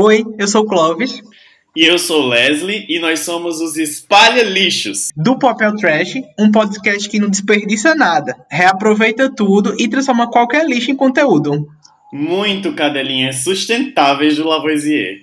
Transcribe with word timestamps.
Oi, 0.00 0.24
eu 0.38 0.46
sou 0.46 0.62
o 0.62 0.64
Clóvis. 0.64 1.20
E 1.74 1.84
eu 1.84 1.98
sou 1.98 2.22
o 2.22 2.28
Leslie 2.28 2.86
e 2.88 3.00
nós 3.00 3.18
somos 3.18 3.60
os 3.60 3.76
Espalha 3.76 4.44
Lixos. 4.44 5.10
Do 5.16 5.36
Papel 5.36 5.74
Trash, 5.74 6.14
um 6.38 6.52
podcast 6.52 7.08
que 7.08 7.18
não 7.18 7.28
desperdiça 7.28 7.96
nada, 7.96 8.36
reaproveita 8.48 9.28
tudo 9.28 9.74
e 9.76 9.88
transforma 9.88 10.30
qualquer 10.30 10.64
lixo 10.68 10.92
em 10.92 10.96
conteúdo. 10.96 11.66
Muito 12.12 12.76
cadelinhas 12.76 13.42
sustentáveis 13.42 14.36
do 14.36 14.46
Lavoisier. 14.46 15.16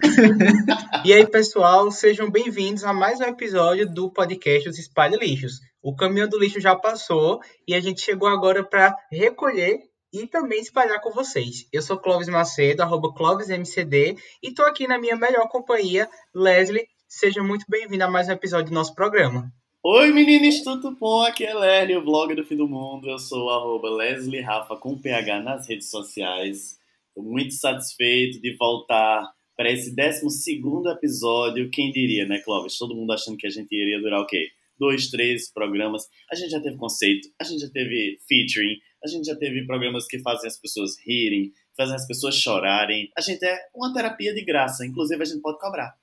e 1.04 1.12
aí, 1.12 1.26
pessoal, 1.26 1.90
sejam 1.90 2.30
bem-vindos 2.30 2.84
a 2.84 2.92
mais 2.92 3.18
um 3.18 3.24
episódio 3.24 3.92
do 3.92 4.08
podcast 4.08 4.68
Os 4.68 4.78
Espalha 4.78 5.16
Lixos. 5.16 5.54
O 5.82 5.96
caminho 5.96 6.28
do 6.28 6.38
lixo 6.38 6.60
já 6.60 6.76
passou 6.76 7.40
e 7.66 7.74
a 7.74 7.80
gente 7.80 8.02
chegou 8.02 8.28
agora 8.28 8.62
para 8.62 8.94
recolher 9.10 9.80
e 10.22 10.26
também 10.26 10.60
espalhar 10.60 11.00
com 11.02 11.10
vocês. 11.10 11.68
Eu 11.72 11.82
sou 11.82 11.98
Clóvis 11.98 12.28
Macedo, 12.28 12.82
arroba 12.82 13.12
ClóvisMCD, 13.12 14.16
e 14.42 14.48
estou 14.48 14.64
aqui 14.64 14.86
na 14.86 14.98
minha 14.98 15.14
melhor 15.14 15.46
companhia, 15.48 16.08
Leslie. 16.34 16.86
Seja 17.06 17.42
muito 17.42 17.66
bem-vindo 17.68 18.02
a 18.02 18.10
mais 18.10 18.28
um 18.28 18.32
episódio 18.32 18.70
do 18.70 18.74
nosso 18.74 18.94
programa. 18.94 19.52
Oi 19.82 20.10
meninos, 20.10 20.62
tudo 20.62 20.96
bom? 20.96 21.22
Aqui 21.22 21.44
é 21.44 21.54
Leslie, 21.54 21.98
o 21.98 22.04
blog 22.04 22.34
do 22.34 22.44
fim 22.44 22.56
do 22.56 22.66
mundo. 22.66 23.08
Eu 23.08 23.18
sou 23.18 23.50
arroba 23.50 23.90
Leslie 23.90 24.40
Rafa 24.40 24.74
com 24.76 24.98
PH 24.98 25.42
nas 25.42 25.68
redes 25.68 25.90
sociais. 25.90 26.78
Estou 27.08 27.22
muito 27.22 27.52
satisfeito 27.52 28.40
de 28.40 28.56
voltar 28.56 29.30
para 29.54 29.70
esse 29.70 29.94
12 29.94 30.62
episódio. 30.92 31.70
Quem 31.70 31.92
diria, 31.92 32.26
né, 32.26 32.40
Clóvis? 32.40 32.78
Todo 32.78 32.96
mundo 32.96 33.12
achando 33.12 33.36
que 33.36 33.46
a 33.46 33.50
gente 33.50 33.72
iria 33.72 34.00
durar 34.00 34.22
o 34.22 34.26
quê? 34.26 34.48
Dois, 34.78 35.08
três 35.08 35.52
programas. 35.52 36.04
A 36.30 36.34
gente 36.34 36.50
já 36.50 36.60
teve 36.60 36.76
conceito, 36.76 37.28
a 37.40 37.44
gente 37.44 37.60
já 37.60 37.70
teve 37.70 38.18
featuring, 38.28 38.76
a 39.06 39.08
gente 39.08 39.26
já 39.26 39.36
teve 39.36 39.66
programas 39.66 40.06
que 40.06 40.18
fazem 40.18 40.48
as 40.48 40.58
pessoas 40.58 40.96
rirem, 41.04 41.52
fazem 41.76 41.94
as 41.94 42.06
pessoas 42.06 42.34
chorarem. 42.34 43.10
A 43.16 43.20
gente 43.20 43.44
é 43.44 43.56
uma 43.74 43.92
terapia 43.92 44.34
de 44.34 44.44
graça, 44.44 44.84
inclusive 44.84 45.22
a 45.22 45.24
gente 45.24 45.40
pode 45.40 45.58
cobrar. 45.58 45.96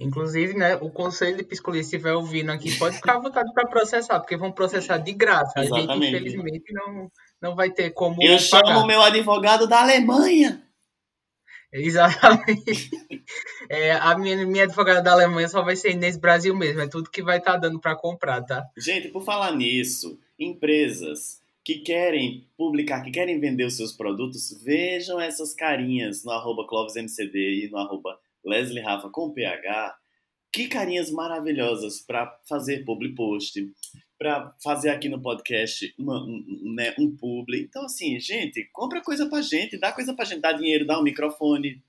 Inclusive, 0.00 0.54
né, 0.54 0.76
o 0.76 0.90
conselho 0.90 1.36
de 1.36 1.44
psicologia, 1.44 1.82
se 1.84 1.94
estiver 1.94 2.14
ouvindo 2.14 2.50
aqui, 2.50 2.76
pode 2.78 2.96
ficar 2.96 3.16
à 3.16 3.20
vontade 3.20 3.52
para 3.52 3.68
processar, 3.68 4.18
porque 4.20 4.36
vão 4.36 4.50
processar 4.50 4.98
de 4.98 5.12
graça. 5.12 5.60
Exatamente. 5.60 5.90
A 5.90 5.94
gente, 5.94 6.08
infelizmente, 6.08 6.72
não, 6.72 7.10
não 7.40 7.54
vai 7.54 7.70
ter 7.70 7.90
como. 7.90 8.22
Eu 8.22 8.38
chamo 8.38 8.80
o 8.80 8.86
meu 8.86 9.02
advogado 9.02 9.66
da 9.66 9.82
Alemanha. 9.82 10.62
Exatamente. 11.72 12.90
É, 13.70 13.92
a 13.92 14.18
minha, 14.18 14.44
minha 14.44 14.64
advogada 14.64 15.00
da 15.00 15.12
Alemanha 15.12 15.48
só 15.48 15.62
vai 15.62 15.76
ser 15.76 15.94
nesse 15.94 16.20
Brasil 16.20 16.54
mesmo. 16.54 16.80
É 16.80 16.88
tudo 16.88 17.10
que 17.10 17.22
vai 17.22 17.38
estar 17.38 17.52
tá 17.52 17.58
dando 17.58 17.80
para 17.80 17.96
comprar, 17.96 18.42
tá? 18.42 18.64
Gente, 18.76 19.08
por 19.08 19.24
falar 19.24 19.54
nisso, 19.54 20.18
empresas 20.38 21.41
que 21.64 21.78
querem 21.78 22.48
publicar, 22.56 23.02
que 23.02 23.10
querem 23.10 23.38
vender 23.38 23.64
os 23.64 23.76
seus 23.76 23.92
produtos, 23.92 24.50
vejam 24.62 25.20
essas 25.20 25.54
carinhas 25.54 26.24
no 26.24 26.32
arroba 26.32 26.66
e 26.94 27.68
no 27.70 27.78
arroba 27.78 28.18
Leslie 28.44 28.82
Rafa 28.82 29.08
com 29.10 29.32
PH. 29.32 29.96
Que 30.52 30.68
carinhas 30.68 31.10
maravilhosas 31.10 32.00
para 32.00 32.38
fazer 32.46 32.84
public 32.84 33.14
post, 33.14 33.72
para 34.18 34.54
fazer 34.62 34.90
aqui 34.90 35.08
no 35.08 35.22
podcast 35.22 35.94
uma, 35.98 36.22
um, 36.22 36.74
né, 36.74 36.94
um 36.98 37.16
publi. 37.16 37.62
Então, 37.62 37.84
assim, 37.84 38.20
gente, 38.20 38.68
compra 38.72 39.00
coisa 39.00 39.28
pra 39.28 39.40
gente, 39.40 39.78
dá 39.78 39.92
coisa 39.92 40.14
pra 40.14 40.26
gente, 40.26 40.40
dá 40.40 40.52
dinheiro, 40.52 40.86
dá 40.86 40.98
um 40.98 41.02
microfone, 41.02 41.82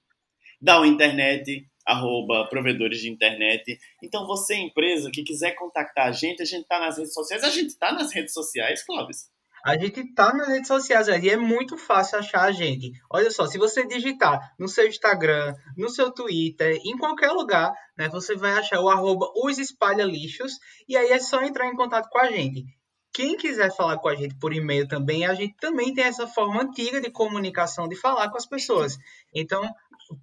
dá 0.62 0.78
uma 0.78 0.88
internet, 0.88 1.68
arroba 1.86 2.48
provedores 2.48 3.02
de 3.02 3.10
internet. 3.10 3.78
Então, 4.02 4.26
você, 4.26 4.56
empresa, 4.56 5.12
que 5.12 5.24
quiser 5.24 5.52
contactar 5.56 6.08
a 6.08 6.12
gente, 6.12 6.42
a 6.42 6.46
gente 6.46 6.66
tá 6.66 6.80
nas 6.80 6.98
redes 6.98 7.14
sociais. 7.14 7.44
A 7.44 7.50
gente 7.50 7.78
tá 7.78 7.92
nas 7.92 8.14
redes 8.14 8.34
sociais, 8.34 8.82
Clóvis. 8.86 9.33
A 9.66 9.78
gente 9.78 10.14
tá 10.14 10.34
nas 10.34 10.50
redes 10.50 10.68
sociais 10.68 11.08
e 11.08 11.30
é 11.30 11.38
muito 11.38 11.78
fácil 11.78 12.20
achar 12.20 12.42
a 12.42 12.52
gente. 12.52 12.92
Olha 13.10 13.32
só, 13.32 13.48
se 13.48 13.58
você 13.58 13.88
digitar 13.88 14.54
no 14.60 14.68
seu 14.68 14.86
Instagram, 14.86 15.56
no 15.78 15.88
seu 15.88 16.12
Twitter, 16.12 16.82
em 16.84 16.98
qualquer 16.98 17.32
lugar, 17.32 17.72
né, 17.98 18.10
você 18.10 18.36
vai 18.36 18.52
achar 18.52 18.82
o 18.82 18.90
arroba 18.90 19.26
os 19.38 19.58
espalha 19.58 20.04
lixos 20.04 20.52
e 20.86 20.98
aí 20.98 21.14
é 21.14 21.20
só 21.20 21.42
entrar 21.42 21.68
em 21.68 21.78
contato 21.78 22.10
com 22.10 22.20
a 22.20 22.30
gente. 22.30 22.66
Quem 23.14 23.38
quiser 23.38 23.74
falar 23.74 24.00
com 24.00 24.10
a 24.10 24.16
gente 24.16 24.36
por 24.36 24.54
e-mail 24.54 24.86
também, 24.86 25.26
a 25.26 25.34
gente 25.34 25.56
também 25.56 25.94
tem 25.94 26.04
essa 26.04 26.28
forma 26.28 26.62
antiga 26.62 27.00
de 27.00 27.10
comunicação, 27.10 27.88
de 27.88 27.96
falar 27.96 28.30
com 28.30 28.38
as 28.38 28.46
pessoas. 28.46 28.98
Então, 29.34 29.64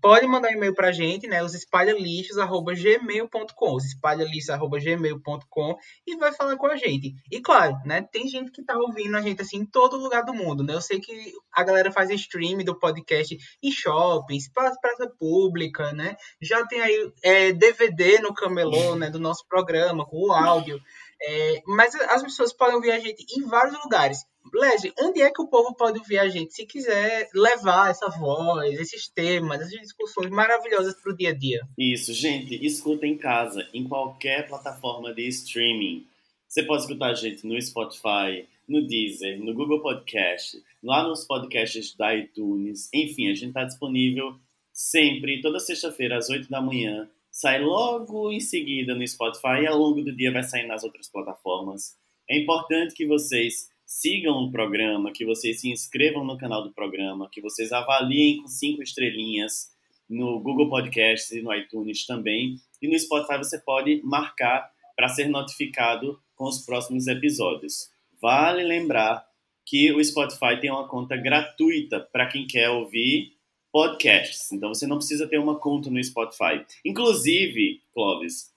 pode 0.00 0.26
mandar 0.26 0.50
e-mail 0.52 0.74
para 0.74 0.88
a 0.88 0.92
gente, 0.92 1.26
né? 1.26 1.42
Os 1.42 1.54
espalhalixos@gmail.com, 1.54 3.74
os 3.74 3.84
espalhalixos@gmail.com 3.84 5.76
e 6.06 6.16
vai 6.16 6.32
falar 6.32 6.56
com 6.56 6.66
a 6.66 6.76
gente. 6.76 7.14
E 7.30 7.40
claro, 7.40 7.76
né? 7.84 8.02
Tem 8.02 8.26
gente 8.28 8.50
que 8.50 8.64
tá 8.64 8.76
ouvindo 8.76 9.16
a 9.16 9.22
gente 9.22 9.42
assim 9.42 9.58
em 9.58 9.66
todo 9.66 9.96
lugar 9.96 10.24
do 10.24 10.34
mundo, 10.34 10.62
né? 10.62 10.74
Eu 10.74 10.80
sei 10.80 11.00
que 11.00 11.32
a 11.52 11.64
galera 11.64 11.92
faz 11.92 12.10
stream 12.10 12.58
do 12.58 12.78
podcast 12.78 13.36
em 13.62 13.70
shoppings, 13.70 14.50
praça 14.52 15.08
pública, 15.18 15.92
né? 15.92 16.16
Já 16.40 16.66
tem 16.66 16.80
aí 16.80 17.12
é, 17.22 17.52
DVD 17.52 18.20
no 18.20 18.34
camelô, 18.34 18.96
né? 18.96 19.10
Do 19.10 19.18
nosso 19.18 19.46
programa 19.48 20.06
com 20.06 20.28
o 20.28 20.32
áudio. 20.32 20.80
É, 21.22 21.62
mas 21.66 21.94
as 21.94 22.22
pessoas 22.22 22.52
podem 22.52 22.76
ouvir 22.76 22.92
a 22.92 22.98
gente 22.98 23.24
em 23.36 23.42
vários 23.46 23.78
lugares. 23.82 24.24
Leslie, 24.54 24.92
onde 24.98 25.20
é 25.20 25.30
que 25.30 25.42
o 25.42 25.48
povo 25.48 25.74
pode 25.74 25.98
ouvir 25.98 26.18
a 26.18 26.28
gente 26.28 26.54
se 26.54 26.66
quiser 26.66 27.28
levar 27.34 27.90
essa 27.90 28.08
voz, 28.08 28.80
esses 28.80 29.08
temas, 29.08 29.60
essas 29.60 29.80
discussões 29.80 30.30
maravilhosas 30.30 30.94
para 30.94 31.12
o 31.12 31.16
dia 31.16 31.30
a 31.30 31.34
dia? 31.34 31.60
Isso, 31.78 32.12
gente, 32.12 32.54
escuta 32.64 33.06
em 33.06 33.16
casa, 33.16 33.68
em 33.72 33.86
qualquer 33.86 34.48
plataforma 34.48 35.12
de 35.12 35.28
streaming. 35.28 36.06
Você 36.48 36.62
pode 36.62 36.82
escutar 36.82 37.10
a 37.10 37.14
gente 37.14 37.46
no 37.46 37.60
Spotify, 37.60 38.48
no 38.66 38.84
Deezer, 38.86 39.38
no 39.38 39.54
Google 39.54 39.82
Podcast, 39.82 40.60
lá 40.82 41.06
nos 41.06 41.24
podcasts 41.24 41.94
da 41.94 42.14
iTunes. 42.14 42.88
Enfim, 42.92 43.30
a 43.30 43.34
gente 43.34 43.48
está 43.48 43.64
disponível 43.64 44.36
sempre, 44.72 45.42
toda 45.42 45.60
sexta-feira, 45.60 46.16
às 46.16 46.30
8 46.30 46.48
da 46.48 46.60
manhã. 46.60 47.08
Sai 47.40 47.58
logo 47.58 48.30
em 48.30 48.38
seguida 48.38 48.94
no 48.94 49.08
Spotify 49.08 49.62
e 49.62 49.66
ao 49.66 49.78
longo 49.78 50.02
do 50.02 50.14
dia 50.14 50.30
vai 50.30 50.42
sair 50.42 50.66
nas 50.66 50.84
outras 50.84 51.10
plataformas. 51.10 51.96
É 52.28 52.38
importante 52.38 52.94
que 52.94 53.06
vocês 53.06 53.70
sigam 53.86 54.44
o 54.44 54.50
programa, 54.52 55.10
que 55.10 55.24
vocês 55.24 55.58
se 55.58 55.70
inscrevam 55.70 56.22
no 56.22 56.36
canal 56.36 56.62
do 56.62 56.74
programa, 56.74 57.30
que 57.32 57.40
vocês 57.40 57.72
avaliem 57.72 58.42
com 58.42 58.46
cinco 58.46 58.82
estrelinhas 58.82 59.70
no 60.06 60.38
Google 60.38 60.68
Podcasts 60.68 61.30
e 61.30 61.40
no 61.40 61.50
iTunes 61.54 62.04
também. 62.04 62.56
E 62.82 62.86
no 62.86 62.98
Spotify 62.98 63.38
você 63.38 63.58
pode 63.58 64.02
marcar 64.04 64.70
para 64.94 65.08
ser 65.08 65.26
notificado 65.30 66.20
com 66.36 66.44
os 66.44 66.62
próximos 66.66 67.06
episódios. 67.06 67.88
Vale 68.20 68.62
lembrar 68.62 69.24
que 69.64 69.90
o 69.92 70.04
Spotify 70.04 70.60
tem 70.60 70.70
uma 70.70 70.86
conta 70.86 71.16
gratuita 71.16 72.00
para 72.12 72.26
quem 72.26 72.46
quer 72.46 72.68
ouvir 72.68 73.32
podcasts. 73.72 74.50
Então 74.52 74.72
você 74.72 74.86
não 74.86 74.96
precisa 74.96 75.26
ter 75.26 75.38
uma 75.38 75.58
conta 75.58 75.90
no 75.90 76.02
Spotify. 76.02 76.64
Inclusive, 76.84 77.80
Clóvis, 77.92 78.50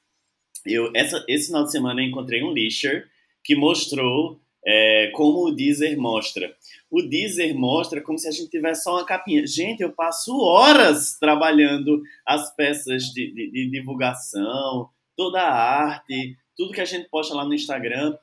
eu 0.65 0.91
essa, 0.95 1.23
esse 1.27 1.47
final 1.47 1.63
de 1.63 1.71
semana 1.71 2.01
eu 2.01 2.07
encontrei 2.07 2.43
um 2.43 2.53
lixer 2.53 3.09
que 3.43 3.55
mostrou 3.55 4.39
é, 4.65 5.11
como 5.13 5.45
o 5.45 5.51
Deezer 5.51 5.97
mostra. 5.99 6.55
O 6.89 7.01
Deezer 7.01 7.55
mostra 7.55 8.01
como 8.01 8.17
se 8.17 8.27
a 8.27 8.31
gente 8.31 8.49
tivesse 8.49 8.83
só 8.83 8.93
uma 8.93 9.05
capinha. 9.05 9.45
Gente, 9.45 9.81
eu 9.81 9.91
passo 9.91 10.37
horas 10.39 11.17
trabalhando 11.19 12.01
as 12.25 12.55
peças 12.55 13.03
de, 13.05 13.33
de, 13.33 13.51
de 13.51 13.69
divulgação, 13.69 14.89
toda 15.17 15.41
a 15.41 15.53
arte, 15.53 16.37
tudo 16.55 16.71
que 16.71 16.81
a 16.81 16.85
gente 16.85 17.09
posta 17.09 17.35
lá 17.35 17.45
no 17.45 17.53
Instagram. 17.53 18.15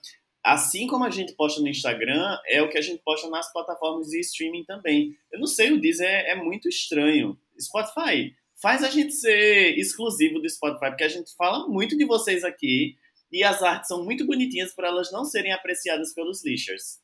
Assim 0.45 0.87
como 0.87 1.05
a 1.05 1.11
gente 1.11 1.35
posta 1.35 1.61
no 1.61 1.69
Instagram, 1.69 2.39
é 2.47 2.63
o 2.63 2.69
que 2.69 2.79
a 2.79 2.81
gente 2.81 3.03
posta 3.05 3.29
nas 3.29 3.53
plataformas 3.53 4.09
de 4.09 4.21
streaming 4.21 4.65
também. 4.65 5.15
Eu 5.31 5.39
não 5.39 5.47
sei, 5.47 5.73
o 5.73 5.81
Deezer 5.81 6.09
é, 6.09 6.33
é 6.33 6.35
muito 6.35 6.69
estranho. 6.69 7.39
Spotify, 7.61 8.35
faz 8.61 8.83
a 8.83 8.89
gente 8.89 9.13
ser 9.13 9.79
exclusivo 9.79 10.41
do 10.41 10.49
Spotify, 10.49 10.89
porque 10.89 11.05
a 11.05 11.09
gente 11.09 11.35
fala 11.37 11.69
muito 11.69 11.97
de 11.97 12.07
vocês 12.07 12.43
aqui 12.43 12.97
e 13.31 13.45
as 13.45 13.63
artes 13.63 13.89
são 13.89 14.05
muito 14.05 14.27
bonitinhas 14.27 14.75
para 14.75 14.89
elas 14.89 15.13
não 15.13 15.25
serem 15.25 15.53
apreciadas 15.53 16.15
pelos 16.15 16.45
lixers. 16.45 16.99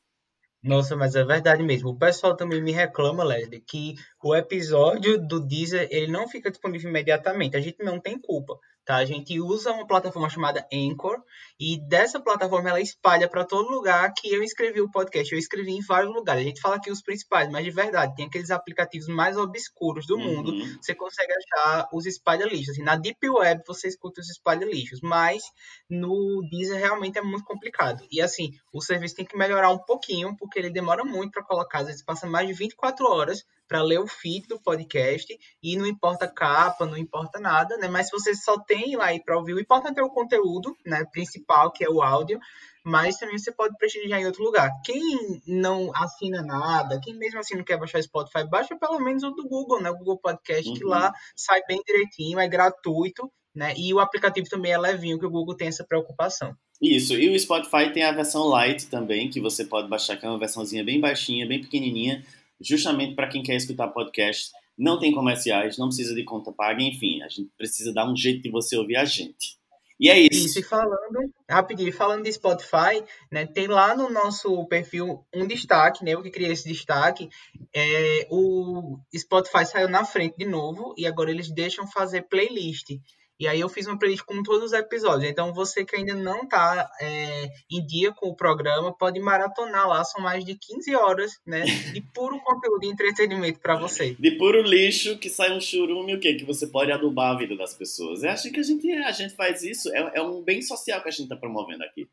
Nossa, 0.61 0.95
mas 0.95 1.15
é 1.15 1.23
verdade 1.23 1.63
mesmo. 1.63 1.89
O 1.89 1.97
pessoal 1.97 2.35
também 2.35 2.61
me 2.61 2.71
reclama, 2.71 3.23
Leslie, 3.23 3.61
que 3.61 3.95
o 4.21 4.35
episódio 4.35 5.17
do 5.17 5.39
Deezer 5.39 5.87
ele 5.91 6.11
não 6.11 6.27
fica 6.27 6.49
disponível 6.49 6.89
imediatamente. 6.89 7.55
A 7.55 7.61
gente 7.61 7.83
não 7.83 7.99
tem 7.99 8.19
culpa. 8.19 8.59
Tá? 8.87 8.95
A 8.95 9.05
gente 9.05 9.37
usa 9.41 9.73
uma 9.73 9.85
plataforma 9.85 10.29
chamada 10.29 10.65
Anchor 10.73 11.21
e 11.59 11.77
dessa 11.89 12.21
plataforma 12.21 12.69
ela 12.69 12.79
espalha 12.79 13.27
para 13.27 13.43
todo 13.43 13.69
lugar 13.69 14.13
que 14.13 14.33
eu 14.33 14.41
escrevi 14.41 14.79
o 14.79 14.89
podcast. 14.89 15.29
Eu 15.33 15.37
escrevi 15.37 15.73
em 15.73 15.81
vários 15.81 16.13
lugares. 16.13 16.41
A 16.41 16.47
gente 16.47 16.61
fala 16.61 16.77
aqui 16.77 16.89
os 16.89 17.01
principais, 17.01 17.51
mas 17.51 17.65
de 17.65 17.69
verdade, 17.69 18.15
tem 18.15 18.27
aqueles 18.27 18.49
aplicativos 18.49 19.09
mais 19.09 19.35
obscuros 19.35 20.07
do 20.07 20.15
uhum. 20.15 20.37
mundo. 20.37 20.53
Você 20.81 20.95
consegue 20.95 21.33
achar 21.33 21.89
os 21.91 22.05
espalha-lixos. 22.05 22.69
Assim, 22.69 22.81
na 22.81 22.95
Deep 22.95 23.29
Web 23.29 23.61
você 23.67 23.89
escuta 23.89 24.21
os 24.21 24.29
espalha-lixos, 24.29 25.01
mas 25.01 25.43
no 25.89 26.47
Deezer 26.49 26.79
realmente 26.79 27.17
é 27.17 27.21
muito 27.21 27.43
complicado. 27.43 28.07
E 28.09 28.21
assim, 28.21 28.53
o 28.71 28.81
serviço 28.81 29.15
tem 29.15 29.25
que 29.25 29.35
melhorar 29.35 29.69
um 29.69 29.79
pouquinho, 29.79 30.33
porque 30.37 30.59
ele 30.59 30.69
demora 30.69 31.03
muito 31.03 31.33
para 31.33 31.43
colocar. 31.43 31.79
Às 31.79 31.87
vezes 31.87 32.05
passa 32.05 32.25
mais 32.25 32.47
de 32.47 32.53
24 32.53 33.05
horas 33.05 33.45
para 33.67 33.83
ler 33.83 33.99
o 33.99 34.07
feed 34.07 34.47
do 34.47 34.59
podcast 34.59 35.37
e 35.61 35.75
não 35.75 35.85
importa 35.85 36.27
capa, 36.27 36.85
não 36.85 36.97
importa 36.97 37.39
nada, 37.39 37.77
né? 37.77 37.87
Mas 37.87 38.07
se 38.07 38.11
você 38.11 38.33
só 38.33 38.57
tem 38.59 38.76
lá 38.95 39.05
aí 39.05 39.23
para 39.23 39.37
ouvir, 39.37 39.53
o 39.53 39.59
importante 39.59 39.99
é 39.99 40.03
o 40.03 40.09
conteúdo, 40.09 40.75
né, 40.85 41.05
principal, 41.11 41.71
que 41.71 41.83
é 41.83 41.89
o 41.89 42.01
áudio, 42.01 42.39
mas 42.83 43.17
também 43.17 43.37
você 43.37 43.51
pode 43.51 43.75
prestigiar 43.77 44.21
em 44.21 44.25
outro 44.25 44.43
lugar. 44.43 44.71
Quem 44.85 45.01
não 45.45 45.91
assina 45.93 46.41
nada, 46.41 46.99
quem 47.03 47.13
mesmo 47.13 47.39
assim 47.39 47.55
não 47.55 47.63
quer 47.63 47.77
baixar 47.77 47.99
o 47.99 48.03
Spotify, 48.03 48.47
baixa 48.49 48.77
pelo 48.77 48.99
menos 48.99 49.23
o 49.23 49.31
do 49.31 49.47
Google, 49.47 49.81
né? 49.81 49.89
O 49.89 49.97
Google 49.97 50.17
Podcast, 50.17 50.69
uhum. 50.69 50.75
que 50.75 50.83
lá 50.85 51.13
sai 51.35 51.61
bem 51.67 51.81
direitinho, 51.85 52.39
é 52.39 52.47
gratuito, 52.47 53.29
né? 53.53 53.73
E 53.75 53.93
o 53.93 53.99
aplicativo 53.99 54.47
também 54.47 54.71
é 54.71 54.77
levinho, 54.77 55.19
que 55.19 55.25
o 55.25 55.29
Google 55.29 55.57
tem 55.57 55.67
essa 55.67 55.83
preocupação. 55.83 56.55
Isso, 56.81 57.13
e 57.13 57.27
o 57.29 57.39
Spotify 57.39 57.91
tem 57.91 58.03
a 58.03 58.11
versão 58.11 58.49
Lite 58.55 58.87
também, 58.87 59.29
que 59.29 59.41
você 59.41 59.65
pode 59.65 59.89
baixar, 59.89 60.15
que 60.15 60.25
é 60.25 60.29
uma 60.29 60.39
versãozinha 60.39 60.83
bem 60.83 61.01
baixinha, 61.01 61.47
bem 61.47 61.59
pequenininha, 61.59 62.23
justamente 62.61 63.15
para 63.15 63.27
quem 63.27 63.43
quer 63.43 63.55
escutar 63.55 63.87
podcast. 63.87 64.51
Não 64.77 64.99
tem 64.99 65.11
comerciais, 65.11 65.77
não 65.77 65.87
precisa 65.87 66.13
de 66.13 66.23
conta 66.23 66.51
paga, 66.51 66.83
enfim, 66.83 67.21
a 67.23 67.27
gente 67.27 67.49
precisa 67.57 67.93
dar 67.93 68.09
um 68.09 68.15
jeito 68.15 68.43
de 68.43 68.49
você 68.49 68.77
ouvir 68.77 68.95
a 68.97 69.05
gente. 69.05 69.57
E 69.99 70.09
é 70.09 70.19
isso. 70.19 70.45
Isso, 70.45 70.59
e 70.59 70.63
falando, 70.63 71.33
rapidinho, 71.49 71.91
falando 71.91 72.23
de 72.23 72.31
Spotify, 72.31 73.03
né, 73.31 73.47
tem 73.47 73.67
lá 73.67 73.95
no 73.95 74.09
nosso 74.09 74.63
perfil 74.67 75.25
um 75.33 75.47
destaque, 75.47 76.05
né, 76.05 76.11
eu 76.11 76.21
que 76.21 76.29
criei 76.29 76.51
esse 76.51 76.67
destaque, 76.67 77.27
é, 77.73 78.27
o 78.29 78.99
Spotify 79.15 79.65
saiu 79.65 79.89
na 79.89 80.05
frente 80.05 80.37
de 80.37 80.45
novo 80.45 80.93
e 80.97 81.07
agora 81.07 81.31
eles 81.31 81.49
deixam 81.49 81.87
fazer 81.87 82.23
playlist. 82.23 82.91
E 83.39 83.47
aí 83.47 83.59
eu 83.59 83.69
fiz 83.69 83.85
uma 83.85 83.99
playlist 83.99 84.23
com 84.25 84.41
todos 84.41 84.65
os 84.65 84.73
episódios. 84.73 85.29
Então 85.29 85.53
você 85.53 85.85
que 85.85 85.95
ainda 85.95 86.15
não 86.15 86.43
está 86.43 86.89
é, 86.99 87.49
em 87.71 87.85
dia 87.85 88.11
com 88.11 88.29
o 88.29 88.35
programa, 88.35 88.95
pode 88.97 89.19
maratonar 89.19 89.87
lá. 89.87 90.03
São 90.03 90.21
mais 90.21 90.43
de 90.43 90.55
15 90.55 90.95
horas 90.95 91.39
né, 91.45 91.63
de 91.63 92.01
puro 92.01 92.39
conteúdo 92.43 92.83
e 92.83 92.89
entretenimento 92.89 93.59
para 93.59 93.75
você. 93.75 94.15
De 94.15 94.31
puro 94.31 94.61
lixo 94.61 95.17
que 95.17 95.29
sai 95.29 95.55
um 95.55 95.61
churume 95.61 96.15
o 96.15 96.19
quê? 96.19 96.33
Que 96.33 96.45
você 96.45 96.67
pode 96.67 96.91
adubar 96.91 97.35
a 97.35 97.37
vida 97.37 97.55
das 97.55 97.73
pessoas. 97.75 98.23
Eu 98.23 98.31
acho 98.31 98.51
que 98.51 98.59
a 98.59 98.63
gente, 98.63 98.91
a 98.91 99.11
gente 99.11 99.35
faz 99.35 99.61
isso. 99.61 99.93
É, 99.93 100.13
é 100.15 100.21
um 100.21 100.41
bem 100.41 100.61
social 100.61 101.01
que 101.01 101.09
a 101.09 101.11
gente 101.11 101.23
está 101.23 101.35
promovendo 101.35 101.83
aqui. 101.83 102.07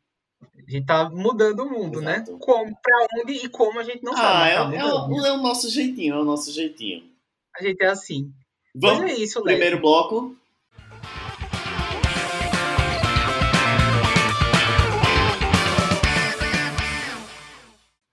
A 0.67 0.71
gente 0.71 0.85
tá 0.85 1.09
mudando 1.09 1.61
o 1.61 1.69
mundo, 1.69 2.01
né? 2.01 2.15
Exato. 2.15 2.33
né? 2.33 2.37
Como, 2.39 2.77
pra 2.81 3.07
onde 3.19 3.33
e 3.33 3.49
como 3.49 3.79
a 3.79 3.83
gente 3.83 4.03
não 4.03 4.13
ah, 4.13 4.17
sabe. 4.17 4.37
Ah, 4.37 4.49
é, 4.49 4.55
tá 4.55 4.75
é, 4.75 4.85
o, 4.85 5.25
é 5.25 5.31
o 5.31 5.37
nosso 5.37 5.69
jeitinho, 5.69 6.15
é 6.15 6.19
o 6.19 6.25
nosso 6.25 6.51
jeitinho. 6.51 7.03
A 7.55 7.63
gente 7.63 7.81
é 7.81 7.87
assim. 7.87 8.31
Vamos, 8.75 9.01
Mas 9.01 9.11
é 9.11 9.23
isso, 9.23 9.39
Léo. 9.39 9.55
Primeiro 9.55 9.79
bloco, 9.79 10.35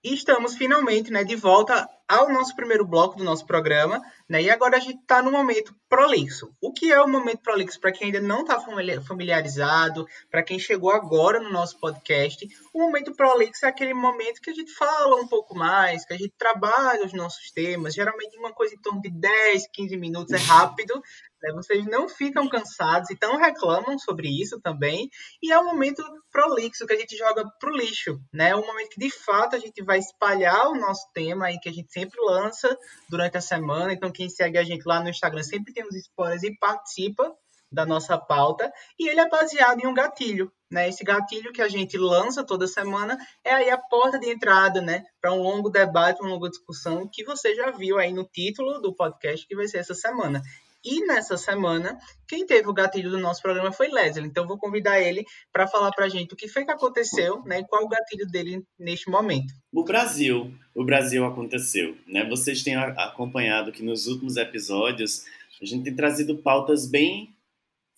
estamos 0.03 0.55
finalmente 0.55 1.11
né, 1.11 1.23
de 1.23 1.35
volta 1.35 1.87
ao 2.07 2.29
nosso 2.31 2.55
primeiro 2.55 2.85
bloco 2.85 3.17
do 3.17 3.23
nosso 3.23 3.45
programa, 3.45 4.01
né? 4.27 4.41
E 4.41 4.49
agora 4.49 4.77
a 4.77 4.79
gente 4.79 4.99
está 4.99 5.21
no 5.21 5.31
momento 5.31 5.75
prolixo. 5.87 6.53
O 6.61 6.73
que 6.73 6.91
é 6.91 7.01
o 7.01 7.07
momento 7.07 7.41
prolixo 7.41 7.79
para 7.79 7.91
quem 7.91 8.07
ainda 8.07 8.19
não 8.19 8.41
está 8.41 8.59
familiarizado, 9.05 10.05
para 10.29 10.43
quem 10.43 10.59
chegou 10.59 10.91
agora 10.91 11.39
no 11.39 11.51
nosso 11.51 11.79
podcast? 11.79 12.47
O 12.73 12.79
momento 12.79 13.13
prolixo 13.15 13.65
é 13.65 13.69
aquele 13.69 13.93
momento 13.93 14.41
que 14.41 14.49
a 14.49 14.53
gente 14.53 14.73
fala 14.73 15.15
um 15.15 15.27
pouco 15.27 15.55
mais, 15.55 16.05
que 16.05 16.13
a 16.13 16.17
gente 16.17 16.33
trabalha 16.37 17.05
os 17.05 17.13
nossos 17.13 17.51
temas, 17.51 17.93
geralmente 17.93 18.37
uma 18.37 18.51
coisa 18.53 18.75
em 18.75 18.81
torno 18.81 19.01
de 19.01 19.09
10, 19.09 19.67
15 19.71 19.97
minutos, 19.97 20.33
é 20.33 20.37
rápido, 20.37 21.01
né? 21.43 21.51
Vocês 21.51 21.85
não 21.85 22.07
ficam 22.07 22.47
cansados, 22.47 23.11
então 23.11 23.37
reclamam 23.37 23.99
sobre 23.99 24.29
isso 24.29 24.59
também. 24.61 25.09
E 25.41 25.51
é 25.51 25.59
um 25.59 25.65
momento 25.65 26.01
prolixo 26.31 26.87
que 26.87 26.93
a 26.93 26.97
gente 26.97 27.17
joga 27.17 27.43
pro 27.59 27.75
lixo, 27.75 28.19
né? 28.33 28.49
É 28.49 28.55
um 28.55 28.65
momento 28.65 28.89
que 28.91 28.99
de 28.99 29.11
fato 29.11 29.55
a 29.55 29.59
gente 29.59 29.83
vai 29.83 29.99
espalhar 29.99 30.69
o 30.69 30.79
nosso 30.79 31.05
tema 31.13 31.47
aí 31.47 31.59
que 31.59 31.69
a 31.69 31.73
gente 31.73 31.91
sempre 31.93 32.19
lança 32.21 32.77
durante 33.07 33.37
a 33.37 33.41
semana. 33.41 33.93
Então 33.93 34.11
quem 34.11 34.27
segue 34.27 34.57
a 34.57 34.63
gente 34.63 34.83
lá 34.85 34.99
no 34.99 35.09
Instagram 35.09 35.43
sempre 35.43 35.73
tem 35.73 35.85
os 35.85 35.95
spoilers 35.95 36.43
e 36.43 36.57
participa 36.57 37.33
da 37.73 37.85
nossa 37.85 38.17
pauta, 38.17 38.71
e 38.99 39.09
ele 39.09 39.19
é 39.19 39.27
baseado 39.27 39.79
em 39.79 39.87
um 39.87 39.93
gatilho, 39.93 40.51
né? 40.69 40.87
Esse 40.87 41.03
gatilho 41.03 41.51
que 41.51 41.61
a 41.61 41.67
gente 41.67 41.97
lança 41.97 42.43
toda 42.43 42.67
semana 42.67 43.17
é 43.43 43.51
aí 43.51 43.69
a 43.71 43.77
porta 43.77 44.19
de 44.19 44.29
entrada, 44.29 44.79
né, 44.79 45.03
para 45.19 45.33
um 45.33 45.41
longo 45.41 45.69
debate, 45.69 46.21
uma 46.21 46.29
longa 46.29 46.49
discussão 46.49 47.09
que 47.11 47.23
você 47.23 47.55
já 47.55 47.71
viu 47.71 47.97
aí 47.97 48.13
no 48.13 48.23
título 48.23 48.79
do 48.79 48.93
podcast 48.93 49.47
que 49.47 49.55
vai 49.55 49.67
ser 49.67 49.79
essa 49.79 49.95
semana. 49.95 50.41
E 50.85 51.05
nessa 51.05 51.37
semana, 51.37 51.97
quem 52.27 52.45
teve 52.45 52.67
o 52.67 52.73
gatilho 52.73 53.09
do 53.09 53.17
nosso 53.17 53.41
programa 53.41 53.71
foi 53.71 53.87
Leslie. 53.87 54.27
Então, 54.27 54.45
vou 54.45 54.57
convidar 54.57 55.01
ele 55.01 55.23
para 55.51 55.65
falar 55.65 55.91
para 55.91 56.05
a 56.05 56.09
gente 56.09 56.33
o 56.33 56.37
que 56.37 56.47
foi 56.47 56.65
que 56.65 56.71
aconteceu 56.71 57.41
né, 57.45 57.59
e 57.59 57.67
qual 57.67 57.85
o 57.85 57.87
gatilho 57.87 58.27
dele 58.27 58.61
neste 58.77 59.09
momento. 59.09 59.53
O 59.71 59.83
Brasil. 59.83 60.53
O 60.75 60.83
Brasil 60.83 61.25
aconteceu. 61.25 61.95
Né? 62.05 62.27
Vocês 62.27 62.63
têm 62.63 62.75
acompanhado 62.75 63.71
que 63.71 63.81
nos 63.81 64.07
últimos 64.07 64.35
episódios 64.35 65.23
a 65.61 65.65
gente 65.65 65.85
tem 65.85 65.95
trazido 65.95 66.37
pautas 66.39 66.85
bem 66.85 67.33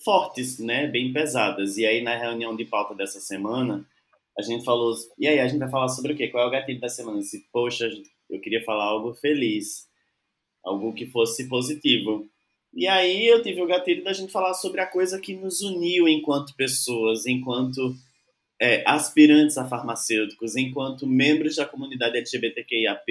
fortes, 0.04 0.60
né? 0.60 0.86
bem 0.86 1.12
pesadas. 1.12 1.78
E 1.78 1.86
aí, 1.88 2.04
na 2.04 2.16
reunião 2.16 2.56
de 2.56 2.66
pauta 2.66 2.94
dessa 2.94 3.20
semana, 3.20 3.84
a 4.38 4.44
gente 4.44 4.64
falou. 4.64 4.94
E 5.18 5.28
aí, 5.28 5.40
a 5.40 5.48
gente 5.48 5.60
vai 5.60 5.70
falar 5.70 5.88
sobre 5.88 6.14
o 6.14 6.16
quê? 6.16 6.28
Qual 6.28 6.44
é 6.44 6.48
o 6.48 6.52
gatilho 6.52 6.80
da 6.80 6.90
semana? 6.90 7.20
Se, 7.24 7.48
poxa, 7.52 7.90
eu 8.30 8.40
queria 8.40 8.64
falar 8.64 8.84
algo 8.84 9.16
feliz, 9.16 9.88
algo 10.64 10.94
que 10.94 11.08
fosse 11.08 11.48
positivo. 11.50 12.30
E 12.75 12.88
aí 12.88 13.25
eu 13.25 13.42
tive 13.42 13.62
o 13.62 13.68
gatilho 13.68 14.04
da 14.04 14.12
gente 14.12 14.33
falar 14.33 14.54
sobre 14.54 14.81
a 14.81 14.86
coisa 14.86 15.18
que 15.18 15.33
nos 15.33 15.62
uniu 15.62 16.10
enquanto 16.10 16.54
pessoas, 16.57 17.25
enquanto 17.25 17.95
é, 18.62 18.83
aspirantes 18.86 19.57
a 19.57 19.66
farmacêuticos, 19.66 20.57
enquanto 20.57 21.07
membros 21.07 21.56
da 21.56 21.66
comunidade 21.66 22.18
LGBTQIAP+, 22.18 23.06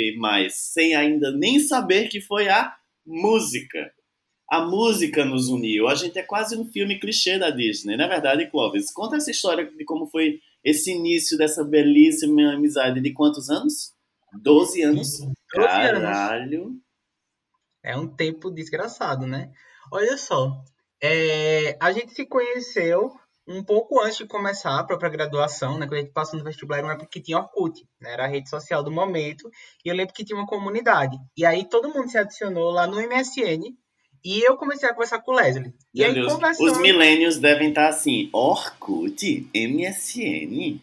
sem 0.51 0.95
ainda 0.95 1.33
nem 1.33 1.59
saber 1.61 2.09
que 2.09 2.21
foi 2.21 2.49
a 2.49 2.75
música. 3.07 3.91
A 4.51 4.61
música 4.67 5.25
nos 5.25 5.49
uniu. 5.49 5.89
A 5.89 5.95
gente 5.95 6.19
é 6.19 6.23
quase 6.23 6.55
um 6.57 6.71
filme 6.71 7.01
clichê 7.01 7.39
da 7.39 7.49
Disney, 7.49 7.97
não 7.97 8.05
é 8.05 8.09
verdade, 8.09 8.51
Clovis? 8.51 8.93
Conta 8.93 9.17
essa 9.17 9.31
história 9.31 9.65
de 9.65 9.85
como 9.87 10.07
foi 10.07 10.41
esse 10.63 10.93
início 10.93 11.39
dessa 11.39 11.65
belíssima 11.65 12.53
amizade 12.53 13.01
de 13.01 13.13
quantos 13.13 13.49
anos? 13.49 13.95
Doze 14.43 14.83
anos. 14.83 15.21
12 15.21 15.33
Caralho. 15.49 16.65
Anos. 16.65 16.84
É 17.85 17.97
um 17.97 18.09
tempo 18.09 18.51
desgraçado, 18.51 19.27
né? 19.27 19.51
Olha 19.93 20.17
só, 20.17 20.59
é, 21.03 21.77
a 21.79 21.93
gente 21.93 22.15
se 22.15 22.25
conheceu 22.25 23.13
um 23.47 23.63
pouco 23.63 24.01
antes 24.01 24.17
de 24.17 24.27
começar 24.27 24.79
a 24.79 24.85
própria 24.85 25.11
graduação, 25.11 25.79
né? 25.79 25.87
Quando 25.87 25.99
a 25.99 26.01
gente 26.01 26.13
passou 26.13 26.39
no 26.39 26.45
vestibular, 26.45 26.79
era 26.79 26.87
uma 26.87 26.95
época 26.95 27.11
que 27.11 27.21
tinha 27.21 27.39
Orkut, 27.39 27.87
né? 28.01 28.13
Era 28.13 28.25
a 28.25 28.29
rede 28.29 28.49
social 28.49 28.83
do 28.83 28.91
momento. 28.91 29.51
E 29.85 29.91
eu 29.91 29.95
lembro 29.95 30.15
que 30.15 30.25
tinha 30.25 30.39
uma 30.39 30.47
comunidade. 30.47 31.17
E 31.37 31.45
aí 31.45 31.69
todo 31.69 31.93
mundo 31.93 32.09
se 32.09 32.17
adicionou 32.17 32.71
lá 32.71 32.87
no 32.87 32.97
MSN. 32.97 33.77
E 34.25 34.41
eu 34.41 34.57
comecei 34.57 34.89
a 34.89 34.95
conversar 34.95 35.21
com 35.21 35.33
o 35.33 35.35
Leslie. 35.35 35.75
E 35.93 35.99
Meu 35.99 36.09
aí 36.09 36.15
Deus, 36.15 36.33
conversando... 36.33 36.73
os 36.73 36.79
milênios 36.79 37.37
devem 37.37 37.69
estar 37.69 37.89
assim, 37.89 38.31
Orkut, 38.33 39.51
MSN. 39.55 40.81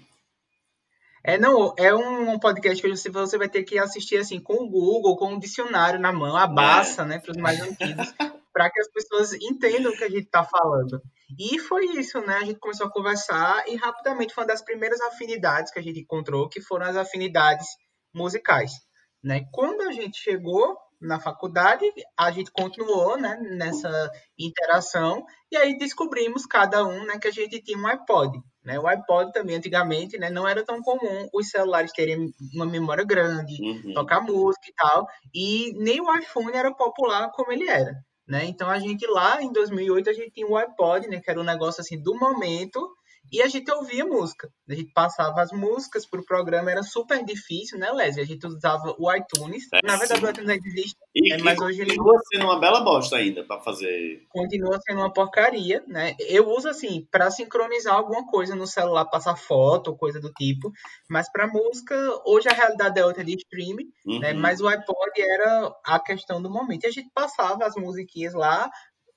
É, 1.24 1.38
não, 1.38 1.74
é 1.78 1.94
um, 1.94 2.40
podcast 2.40 2.82
que 2.82 2.90
você, 2.90 3.10
você 3.10 3.38
vai 3.38 3.48
ter 3.48 3.64
que 3.64 3.78
assistir 3.78 4.18
assim 4.18 4.40
com 4.40 4.64
o 4.64 4.70
Google, 4.70 5.16
com 5.16 5.36
o 5.36 5.40
dicionário 5.40 6.00
na 6.00 6.12
mão, 6.12 6.36
a 6.36 6.48
baça, 6.48 7.04
é. 7.04 7.06
né, 7.06 7.20
para 7.20 7.32
os 7.32 7.38
mais 7.38 7.62
antigos, 7.62 8.12
para 8.52 8.72
que 8.72 8.80
as 8.80 8.92
pessoas 8.92 9.34
entendam 9.34 9.92
o 9.92 9.96
que 9.96 10.04
a 10.04 10.10
gente 10.10 10.26
está 10.26 10.44
falando. 10.44 11.02
E 11.40 11.60
foi 11.60 11.86
isso, 11.98 12.20
né? 12.22 12.38
A 12.38 12.46
gente 12.46 12.60
começou 12.60 12.88
a 12.88 12.92
conversar 12.92 13.64
e 13.68 13.76
rapidamente 13.76 14.34
foi 14.34 14.44
uma 14.44 14.48
das 14.48 14.62
primeiras 14.62 15.00
afinidades 15.02 15.72
que 15.72 15.80
a 15.80 15.84
gente 15.84 16.00
encontrou, 16.00 16.50
que 16.50 16.60
foram 16.60 16.88
as 16.88 16.96
afinidades 16.96 17.68
musicais, 18.14 18.72
né? 19.24 19.46
Quando 19.54 19.82
a 19.82 19.92
gente 19.92 20.18
chegou 20.18 20.76
na 21.00 21.20
faculdade, 21.20 21.86
a 22.18 22.32
gente 22.32 22.52
continuou, 22.52 23.18
né, 23.18 23.36
nessa 23.58 24.12
interação 24.38 25.26
e 25.52 25.58
aí 25.58 25.76
descobrimos 25.78 26.46
cada 26.46 26.86
um, 26.86 27.06
né, 27.06 27.18
que 27.18 27.28
a 27.28 27.32
gente 27.32 27.62
tinha 27.62 27.78
um 27.78 27.88
iPod. 27.88 28.40
Né? 28.64 28.80
O 28.80 28.88
iPod 28.88 29.32
também, 29.32 29.56
antigamente, 29.56 30.18
né, 30.18 30.30
não 30.30 30.48
era 30.48 30.64
tão 30.64 30.82
comum 30.82 31.28
os 31.34 31.50
celulares 31.50 31.92
terem 31.92 32.32
uma 32.54 32.66
memória 32.66 33.04
grande, 33.04 33.60
uhum. 33.60 33.94
tocar 33.94 34.22
música 34.22 34.68
e 34.70 34.74
tal, 34.74 35.08
e 35.34 35.74
nem 35.78 36.00
o 36.00 36.16
iPhone 36.16 36.52
era 36.54 36.74
popular 36.74 37.32
como 37.32 37.52
ele 37.52 37.68
era. 37.68 37.96
Né? 38.28 38.46
Então, 38.46 38.70
a 38.70 38.80
gente 38.80 39.06
lá, 39.08 39.42
em 39.42 39.52
2008, 39.52 40.10
a 40.10 40.14
gente 40.14 40.32
tinha 40.32 40.48
o 40.48 40.56
iPod, 40.56 41.08
né, 41.08 41.20
que 41.20 41.30
era 41.30 41.40
um 41.40 41.44
negócio 41.44 41.82
assim 41.82 42.02
do 42.02 42.16
momento, 42.16 42.80
e 43.32 43.42
a 43.42 43.48
gente 43.48 43.72
ouvia 43.72 44.06
música. 44.06 44.50
A 44.70 44.74
gente 44.74 44.92
passava 44.92 45.42
as 45.42 45.52
músicas 45.52 46.06
para 46.06 46.20
o 46.20 46.26
programa, 46.26 46.70
era 46.70 46.84
super 46.84 47.24
difícil, 47.24 47.80
né, 47.80 47.92
Leslie? 47.92 48.24
A 48.24 48.28
gente 48.28 48.46
usava 48.46 48.96
o 48.98 49.14
iTunes. 49.14 49.64
É, 49.74 49.80
Na 49.86 49.96
verdade, 49.96 50.20
sim. 50.20 50.26
o 50.26 50.30
iTunes 50.30 50.50
ainda 50.50 50.68
existe, 50.68 50.98
e, 51.16 51.30
né, 51.30 51.38
mas 51.44 51.60
hoje 51.60 51.82
ele. 51.82 51.96
Continua 51.96 52.20
sendo 52.32 52.46
uma 52.46 52.60
bela 52.60 52.82
bosta 52.82 53.16
ainda 53.16 53.44
para 53.44 53.62
fazer. 53.62 54.26
Continua 54.30 54.80
sendo 54.82 55.00
uma 55.00 55.14
porcaria, 55.14 55.84
né? 55.88 56.16
Eu 56.20 56.50
uso 56.50 56.68
assim, 56.68 57.08
para 57.10 57.32
sincronizar 57.32 57.96
alguma 57.96 58.26
coisa 58.28 58.56
no 58.56 58.68
celular, 58.68 59.06
passar 59.06 59.36
foto, 59.36 59.96
coisa 59.96 60.20
do 60.20 60.32
tipo. 60.34 60.72
Mas 61.10 61.32
para 61.32 61.48
música, 61.48 61.96
hoje 62.26 62.50
a 62.50 62.54
realidade 62.54 63.00
é 63.00 63.06
outra 63.06 63.24
de 63.24 63.36
streaming, 63.36 63.86
né? 63.86 63.92
uhum. 64.06 64.20
né? 64.20 64.34
Mas 64.34 64.60
o 64.60 64.68
iPod 64.68 65.12
era 65.18 65.74
a 65.86 66.00
questão 66.00 66.42
do 66.42 66.50
momento. 66.50 66.84
E 66.84 66.88
a 66.88 66.92
gente 66.92 67.10
passava 67.14 67.66
as 67.66 67.76
musiquinhas 67.76 68.34
lá, 68.34 68.70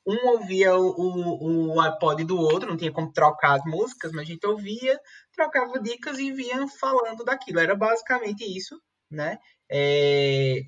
um 0.06 0.28
ouvia 0.28 0.76
o, 0.76 0.87
o, 0.87 1.75
o 1.75 1.80
iPod 1.80 2.25
do 2.25 2.38
outro, 2.38 2.70
não 2.70 2.76
tinha 2.76 2.92
como 2.92 3.12
trocar 3.12 3.54
as 3.54 3.64
músicas, 3.64 4.12
mas 4.12 4.23
a 4.23 4.25
gente 4.25 4.46
ouvia, 4.46 4.99
trocava 5.32 5.80
dicas 5.80 6.18
e 6.18 6.30
vinha 6.32 6.66
falando 6.68 7.25
daquilo. 7.25 7.61
Era 7.61 7.75
basicamente 7.75 8.44
isso, 8.44 8.80
né? 9.11 9.38
É... 9.70 10.61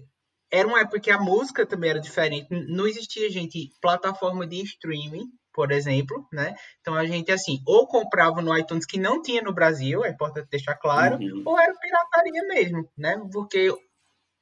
Era 0.50 0.68
uma 0.68 0.80
época 0.80 1.00
que 1.00 1.10
a 1.10 1.20
música 1.20 1.66
também 1.66 1.90
era 1.90 2.00
diferente. 2.00 2.46
Não 2.50 2.86
existia, 2.86 3.28
gente, 3.28 3.72
plataforma 3.80 4.46
de 4.46 4.62
streaming, 4.62 5.28
por 5.52 5.72
exemplo, 5.72 6.28
né? 6.32 6.54
Então 6.80 6.94
a 6.94 7.04
gente 7.04 7.32
assim, 7.32 7.60
ou 7.66 7.86
comprava 7.88 8.40
no 8.40 8.56
iTunes 8.56 8.86
que 8.86 9.00
não 9.00 9.20
tinha 9.22 9.42
no 9.42 9.52
Brasil, 9.52 10.04
é 10.04 10.10
importante 10.10 10.48
deixar 10.50 10.76
claro, 10.76 11.16
uhum. 11.16 11.42
ou 11.44 11.58
era 11.58 11.74
pirataria 11.74 12.42
mesmo, 12.46 12.88
né? 12.96 13.20
Porque 13.32 13.74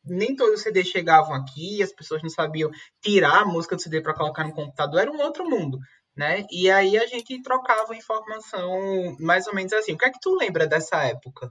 nem 0.06 0.37
todos 0.37 0.54
os 0.54 0.62
CDs 0.62 0.88
chegavam 0.88 1.34
aqui, 1.34 1.82
as 1.82 1.92
pessoas 1.92 2.23
não 2.23 2.30
sabiam 2.30 2.70
tirar 3.00 3.42
a 3.42 3.46
música 3.46 3.76
do 3.76 3.82
CD 3.82 4.00
para 4.00 4.14
colocar 4.14 4.44
no 4.44 4.52
computador, 4.52 5.00
era 5.00 5.11
um 5.11 5.20
outro 5.20 5.49
mundo, 5.49 5.78
né? 6.16 6.44
E 6.50 6.70
aí 6.70 6.96
a 6.96 7.06
gente 7.06 7.42
trocava 7.42 7.96
informação 7.96 9.16
mais 9.18 9.46
ou 9.46 9.54
menos 9.54 9.73
assim. 9.73 9.92
O 9.92 9.99
que 9.99 10.04
é 10.04 10.11
que 10.11 10.20
tu 10.20 10.34
lembra 10.34 10.66
dessa 10.66 11.02
época? 11.04 11.50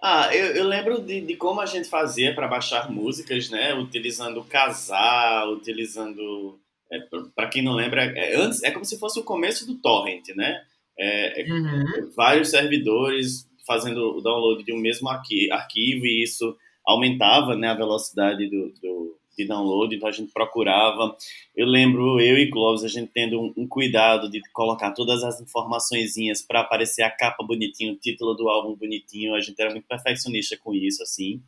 Ah, 0.00 0.32
eu, 0.32 0.54
eu 0.54 0.64
lembro 0.64 1.00
de, 1.00 1.20
de 1.20 1.36
como 1.36 1.60
a 1.60 1.66
gente 1.66 1.88
fazia 1.88 2.34
para 2.34 2.46
baixar 2.46 2.90
músicas, 2.90 3.50
né? 3.50 3.74
Utilizando 3.74 4.40
o 4.40 4.44
casal, 4.44 5.52
utilizando. 5.52 6.60
É, 6.90 7.00
para 7.34 7.48
quem 7.48 7.62
não 7.62 7.74
lembra, 7.74 8.04
é, 8.04 8.36
antes, 8.36 8.62
é 8.62 8.70
como 8.70 8.84
se 8.84 8.98
fosse 8.98 9.18
o 9.18 9.24
começo 9.24 9.66
do 9.66 9.74
torrent, 9.76 10.28
né? 10.36 10.62
É, 10.96 11.42
é 11.42 11.52
uhum. 11.52 12.10
Vários 12.16 12.50
servidores 12.50 13.48
fazendo 13.66 14.16
o 14.16 14.22
download 14.22 14.64
de 14.64 14.72
um 14.72 14.78
mesmo 14.78 15.08
arqui 15.08 15.50
arquivo 15.52 16.06
e 16.06 16.22
isso 16.22 16.56
aumentava 16.88 17.54
né, 17.54 17.68
a 17.68 17.74
velocidade 17.74 18.48
do, 18.48 18.72
do, 18.80 19.18
de 19.36 19.46
download, 19.46 19.94
então 19.94 20.08
a 20.08 20.12
gente 20.12 20.32
procurava. 20.32 21.14
Eu 21.54 21.66
lembro, 21.66 22.18
eu 22.18 22.38
e 22.38 22.50
Clóvis, 22.50 22.82
a 22.82 22.88
gente 22.88 23.10
tendo 23.12 23.38
um, 23.38 23.52
um 23.56 23.68
cuidado 23.68 24.30
de 24.30 24.40
colocar 24.52 24.92
todas 24.92 25.22
as 25.22 25.38
informaçõezinhas 25.40 26.40
para 26.40 26.60
aparecer 26.60 27.02
a 27.02 27.10
capa 27.10 27.44
bonitinho, 27.44 27.92
o 27.92 27.98
título 27.98 28.34
do 28.34 28.48
álbum 28.48 28.74
bonitinho, 28.74 29.34
a 29.34 29.40
gente 29.40 29.60
era 29.60 29.70
muito 29.70 29.86
perfeccionista 29.86 30.56
com 30.56 30.74
isso, 30.74 31.02
assim. 31.02 31.42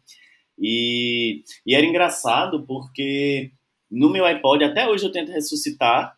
E, 0.59 1.43
e 1.67 1.75
era 1.75 1.87
engraçado 1.87 2.65
porque 2.67 3.51
no 3.91 4.11
meu 4.11 4.27
iPod, 4.27 4.63
até 4.63 4.87
hoje 4.87 5.07
eu 5.07 5.13
tento 5.13 5.33
ressuscitar, 5.33 6.15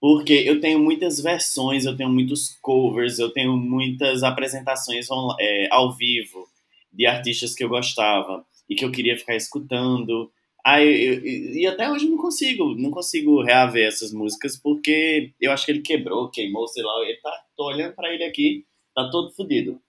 porque 0.00 0.32
eu 0.32 0.60
tenho 0.60 0.78
muitas 0.78 1.20
versões, 1.20 1.84
eu 1.84 1.94
tenho 1.94 2.08
muitos 2.08 2.56
covers, 2.62 3.18
eu 3.18 3.30
tenho 3.30 3.54
muitas 3.54 4.22
apresentações 4.22 5.08
é, 5.38 5.68
ao 5.70 5.94
vivo 5.94 6.48
de 6.96 7.06
artistas 7.06 7.54
que 7.54 7.62
eu 7.62 7.68
gostava 7.68 8.44
e 8.68 8.74
que 8.74 8.84
eu 8.84 8.90
queria 8.90 9.16
ficar 9.16 9.36
escutando. 9.36 10.32
Aí, 10.64 11.04
eu, 11.04 11.24
e 11.24 11.66
até 11.66 11.90
hoje 11.90 12.06
eu 12.06 12.10
não 12.10 12.18
consigo, 12.18 12.74
não 12.74 12.90
consigo 12.90 13.42
reaver 13.42 13.86
essas 13.86 14.12
músicas 14.12 14.56
porque 14.56 15.32
eu 15.40 15.52
acho 15.52 15.66
que 15.66 15.72
ele 15.72 15.82
quebrou, 15.82 16.30
queimou, 16.30 16.66
sei 16.66 16.82
lá. 16.82 16.92
Ele 17.02 17.16
tá, 17.18 17.32
tô 17.56 17.66
olhando 17.66 17.94
para 17.94 18.12
ele 18.12 18.24
aqui, 18.24 18.64
tá 18.94 19.08
todo 19.10 19.32
fodido. 19.32 19.80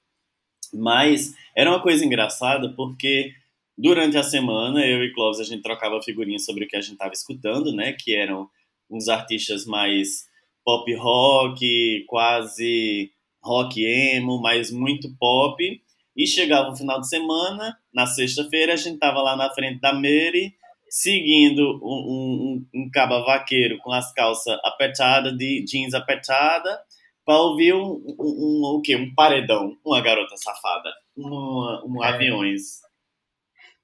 Mas 0.74 1.34
era 1.56 1.70
uma 1.70 1.82
coisa 1.82 2.06
engraçada 2.06 2.74
porque 2.76 3.32
durante 3.78 4.18
a 4.18 4.24
semana 4.24 4.86
eu 4.86 5.04
e 5.04 5.14
Clóvis 5.14 5.40
a 5.40 5.44
gente 5.44 5.64
trocava 5.64 6.02
figurinhas 6.02 6.46
sobre 6.46 6.66
o 6.66 6.68
que 6.68 6.76
a 6.76 6.82
gente 6.82 6.98
tava 6.98 7.14
escutando, 7.14 7.72
né? 7.72 7.94
Que 7.94 8.14
eram 8.14 8.50
uns 8.90 9.08
artistas 9.08 9.66
mais 9.66 10.28
pop 10.64 10.94
rock, 10.96 12.04
quase 12.08 13.12
rock 13.42 13.84
emo, 13.84 14.42
mas 14.42 14.70
muito 14.70 15.10
pop. 15.18 15.82
E 16.18 16.26
chegava 16.26 16.70
o 16.72 16.76
final 16.76 17.00
de 17.00 17.08
semana, 17.08 17.78
na 17.94 18.08
sexta-feira, 18.08 18.74
a 18.74 18.76
gente 18.76 18.98
tava 18.98 19.22
lá 19.22 19.36
na 19.36 19.54
frente 19.54 19.80
da 19.80 19.94
Mary, 19.94 20.56
seguindo 20.90 21.80
um, 21.84 22.66
um, 22.66 22.66
um 22.74 22.90
caba 22.92 23.24
vaqueiro 23.24 23.78
com 23.84 23.92
as 23.92 24.12
calças 24.14 24.58
apertadas, 24.64 25.38
de 25.38 25.64
jeans 25.64 25.94
apertada, 25.94 26.82
para 27.24 27.40
ouvir 27.40 27.74
um, 27.76 27.84
um, 27.84 28.16
um, 28.20 28.78
o 28.78 28.82
quê? 28.82 28.96
Um 28.96 29.14
paredão, 29.14 29.78
uma 29.86 30.02
garota 30.02 30.36
safada, 30.38 30.90
um, 31.16 31.84
um 31.86 32.04
é. 32.04 32.08
aviões. 32.08 32.82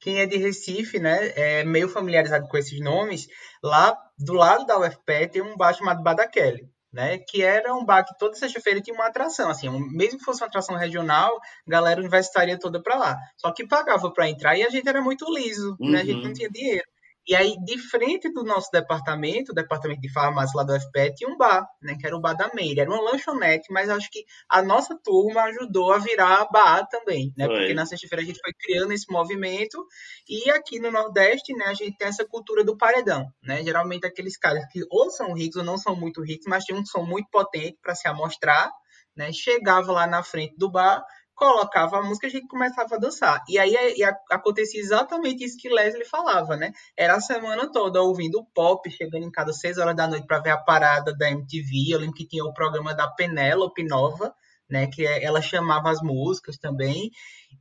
Quem 0.02 0.20
é 0.20 0.26
de 0.26 0.38
Recife, 0.38 0.98
né, 1.00 1.32
é 1.36 1.64
meio 1.64 1.88
familiarizado 1.88 2.48
com 2.48 2.58
esses 2.58 2.80
nomes, 2.80 3.28
lá 3.64 3.96
do 4.18 4.34
lado 4.34 4.66
da 4.66 4.80
UFP 4.80 5.28
tem 5.28 5.42
um 5.42 5.56
bar 5.56 5.74
chamado 5.74 6.02
Badaquele 6.02 6.73
né? 6.94 7.18
Que 7.18 7.42
era 7.42 7.74
um 7.74 7.84
bar 7.84 8.06
que 8.06 8.16
toda 8.18 8.36
sexta-feira 8.36 8.80
tinha 8.80 8.94
uma 8.94 9.08
atração, 9.08 9.50
assim, 9.50 9.68
mesmo 9.92 10.20
que 10.20 10.26
fosse 10.26 10.42
uma 10.42 10.48
atração 10.48 10.76
regional, 10.76 11.36
a 11.68 11.72
galera 11.72 12.00
universitária 12.00 12.58
toda 12.60 12.82
para 12.82 12.96
lá. 12.96 13.18
Só 13.38 13.52
que 13.52 13.68
pagava 13.68 14.12
para 14.14 14.30
entrar 14.30 14.56
e 14.56 14.64
a 14.64 14.70
gente 14.70 14.88
era 14.88 15.02
muito 15.02 15.26
liso, 15.34 15.76
uhum. 15.80 15.92
né? 15.92 16.02
A 16.02 16.06
gente 16.06 16.22
não 16.22 16.28
uhum. 16.28 16.34
tinha 16.34 16.50
dinheiro. 16.50 16.93
E 17.26 17.36
aí, 17.36 17.56
de 17.64 17.78
frente 17.78 18.32
do 18.34 18.44
nosso 18.44 18.70
departamento, 18.72 19.52
o 19.52 19.56
departamento 19.56 20.02
de 20.02 20.12
farmácia 20.12 20.58
lá 20.58 20.64
do 20.64 20.78
FPE, 20.78 21.16
tinha 21.16 21.30
um 21.30 21.38
bar, 21.38 21.66
né? 21.82 21.96
Que 21.98 22.06
era 22.06 22.16
o 22.16 22.20
bar 22.20 22.34
da 22.34 22.52
Meire. 22.54 22.82
Era 22.82 22.90
uma 22.90 23.02
lanchonete, 23.02 23.72
mas 23.72 23.90
acho 23.90 24.10
que 24.12 24.26
a 24.50 24.62
nossa 24.62 24.98
turma 25.02 25.44
ajudou 25.44 25.94
a 25.94 26.00
virar 26.00 26.48
bar 26.52 26.86
também, 26.90 27.34
né? 27.38 27.46
Foi. 27.46 27.58
Porque 27.58 27.74
na 27.74 27.86
sexta-feira 27.86 28.22
a 28.24 28.26
gente 28.26 28.40
foi 28.40 28.52
criando 28.54 28.92
esse 28.92 29.10
movimento. 29.10 29.86
E 30.28 30.50
aqui 30.52 30.80
no 30.80 30.92
Nordeste, 30.92 31.54
né, 31.54 31.66
a 31.66 31.74
gente 31.74 31.98
tem 31.98 32.10
essa 32.10 32.26
cultura 32.26 32.64
do 32.64 32.78
paredão, 32.78 33.32
né? 33.42 33.64
Geralmente 33.64 34.06
aqueles 34.06 34.38
caras 34.38 34.66
que 34.72 34.82
ou 34.90 35.10
são 35.10 35.34
ricos 35.34 35.58
ou 35.58 35.64
não 35.64 35.78
são 35.78 35.96
muito 35.96 36.22
ricos, 36.22 36.46
mas 36.48 36.66
tem 36.66 36.76
um 36.76 36.86
som 36.86 37.04
muito 37.04 37.30
potente 37.30 37.78
para 37.82 37.96
se 37.96 38.08
amostrar, 38.08 38.70
né? 39.16 39.32
Chegava 39.32 39.92
lá 39.94 40.06
na 40.08 40.24
frente 40.24 40.56
do 40.58 40.70
bar, 40.70 41.04
colocava 41.36 41.98
a 41.98 42.04
música 42.04 42.28
e 42.28 42.30
a 42.30 42.32
gente 42.32 42.48
começava 42.48 42.96
a 42.96 43.00
dançar. 43.00 43.44
E 43.48 43.58
aí 43.58 43.74
e 43.98 44.04
acontecia 44.32 44.80
exatamente 44.80 45.44
isso 45.44 45.58
que 45.58 45.70
Leslie 45.70 46.06
falava, 46.06 46.56
né? 46.56 46.72
Era 46.98 47.16
a 47.16 47.22
semana 47.22 47.72
toda 47.72 48.02
ouvindo 48.02 48.46
pop, 48.54 48.90
chegando 48.90 49.24
em 49.24 49.32
casa 49.32 49.52
às 49.52 49.60
6 49.60 49.78
horas 49.78 49.96
da 49.96 50.08
noite 50.08 50.28
para 50.28 50.40
ver 50.40 50.52
a 50.52 50.58
parada 50.58 51.16
da 51.16 51.30
MTV. 51.30 51.94
Eu 51.94 52.00
lembro 52.00 52.16
que 52.16 52.28
tinha 52.28 52.44
o 52.44 52.54
programa 52.54 52.94
da 52.94 53.08
Penélope 53.08 53.84
Nova, 53.84 54.34
né? 54.70 54.88
Que 54.88 55.06
é, 55.06 55.24
ela 55.24 55.42
chamava 55.42 55.90
as 55.90 56.02
músicas 56.02 56.58
também. 56.58 57.12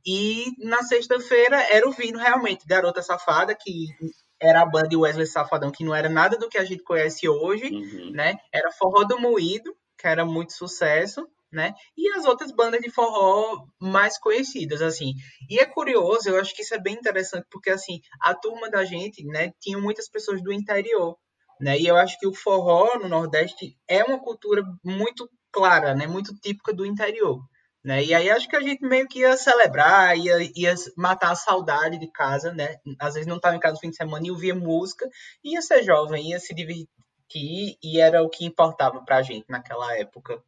E 0.05 0.45
na 0.59 0.83
sexta-feira 0.83 1.61
era 1.71 1.85
ouvindo 1.85 2.17
realmente 2.17 2.65
Garota 2.67 3.01
Safada, 3.01 3.55
que 3.55 3.87
era 4.41 4.61
a 4.61 4.65
banda 4.65 4.89
de 4.89 4.97
Wesley 4.97 5.25
Safadão, 5.25 5.71
que 5.71 5.85
não 5.85 5.95
era 5.95 6.09
nada 6.09 6.37
do 6.37 6.49
que 6.49 6.57
a 6.57 6.65
gente 6.65 6.83
conhece 6.83 7.27
hoje, 7.29 7.65
uhum. 7.71 8.11
né? 8.11 8.35
Era 8.53 8.71
Forró 8.71 9.03
do 9.03 9.19
Moído, 9.19 9.73
que 9.97 10.07
era 10.07 10.25
muito 10.25 10.53
sucesso 10.53 11.27
né? 11.53 11.73
E 11.95 12.09
as 12.13 12.25
outras 12.25 12.51
bandas 12.51 12.81
de 12.81 12.89
forró 12.89 13.65
mais 13.79 14.17
conhecidas, 14.17 14.81
assim. 14.81 15.13
E 15.49 15.59
é 15.59 15.65
curioso, 15.65 16.29
eu 16.29 16.39
acho 16.39 16.53
que 16.55 16.61
isso 16.63 16.73
é 16.73 16.79
bem 16.79 16.95
interessante, 16.95 17.45
porque, 17.49 17.69
assim, 17.69 18.01
a 18.21 18.33
turma 18.33 18.69
da 18.69 18.83
gente, 18.83 19.23
né, 19.25 19.53
tinha 19.59 19.77
muitas 19.77 20.09
pessoas 20.09 20.41
do 20.41 20.51
interior, 20.51 21.17
né? 21.61 21.79
E 21.79 21.87
eu 21.87 21.95
acho 21.95 22.19
que 22.19 22.27
o 22.27 22.33
forró 22.33 22.99
no 22.99 23.07
Nordeste 23.07 23.77
é 23.87 24.03
uma 24.03 24.19
cultura 24.19 24.63
muito 24.83 25.29
clara, 25.51 25.93
né? 25.95 26.07
Muito 26.07 26.33
típica 26.35 26.73
do 26.73 26.85
interior. 26.85 27.39
Né? 27.83 28.03
E 28.05 28.13
aí 28.13 28.29
acho 28.29 28.47
que 28.47 28.55
a 28.55 28.61
gente 28.61 28.81
meio 28.85 29.07
que 29.09 29.19
ia 29.19 29.35
celebrar, 29.35 30.17
ia, 30.17 30.37
ia 30.55 30.73
matar 30.95 31.31
a 31.31 31.35
saudade 31.35 31.99
de 31.99 32.09
casa, 32.09 32.53
né? 32.53 32.77
Às 32.97 33.15
vezes 33.15 33.27
não 33.27 33.35
estava 33.35 33.55
em 33.57 33.59
casa 33.59 33.73
no 33.73 33.79
fim 33.79 33.89
de 33.89 33.97
semana 33.97 34.25
e 34.25 34.31
ouvia 34.31 34.55
música, 34.55 35.07
ia 35.43 35.61
ser 35.61 35.83
jovem, 35.83 36.29
ia 36.29 36.39
se 36.39 36.55
divertir, 36.55 36.87
e 37.83 37.99
era 37.99 38.23
o 38.23 38.29
que 38.29 38.45
importava 38.45 39.03
pra 39.03 39.21
gente 39.21 39.45
naquela 39.49 39.97
época. 39.97 40.41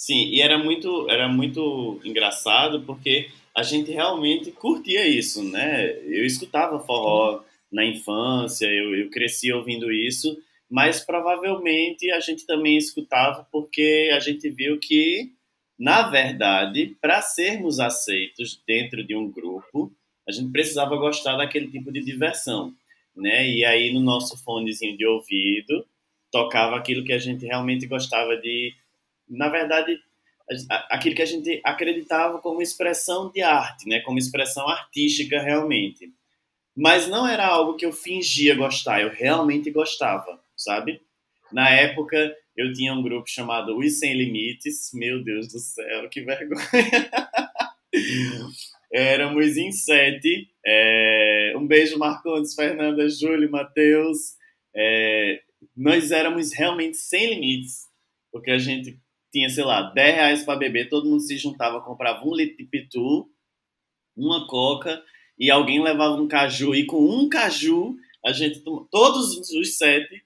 Sim, 0.00 0.30
e 0.30 0.40
era 0.40 0.56
muito, 0.56 1.10
era 1.10 1.28
muito 1.28 2.00
engraçado 2.02 2.80
porque 2.86 3.28
a 3.54 3.62
gente 3.62 3.90
realmente 3.90 4.50
curtia 4.50 5.06
isso, 5.06 5.44
né? 5.44 5.90
Eu 6.06 6.24
escutava 6.24 6.80
forró 6.80 7.42
na 7.70 7.84
infância, 7.84 8.66
eu, 8.66 8.94
eu 8.96 9.10
cresci 9.10 9.52
ouvindo 9.52 9.92
isso, 9.92 10.38
mas 10.70 11.04
provavelmente 11.04 12.10
a 12.12 12.18
gente 12.18 12.46
também 12.46 12.78
escutava 12.78 13.46
porque 13.52 14.10
a 14.14 14.18
gente 14.20 14.48
viu 14.48 14.78
que, 14.80 15.32
na 15.78 16.08
verdade, 16.08 16.96
para 16.98 17.20
sermos 17.20 17.78
aceitos 17.78 18.58
dentro 18.66 19.04
de 19.06 19.14
um 19.14 19.30
grupo, 19.30 19.92
a 20.26 20.32
gente 20.32 20.50
precisava 20.50 20.96
gostar 20.96 21.36
daquele 21.36 21.70
tipo 21.70 21.92
de 21.92 22.00
diversão, 22.00 22.72
né? 23.14 23.46
E 23.46 23.66
aí 23.66 23.92
no 23.92 24.00
nosso 24.00 24.42
fonezinho 24.42 24.96
de 24.96 25.04
ouvido 25.04 25.84
tocava 26.32 26.76
aquilo 26.76 27.04
que 27.04 27.12
a 27.12 27.18
gente 27.18 27.44
realmente 27.44 27.86
gostava 27.86 28.34
de 28.38 28.72
na 29.30 29.48
verdade, 29.48 29.98
aquilo 30.90 31.14
que 31.14 31.22
a 31.22 31.26
gente 31.26 31.60
acreditava 31.64 32.38
como 32.38 32.60
expressão 32.60 33.30
de 33.30 33.40
arte, 33.40 33.88
né, 33.88 34.00
como 34.00 34.18
expressão 34.18 34.68
artística 34.68 35.40
realmente. 35.40 36.12
Mas 36.76 37.08
não 37.08 37.26
era 37.26 37.46
algo 37.46 37.76
que 37.76 37.86
eu 37.86 37.92
fingia 37.92 38.54
gostar, 38.54 39.00
eu 39.02 39.10
realmente 39.10 39.70
gostava, 39.70 40.40
sabe? 40.56 41.00
Na 41.52 41.68
época, 41.70 42.34
eu 42.56 42.72
tinha 42.72 42.92
um 42.92 43.02
grupo 43.02 43.28
chamado 43.28 43.76
Os 43.76 43.98
Sem 43.98 44.14
Limites, 44.14 44.90
meu 44.94 45.22
Deus 45.22 45.48
do 45.48 45.58
céu, 45.58 46.08
que 46.08 46.22
vergonha! 46.22 46.60
Éramos 48.92 49.56
em 49.56 49.70
sete. 49.70 50.48
É... 50.66 51.54
Um 51.56 51.66
beijo, 51.66 51.98
Marcondes, 51.98 52.54
Fernanda, 52.54 53.08
Júlio, 53.08 53.50
Matheus. 53.50 54.34
É... 54.74 55.40
Nós 55.76 56.10
éramos 56.10 56.52
realmente 56.54 56.96
sem 56.96 57.34
limites, 57.34 57.82
porque 58.32 58.50
a 58.50 58.58
gente 58.58 58.98
tinha, 59.32 59.48
sei 59.48 59.64
lá, 59.64 59.82
10 59.82 60.14
reais 60.14 60.44
para 60.44 60.58
beber, 60.58 60.88
todo 60.88 61.08
mundo 61.08 61.20
se 61.20 61.36
juntava, 61.36 61.80
comprava 61.80 62.26
um 62.26 62.34
litro 62.34 62.56
de 62.56 62.64
pitu, 62.64 63.30
uma 64.16 64.46
coca, 64.46 65.02
e 65.38 65.50
alguém 65.50 65.82
levava 65.82 66.14
um 66.14 66.28
caju, 66.28 66.74
e 66.74 66.84
com 66.84 67.02
um 67.02 67.28
caju, 67.28 67.96
a 68.24 68.32
gente, 68.32 68.62
todos 68.90 69.38
os 69.50 69.76
sete, 69.78 70.22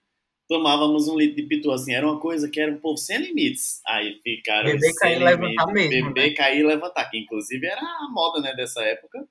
tomávamos 0.49 1.09
um 1.09 1.17
litro 1.17 1.37
de 1.37 1.45
pitu, 1.45 1.71
assim, 1.71 1.95
era 1.95 2.07
uma 2.07 2.19
coisa 2.19 2.49
que 2.51 2.61
era 2.61 2.73
um 2.73 2.79
povo 2.79 2.97
sem 2.97 3.19
limites. 3.19 3.81
Aí 3.87 4.21
ficaram 4.23 4.71
Beber, 4.71 4.95
cair 4.97 5.21
e 5.21 5.25
levantar 5.25 5.67
mesmo. 5.67 6.09
Beber, 6.13 6.31
né? 6.31 6.35
cair 6.35 6.61
e 6.61 6.67
levantar, 6.67 7.11
que 7.11 7.19
inclusive 7.19 7.67
era 7.67 7.81
a 7.81 8.09
moda, 8.11 8.41
né, 8.41 8.55
dessa 8.55 8.83
época. 8.83 9.27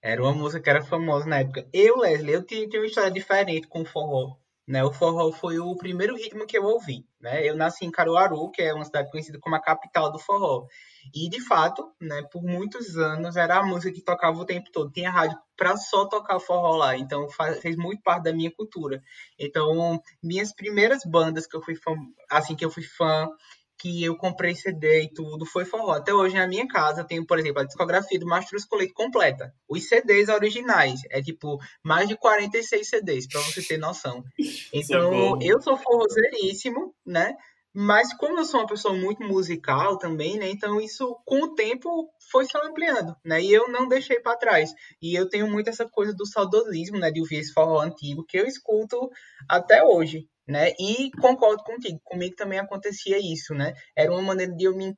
Era 0.00 0.22
uma 0.22 0.32
música 0.32 0.62
que 0.62 0.70
era 0.70 0.82
famosa 0.82 1.26
na 1.26 1.40
época. 1.40 1.68
Eu, 1.72 1.98
Leslie, 1.98 2.34
eu 2.34 2.44
tinha 2.44 2.66
uma 2.72 2.86
história 2.86 3.10
diferente 3.10 3.66
com 3.66 3.82
o 3.82 3.84
forró 3.84 4.36
né? 4.68 4.84
O 4.84 4.92
forró 4.92 5.32
foi 5.32 5.58
o 5.58 5.74
primeiro 5.74 6.14
ritmo 6.14 6.46
que 6.46 6.58
eu 6.58 6.64
ouvi, 6.64 7.06
né? 7.18 7.42
Eu 7.42 7.56
nasci 7.56 7.86
em 7.86 7.90
Caruaru, 7.90 8.50
que 8.50 8.60
é 8.60 8.74
uma 8.74 8.84
cidade 8.84 9.10
conhecida 9.10 9.38
como 9.40 9.56
a 9.56 9.60
capital 9.60 10.12
do 10.12 10.18
forró. 10.18 10.66
E, 11.14 11.30
de 11.30 11.40
fato, 11.40 11.90
né, 11.98 12.22
por 12.30 12.42
muitos 12.42 12.98
anos 12.98 13.34
era 13.36 13.56
a 13.56 13.62
música 13.64 13.94
que 13.94 14.02
tocava 14.02 14.38
o 14.38 14.44
tempo 14.44 14.70
todo. 14.70 14.92
Tinha 14.92 15.10
rádio 15.10 15.38
para 15.56 15.74
só 15.78 16.04
tocar 16.06 16.38
forró 16.38 16.76
lá, 16.76 16.98
então 16.98 17.26
fez 17.62 17.76
muito 17.76 18.02
parte 18.02 18.24
da 18.24 18.32
minha 18.32 18.50
cultura. 18.50 19.02
Então, 19.38 19.98
minhas 20.22 20.52
primeiras 20.52 21.02
bandas 21.02 21.46
que 21.46 21.56
eu 21.56 21.62
fui 21.62 21.74
fã, 21.74 21.94
assim 22.30 22.54
que 22.54 22.64
eu 22.64 22.70
fui 22.70 22.82
fã, 22.82 23.26
que 23.78 24.02
eu 24.02 24.16
comprei 24.16 24.54
CD 24.54 25.04
e 25.04 25.08
tudo, 25.08 25.46
foi 25.46 25.64
forró. 25.64 25.92
Até 25.92 26.12
hoje 26.12 26.34
na 26.34 26.46
minha 26.46 26.66
casa 26.66 27.04
tem, 27.04 27.24
por 27.24 27.38
exemplo, 27.38 27.60
a 27.60 27.64
discografia 27.64 28.18
do 28.18 28.26
Mastruz 28.26 28.64
Colete 28.64 28.92
completa. 28.92 29.54
Os 29.68 29.88
CDs 29.88 30.28
originais, 30.28 31.00
é 31.10 31.22
tipo 31.22 31.58
mais 31.82 32.08
de 32.08 32.16
46 32.16 32.88
CDs, 32.88 33.26
para 33.28 33.40
você 33.40 33.62
ter 33.62 33.78
noção. 33.78 34.24
Então, 34.72 35.40
eu 35.40 35.60
sou 35.60 35.76
forrozeiríssimo, 35.76 36.94
né? 37.06 37.34
Mas 37.80 38.12
como 38.12 38.40
eu 38.40 38.44
sou 38.44 38.58
uma 38.58 38.66
pessoa 38.66 38.92
muito 38.92 39.22
musical 39.22 39.98
também, 39.98 40.36
né? 40.36 40.50
Então 40.50 40.80
isso 40.80 41.16
com 41.24 41.44
o 41.44 41.54
tempo 41.54 42.10
foi 42.28 42.44
se 42.44 42.58
ampliando, 42.58 43.14
né? 43.24 43.40
E 43.40 43.52
eu 43.52 43.68
não 43.68 43.86
deixei 43.86 44.18
para 44.18 44.36
trás. 44.36 44.74
E 45.00 45.14
eu 45.14 45.28
tenho 45.28 45.48
muito 45.48 45.70
essa 45.70 45.88
coisa 45.88 46.12
do 46.12 46.26
saudosismo, 46.26 46.98
né? 46.98 47.08
De 47.12 47.20
ouvir 47.20 47.36
esse 47.36 47.52
forró 47.52 47.80
antigo 47.80 48.24
que 48.26 48.36
eu 48.36 48.46
escuto 48.46 49.08
até 49.48 49.80
hoje, 49.84 50.26
né? 50.44 50.72
E 50.76 51.12
concordo 51.20 51.62
contigo, 51.62 52.00
comigo 52.02 52.34
também 52.34 52.58
acontecia 52.58 53.16
isso, 53.16 53.54
né? 53.54 53.74
Era 53.96 54.10
uma 54.10 54.22
maneira 54.22 54.52
de 54.56 54.64
eu 54.64 54.76
me, 54.76 54.92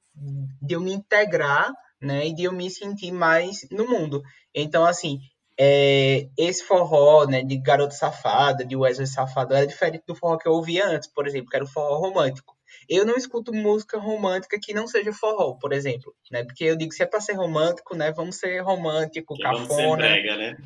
de 0.63 0.75
eu 0.75 0.81
me 0.81 0.95
integrar, 0.95 1.71
né? 2.01 2.29
E 2.29 2.35
de 2.35 2.45
eu 2.45 2.53
me 2.53 2.71
sentir 2.71 3.13
mais 3.13 3.69
no 3.71 3.87
mundo. 3.87 4.23
Então, 4.55 4.87
assim, 4.87 5.19
é, 5.59 6.31
esse 6.39 6.65
forró, 6.65 7.27
né, 7.27 7.43
de 7.43 7.59
Garoto 7.59 7.93
Safada, 7.93 8.65
de 8.65 8.75
Wesley 8.75 9.07
Safado, 9.07 9.53
era 9.53 9.67
diferente 9.67 10.05
do 10.07 10.15
forró 10.15 10.39
que 10.39 10.49
eu 10.49 10.53
ouvia 10.53 10.87
antes, 10.87 11.13
por 11.13 11.27
exemplo, 11.27 11.51
que 11.51 11.57
era 11.57 11.65
o 11.67 11.69
forró 11.69 11.99
romântico. 11.99 12.59
Eu 12.89 13.05
não 13.05 13.17
escuto 13.17 13.53
música 13.53 13.99
romântica 13.99 14.59
que 14.61 14.75
não 14.75 14.87
seja 14.87 15.13
forró, 15.13 15.55
por 15.55 15.73
exemplo, 15.73 16.15
né? 16.31 16.45
Porque 16.45 16.65
eu 16.65 16.77
digo, 16.77 16.93
se 16.93 17.03
é 17.03 17.07
para 17.07 17.21
ser 17.21 17.35
romântico, 17.35 17.97
né? 17.97 18.13
Vamos 18.13 18.37
ser 18.37 18.61
romântico, 18.61 19.39
cafona. 19.39 19.67
Vamos 19.67 19.77
ser 19.77 19.97
brega, 19.97 20.37
né? 20.37 20.57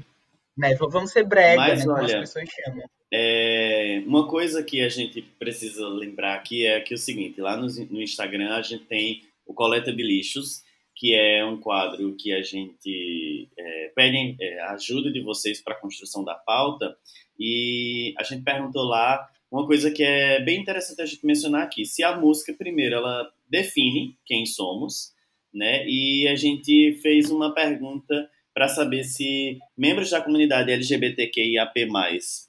né? 0.57 0.75
Vamos 0.75 1.11
ser 1.11 1.25
brega, 1.25 1.57
Mas, 1.57 1.85
né? 1.85 1.93
Olha, 1.93 2.01
como 2.01 2.05
as 2.05 2.33
pessoas 2.33 2.49
chamam. 2.49 2.85
É, 3.13 4.03
uma 4.07 4.27
coisa 4.27 4.63
que 4.63 4.83
a 4.83 4.89
gente 4.89 5.23
precisa 5.39 5.87
lembrar 5.87 6.35
aqui 6.35 6.67
é 6.67 6.81
que 6.81 6.95
é 6.95 6.97
o 6.97 6.99
seguinte, 6.99 7.41
lá 7.41 7.57
no, 7.57 7.67
no 7.67 8.03
Instagram 8.03 8.55
a 8.55 8.63
gente 8.63 8.87
tem 8.87 9.23
o 9.47 9.55
Coleta 9.55 9.93
de 9.93 10.03
Lixos, 10.03 10.63
que 10.97 11.15
é 11.15 11.45
um 11.45 11.57
quadro 11.57 12.15
que 12.17 12.33
a 12.33 12.43
gente 12.43 13.49
é, 13.57 13.93
pede 13.95 14.37
é, 14.41 14.61
ajuda 14.63 15.13
de 15.13 15.21
vocês 15.21 15.61
para 15.63 15.75
a 15.75 15.81
construção 15.81 16.25
da 16.25 16.35
pauta, 16.35 16.97
e 17.39 18.15
a 18.19 18.23
gente 18.23 18.43
perguntou 18.43 18.83
lá 18.83 19.29
uma 19.55 19.69
coisa 19.69 19.89
que 19.89 20.03
é 20.03 20.43
bem 20.43 20.61
interessante 20.61 21.01
a 21.01 21.07
gente 21.07 21.25
mencionar 21.25 21.63
aqui. 21.63 21.85
Se 21.85 22.03
a 22.03 22.17
música, 22.17 22.53
primeiro, 22.53 22.97
ela 22.97 23.31
define 23.49 24.19
quem 24.27 24.45
somos, 24.45 25.13
né? 25.55 25.87
E 25.87 26.27
a 26.27 26.35
gente 26.35 26.99
fez 27.01 27.31
uma 27.31 27.55
pergunta 27.55 28.29
para 28.53 28.67
saber 28.67 29.05
se 29.05 29.57
membros 29.79 30.11
da 30.11 30.21
comunidade 30.21 30.73
LGBTQIAP+, 30.73 31.87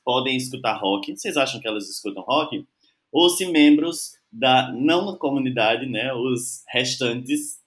podem 0.04 0.36
escutar 0.36 0.80
rock. 0.80 1.16
Vocês 1.16 1.38
acham 1.38 1.62
que 1.62 1.68
elas 1.68 1.88
escutam 1.88 2.24
rock? 2.24 2.66
Ou 3.12 3.30
se 3.30 3.46
membros 3.46 4.14
da 4.32 4.72
não 4.74 5.16
comunidade, 5.16 5.86
né, 5.86 6.12
os 6.12 6.64
restantes, 6.74 7.60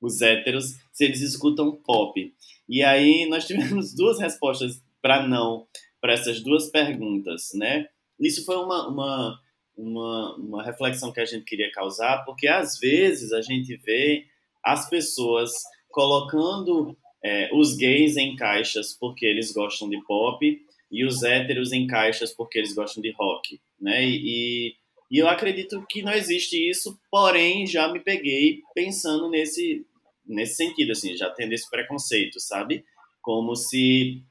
os 0.00 0.20
héteros, 0.20 0.74
se 0.92 1.04
eles 1.04 1.20
escutam 1.20 1.80
pop. 1.86 2.34
E 2.68 2.82
aí 2.82 3.28
nós 3.28 3.46
tivemos 3.46 3.94
duas 3.96 4.18
respostas 4.18 4.82
para 5.00 5.24
não 5.24 5.68
para 6.00 6.14
essas 6.14 6.42
duas 6.42 6.68
perguntas, 6.68 7.50
né? 7.54 7.86
Isso 8.26 8.44
foi 8.44 8.56
uma, 8.56 8.88
uma, 8.88 9.40
uma, 9.76 10.36
uma 10.36 10.64
reflexão 10.64 11.12
que 11.12 11.20
a 11.20 11.24
gente 11.24 11.44
queria 11.44 11.70
causar, 11.72 12.24
porque 12.24 12.46
às 12.46 12.78
vezes 12.78 13.32
a 13.32 13.40
gente 13.40 13.76
vê 13.76 14.26
as 14.64 14.88
pessoas 14.88 15.52
colocando 15.90 16.96
é, 17.22 17.50
os 17.52 17.76
gays 17.76 18.16
em 18.16 18.34
caixas 18.36 18.96
porque 18.98 19.26
eles 19.26 19.52
gostam 19.52 19.88
de 19.88 20.02
pop 20.04 20.60
e 20.90 21.04
os 21.04 21.22
héteros 21.22 21.72
em 21.72 21.86
caixas 21.86 22.32
porque 22.32 22.58
eles 22.58 22.74
gostam 22.74 23.02
de 23.02 23.12
rock, 23.12 23.60
né? 23.80 24.04
E, 24.04 24.74
e 25.10 25.18
eu 25.18 25.28
acredito 25.28 25.84
que 25.88 26.02
não 26.02 26.12
existe 26.12 26.56
isso, 26.56 26.98
porém 27.10 27.66
já 27.66 27.92
me 27.92 28.00
peguei 28.00 28.60
pensando 28.74 29.28
nesse 29.28 29.84
nesse 30.24 30.54
sentido, 30.54 30.92
assim, 30.92 31.16
já 31.16 31.28
tendo 31.30 31.52
esse 31.52 31.68
preconceito, 31.68 32.38
sabe? 32.40 32.84
Como 33.20 33.54
se, 33.56 34.22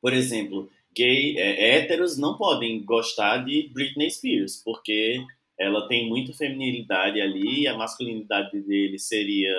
por 0.00 0.12
exemplo, 0.12 0.70
gay, 0.96 1.38
é, 1.38 1.76
héteros 1.76 2.18
não 2.18 2.36
podem 2.36 2.84
gostar 2.84 3.38
de 3.38 3.70
Britney 3.72 4.10
Spears, 4.10 4.62
porque 4.64 5.20
ela 5.58 5.86
tem 5.88 6.08
muita 6.08 6.32
feminilidade 6.32 7.20
ali, 7.20 7.66
a 7.66 7.76
masculinidade 7.76 8.60
dele 8.62 8.98
seria 8.98 9.54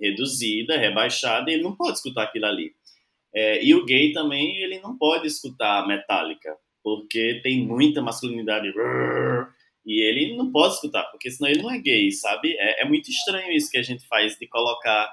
reduzida, 0.00 0.78
rebaixada, 0.78 1.50
e 1.50 1.54
ele 1.54 1.62
não 1.62 1.74
pode 1.74 1.96
escutar 1.96 2.24
aquilo 2.24 2.46
ali. 2.46 2.72
É, 3.34 3.64
e 3.64 3.74
o 3.74 3.84
gay 3.84 4.12
também, 4.12 4.56
ele 4.56 4.78
não 4.80 4.96
pode 4.96 5.26
escutar 5.26 5.86
Metallica, 5.86 6.56
porque 6.82 7.40
tem 7.42 7.66
muita 7.66 8.00
masculinidade, 8.00 8.72
e 9.84 10.00
ele 10.00 10.36
não 10.36 10.52
pode 10.52 10.74
escutar, 10.74 11.04
porque 11.04 11.30
senão 11.30 11.50
ele 11.50 11.62
não 11.62 11.70
é 11.70 11.78
gay, 11.78 12.10
sabe? 12.12 12.54
É, 12.58 12.82
é 12.82 12.84
muito 12.84 13.10
estranho 13.10 13.52
isso 13.52 13.70
que 13.70 13.78
a 13.78 13.82
gente 13.82 14.06
faz 14.06 14.36
de 14.38 14.46
colocar, 14.46 15.12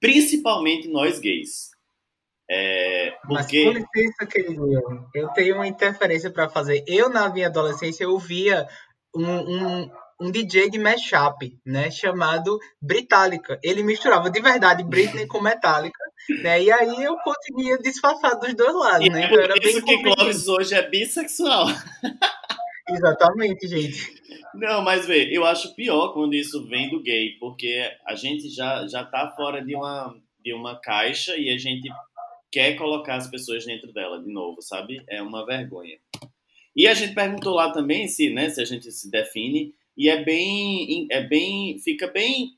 principalmente 0.00 0.88
nós 0.88 1.18
gays, 1.18 1.69
é, 2.52 3.12
porque... 3.28 3.64
Mas 3.64 3.86
com 3.86 3.98
licença, 4.00 4.26
querido, 4.26 5.08
eu 5.14 5.28
tenho 5.28 5.54
uma 5.54 5.68
interferência 5.68 6.30
para 6.30 6.48
fazer. 6.48 6.82
Eu, 6.88 7.08
na 7.08 7.28
minha 7.28 7.46
adolescência, 7.46 8.02
eu 8.02 8.18
via 8.18 8.66
um, 9.14 9.24
um, 9.24 9.90
um 10.20 10.30
DJ 10.32 10.68
de 10.68 10.78
mashup, 10.78 11.56
né, 11.64 11.92
chamado 11.92 12.58
Britálica. 12.82 13.58
Ele 13.62 13.84
misturava 13.84 14.28
de 14.28 14.40
verdade 14.40 14.82
Britney 14.82 15.28
com 15.28 15.40
Metallica, 15.40 16.02
né, 16.42 16.60
e 16.60 16.72
aí 16.72 17.04
eu 17.04 17.16
conseguia 17.18 17.78
disfarçar 17.78 18.36
dos 18.38 18.52
dois 18.54 18.74
lados, 18.74 19.06
e 19.06 19.10
né, 19.10 19.22
é 19.22 19.26
então 19.26 19.40
era 19.40 19.54
isso 19.62 19.84
que 19.84 20.02
Clóvis 20.02 20.48
hoje 20.48 20.74
é 20.74 20.88
bissexual. 20.88 21.66
Exatamente, 22.90 23.68
gente. 23.68 24.20
Não, 24.54 24.82
mas 24.82 25.06
vê, 25.06 25.28
eu 25.30 25.44
acho 25.44 25.74
pior 25.76 26.12
quando 26.12 26.34
isso 26.34 26.66
vem 26.66 26.90
do 26.90 27.00
gay, 27.00 27.36
porque 27.38 27.88
a 28.04 28.16
gente 28.16 28.48
já, 28.48 28.84
já 28.88 29.04
tá 29.04 29.32
fora 29.36 29.64
de 29.64 29.76
uma, 29.76 30.12
de 30.42 30.52
uma 30.52 30.80
caixa 30.80 31.36
e 31.36 31.50
a 31.50 31.56
gente 31.56 31.88
quer 32.50 32.74
colocar 32.74 33.16
as 33.16 33.30
pessoas 33.30 33.64
dentro 33.64 33.92
dela 33.92 34.22
de 34.22 34.30
novo, 34.30 34.60
sabe? 34.60 35.02
É 35.08 35.22
uma 35.22 35.46
vergonha. 35.46 35.98
E 36.74 36.86
a 36.86 36.94
gente 36.94 37.14
perguntou 37.14 37.54
lá 37.54 37.72
também 37.72 38.06
se, 38.08 38.30
né, 38.30 38.48
se 38.48 38.60
a 38.60 38.64
gente 38.64 38.90
se 38.90 39.10
define 39.10 39.74
e 39.96 40.08
é 40.08 40.22
bem, 40.22 41.06
é 41.10 41.22
bem, 41.22 41.78
fica 41.78 42.06
bem 42.06 42.52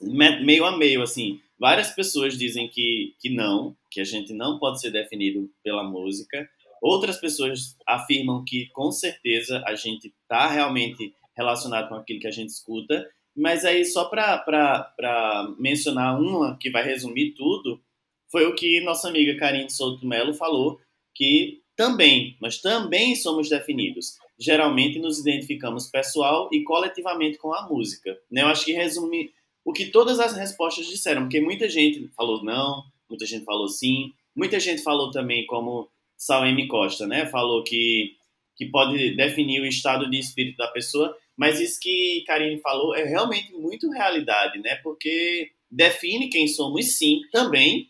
meio 0.00 0.64
a 0.64 0.76
meio 0.76 1.02
assim. 1.02 1.40
Várias 1.58 1.90
pessoas 1.90 2.38
dizem 2.38 2.68
que 2.68 3.14
que 3.20 3.30
não, 3.30 3.76
que 3.90 4.00
a 4.00 4.04
gente 4.04 4.32
não 4.32 4.58
pode 4.58 4.80
ser 4.80 4.90
definido 4.90 5.50
pela 5.62 5.82
música. 5.82 6.48
Outras 6.80 7.18
pessoas 7.18 7.76
afirmam 7.86 8.44
que 8.44 8.68
com 8.68 8.92
certeza 8.92 9.62
a 9.66 9.74
gente 9.74 10.14
está 10.22 10.46
realmente 10.46 11.12
relacionado 11.36 11.88
com 11.88 11.96
aquilo 11.96 12.20
que 12.20 12.28
a 12.28 12.32
gente 12.32 12.50
escuta. 12.50 13.08
Mas 13.36 13.64
aí 13.64 13.84
só 13.84 14.04
para 14.04 15.54
mencionar 15.58 16.20
uma 16.20 16.56
que 16.56 16.70
vai 16.70 16.84
resumir 16.84 17.32
tudo, 17.32 17.80
foi 18.30 18.46
o 18.46 18.54
que 18.54 18.80
nossa 18.80 19.08
amiga 19.08 19.38
Karine 19.38 19.70
Souto 19.70 20.06
Melo 20.06 20.34
falou, 20.34 20.80
que 21.14 21.60
também, 21.76 22.36
nós 22.40 22.58
também 22.58 23.14
somos 23.14 23.48
definidos. 23.48 24.16
Geralmente 24.38 24.98
nos 24.98 25.20
identificamos 25.20 25.88
pessoal 25.88 26.48
e 26.52 26.62
coletivamente 26.62 27.38
com 27.38 27.54
a 27.54 27.68
música. 27.68 28.18
Né? 28.30 28.42
Eu 28.42 28.48
acho 28.48 28.64
que 28.64 28.72
resume 28.72 29.30
o 29.64 29.72
que 29.72 29.86
todas 29.86 30.18
as 30.18 30.36
respostas 30.36 30.86
disseram, 30.86 31.22
porque 31.22 31.40
muita 31.40 31.68
gente 31.68 32.08
falou 32.16 32.42
não, 32.42 32.84
muita 33.08 33.26
gente 33.26 33.44
falou 33.44 33.68
sim, 33.68 34.12
muita 34.34 34.58
gente 34.58 34.82
falou 34.82 35.10
também, 35.10 35.46
como 35.46 35.88
Saleme 36.16 36.66
Costa, 36.66 37.06
né? 37.06 37.26
Falou 37.26 37.62
que, 37.62 38.16
que 38.56 38.66
pode 38.66 39.14
definir 39.14 39.60
o 39.60 39.66
estado 39.66 40.10
de 40.10 40.18
espírito 40.18 40.56
da 40.56 40.68
pessoa, 40.68 41.16
mas 41.36 41.60
isso 41.60 41.78
que 41.80 42.24
Karine 42.26 42.60
falou 42.60 42.94
é 42.94 43.04
realmente 43.04 43.52
muito 43.52 43.90
realidade, 43.90 44.58
né? 44.58 44.76
Porque 44.76 45.50
define 45.70 46.28
quem 46.28 46.48
somos 46.48 46.96
sim, 46.96 47.20
também, 47.30 47.88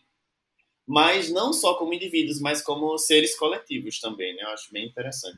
mas 0.89 1.29
não 1.29 1.53
só 1.53 1.75
como 1.75 1.93
indivíduos, 1.93 2.41
mas 2.41 2.63
como 2.63 2.97
seres 2.97 3.37
coletivos 3.37 3.99
também, 3.99 4.35
né? 4.35 4.41
Eu 4.41 4.49
acho 4.49 4.73
bem 4.73 4.87
interessante. 4.87 5.37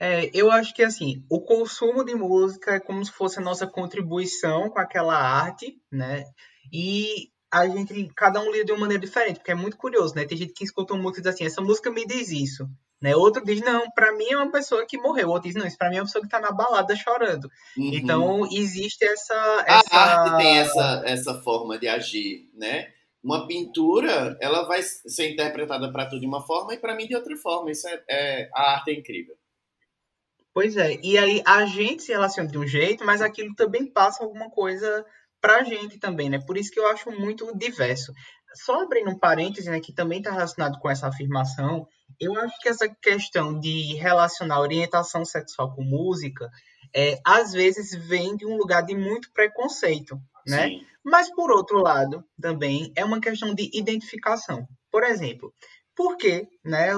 É, 0.00 0.28
eu 0.34 0.50
acho 0.50 0.74
que 0.74 0.82
assim, 0.82 1.24
o 1.30 1.40
consumo 1.40 2.04
de 2.04 2.12
música 2.12 2.72
é 2.74 2.80
como 2.80 3.04
se 3.04 3.12
fosse 3.12 3.38
a 3.38 3.42
nossa 3.42 3.64
contribuição 3.64 4.68
com 4.68 4.80
aquela 4.80 5.16
arte, 5.16 5.80
né? 5.88 6.24
E 6.72 7.28
a 7.48 7.68
gente, 7.68 8.10
cada 8.16 8.40
um 8.40 8.50
lida 8.50 8.64
de 8.64 8.72
uma 8.72 8.80
maneira 8.80 9.00
diferente, 9.00 9.36
porque 9.36 9.52
é 9.52 9.54
muito 9.54 9.76
curioso, 9.76 10.16
né? 10.16 10.24
Tem 10.24 10.36
gente 10.36 10.52
que 10.52 10.64
escuta 10.64 10.94
música 10.94 11.20
e 11.20 11.22
diz 11.22 11.34
assim, 11.34 11.44
essa 11.44 11.60
música 11.60 11.88
me 11.88 12.04
diz 12.04 12.32
isso, 12.32 12.68
né? 13.00 13.14
Outro 13.14 13.44
diz, 13.44 13.60
não, 13.60 13.88
para 13.92 14.10
mim 14.16 14.26
é 14.30 14.36
uma 14.36 14.50
pessoa 14.50 14.84
que 14.84 14.98
morreu. 14.98 15.28
Outro 15.28 15.48
diz, 15.48 15.54
não, 15.54 15.64
isso 15.64 15.78
para 15.78 15.90
mim 15.90 15.98
é 15.98 16.00
uma 16.00 16.06
pessoa 16.06 16.24
que 16.24 16.28
tá 16.28 16.40
na 16.40 16.50
balada 16.50 16.96
chorando. 16.96 17.48
Uhum. 17.78 17.90
Então, 17.94 18.48
existe 18.50 19.04
essa, 19.04 19.64
essa... 19.64 19.96
A 19.96 20.22
arte 20.22 20.36
tem 20.38 20.58
essa, 20.58 21.02
essa 21.06 21.40
forma 21.42 21.78
de 21.78 21.86
agir, 21.86 22.50
né? 22.52 22.88
Uma 23.22 23.46
pintura, 23.46 24.36
ela 24.40 24.66
vai 24.66 24.82
ser 24.82 25.30
interpretada 25.30 25.92
para 25.92 26.06
tu 26.06 26.18
de 26.18 26.26
uma 26.26 26.44
forma 26.44 26.74
e 26.74 26.78
para 26.78 26.94
mim 26.94 27.06
de 27.06 27.14
outra 27.14 27.36
forma. 27.36 27.70
Isso 27.70 27.86
é, 27.88 28.02
é, 28.08 28.50
a 28.54 28.72
arte 28.72 28.90
é 28.90 28.94
incrível. 28.94 29.36
Pois 30.54 30.76
é, 30.76 30.98
e 31.02 31.16
aí 31.16 31.42
a 31.46 31.64
gente 31.64 32.02
se 32.02 32.12
relaciona 32.12 32.48
de 32.48 32.58
um 32.58 32.66
jeito, 32.66 33.04
mas 33.04 33.22
aquilo 33.22 33.54
também 33.54 33.90
passa 33.90 34.22
alguma 34.22 34.50
coisa 34.50 35.04
pra 35.40 35.64
gente 35.64 35.98
também, 35.98 36.28
né? 36.28 36.38
Por 36.38 36.58
isso 36.58 36.70
que 36.70 36.78
eu 36.78 36.86
acho 36.88 37.10
muito 37.10 37.56
diverso. 37.56 38.12
Só 38.54 38.82
abrindo 38.82 39.10
um 39.10 39.18
parêntese, 39.18 39.70
né, 39.70 39.80
que 39.80 39.94
também 39.94 40.18
está 40.18 40.30
relacionado 40.30 40.78
com 40.78 40.90
essa 40.90 41.08
afirmação, 41.08 41.88
eu 42.20 42.36
acho 42.36 42.58
que 42.60 42.68
essa 42.68 42.86
questão 43.00 43.58
de 43.58 43.94
relacionar 43.94 44.60
orientação 44.60 45.24
sexual 45.24 45.74
com 45.74 45.82
música, 45.82 46.50
é, 46.94 47.18
às 47.24 47.52
vezes 47.52 47.94
vem 48.06 48.36
de 48.36 48.44
um 48.44 48.56
lugar 48.56 48.82
de 48.82 48.94
muito 48.94 49.32
preconceito, 49.32 50.20
né? 50.46 50.68
Sim. 50.68 50.86
Mas, 51.04 51.28
por 51.34 51.50
outro 51.50 51.78
lado, 51.78 52.24
também 52.40 52.92
é 52.96 53.04
uma 53.04 53.20
questão 53.20 53.54
de 53.54 53.70
identificação. 53.76 54.66
Por 54.90 55.02
exemplo, 55.02 55.52
por 55.96 56.16
que 56.16 56.46
né, 56.64 56.90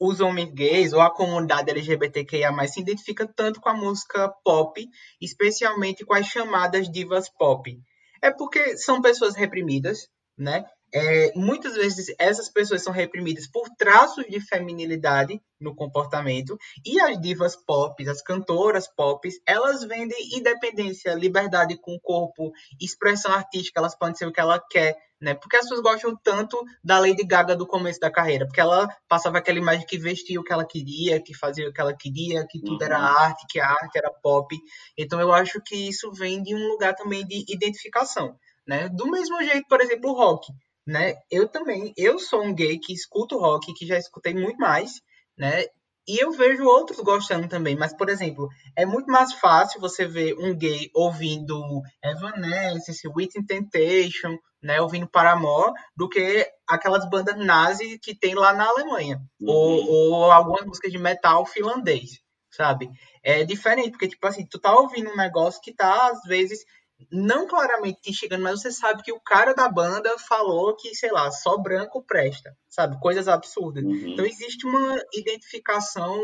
os 0.00 0.20
homens 0.20 0.52
gays 0.52 0.92
ou 0.92 1.00
a 1.00 1.12
comunidade 1.12 1.70
LGBTQIA+, 1.70 2.52
se 2.66 2.80
identifica 2.80 3.26
tanto 3.26 3.60
com 3.60 3.68
a 3.68 3.74
música 3.74 4.28
pop, 4.44 4.86
especialmente 5.20 6.04
com 6.04 6.14
as 6.14 6.26
chamadas 6.26 6.90
divas 6.90 7.28
pop? 7.28 7.78
É 8.22 8.30
porque 8.30 8.76
são 8.76 9.00
pessoas 9.00 9.36
reprimidas, 9.36 10.08
né? 10.36 10.64
É, 10.94 11.32
muitas 11.34 11.74
vezes 11.74 12.14
essas 12.18 12.48
pessoas 12.48 12.82
são 12.82 12.92
reprimidas 12.92 13.46
por 13.46 13.68
traços 13.76 14.24
de 14.26 14.40
feminilidade 14.40 15.40
no 15.60 15.74
comportamento 15.74 16.56
e 16.84 17.00
as 17.00 17.20
divas 17.20 17.56
pop, 17.56 18.08
as 18.08 18.22
cantoras 18.22 18.86
pop, 18.86 19.28
elas 19.44 19.82
vendem 19.82 20.36
independência, 20.36 21.14
liberdade 21.14 21.76
com 21.76 21.94
o 21.94 22.00
corpo, 22.00 22.52
expressão 22.80 23.32
artística, 23.32 23.80
elas 23.80 23.96
podem 23.96 24.14
ser 24.14 24.26
o 24.26 24.32
que 24.32 24.40
ela 24.40 24.62
quer, 24.70 24.96
né? 25.20 25.34
Porque 25.34 25.56
as 25.56 25.62
pessoas 25.62 25.80
gostam 25.80 26.16
tanto 26.22 26.62
da 26.84 26.98
Lady 26.98 27.24
Gaga 27.24 27.56
do 27.56 27.66
começo 27.66 27.98
da 27.98 28.10
carreira, 28.10 28.46
porque 28.46 28.60
ela 28.60 28.88
passava 29.08 29.38
aquela 29.38 29.58
imagem 29.58 29.86
que 29.86 29.98
vestia 29.98 30.40
o 30.40 30.44
que 30.44 30.52
ela 30.52 30.66
queria, 30.66 31.20
que 31.20 31.34
fazia 31.34 31.68
o 31.68 31.72
que 31.72 31.80
ela 31.80 31.96
queria, 31.96 32.46
que 32.48 32.60
tudo 32.60 32.80
uhum. 32.80 32.86
era 32.86 32.98
arte, 32.98 33.46
que 33.48 33.58
a 33.58 33.68
arte 33.68 33.98
era 33.98 34.10
pop. 34.10 34.54
Então 34.96 35.20
eu 35.20 35.32
acho 35.32 35.60
que 35.62 35.74
isso 35.88 36.12
vem 36.12 36.42
de 36.42 36.54
um 36.54 36.68
lugar 36.68 36.94
também 36.94 37.26
de 37.26 37.44
identificação, 37.48 38.38
né? 38.66 38.88
Do 38.88 39.10
mesmo 39.10 39.42
jeito, 39.42 39.66
por 39.68 39.80
exemplo, 39.80 40.10
o 40.10 40.14
rock 40.14 40.52
né? 40.86 41.14
Eu 41.30 41.48
também, 41.48 41.92
eu 41.96 42.18
sou 42.18 42.42
um 42.42 42.54
gay 42.54 42.78
que 42.78 42.92
escuto 42.92 43.38
rock, 43.38 43.74
que 43.74 43.86
já 43.86 43.98
escutei 43.98 44.34
muito 44.34 44.58
mais, 44.58 45.00
né? 45.36 45.64
E 46.08 46.22
eu 46.22 46.30
vejo 46.30 46.64
outros 46.64 47.00
gostando 47.00 47.48
também, 47.48 47.74
mas, 47.74 47.92
por 47.92 48.08
exemplo, 48.08 48.48
é 48.76 48.86
muito 48.86 49.10
mais 49.10 49.32
fácil 49.32 49.80
você 49.80 50.06
ver 50.06 50.38
um 50.38 50.56
gay 50.56 50.88
ouvindo 50.94 51.82
Evanescence, 52.02 53.08
Within 53.08 53.44
Temptation, 53.44 54.38
né, 54.62 54.80
ouvindo 54.80 55.08
Paramore, 55.08 55.72
do 55.96 56.08
que 56.08 56.48
aquelas 56.68 57.08
bandas 57.10 57.36
nazi 57.36 57.98
que 57.98 58.14
tem 58.14 58.36
lá 58.36 58.52
na 58.52 58.68
Alemanha. 58.68 59.20
Uhum. 59.40 59.50
Ou, 59.50 59.90
ou 59.90 60.30
algumas 60.30 60.64
músicas 60.64 60.92
de 60.92 60.98
metal 60.98 61.44
finlandês, 61.44 62.20
sabe? 62.52 62.88
É 63.20 63.44
diferente, 63.44 63.90
porque, 63.90 64.08
tipo 64.08 64.24
assim, 64.28 64.46
tu 64.46 64.60
tá 64.60 64.72
ouvindo 64.76 65.10
um 65.10 65.16
negócio 65.16 65.60
que 65.60 65.74
tá, 65.74 66.10
às 66.10 66.22
vezes, 66.22 66.64
não 67.10 67.46
claramente 67.46 68.00
te 68.00 68.12
chegando, 68.12 68.42
mas 68.42 68.60
você 68.60 68.70
sabe 68.70 69.02
que 69.02 69.12
o 69.12 69.20
cara 69.20 69.54
da 69.54 69.68
banda 69.68 70.16
falou 70.18 70.74
que, 70.76 70.94
sei 70.94 71.10
lá, 71.10 71.30
só 71.30 71.56
branco 71.58 72.02
presta, 72.02 72.56
sabe? 72.68 72.98
Coisas 73.00 73.28
absurdas. 73.28 73.84
Uhum. 73.84 74.08
Então 74.08 74.24
existe 74.24 74.66
uma 74.66 75.00
identificação 75.12 76.18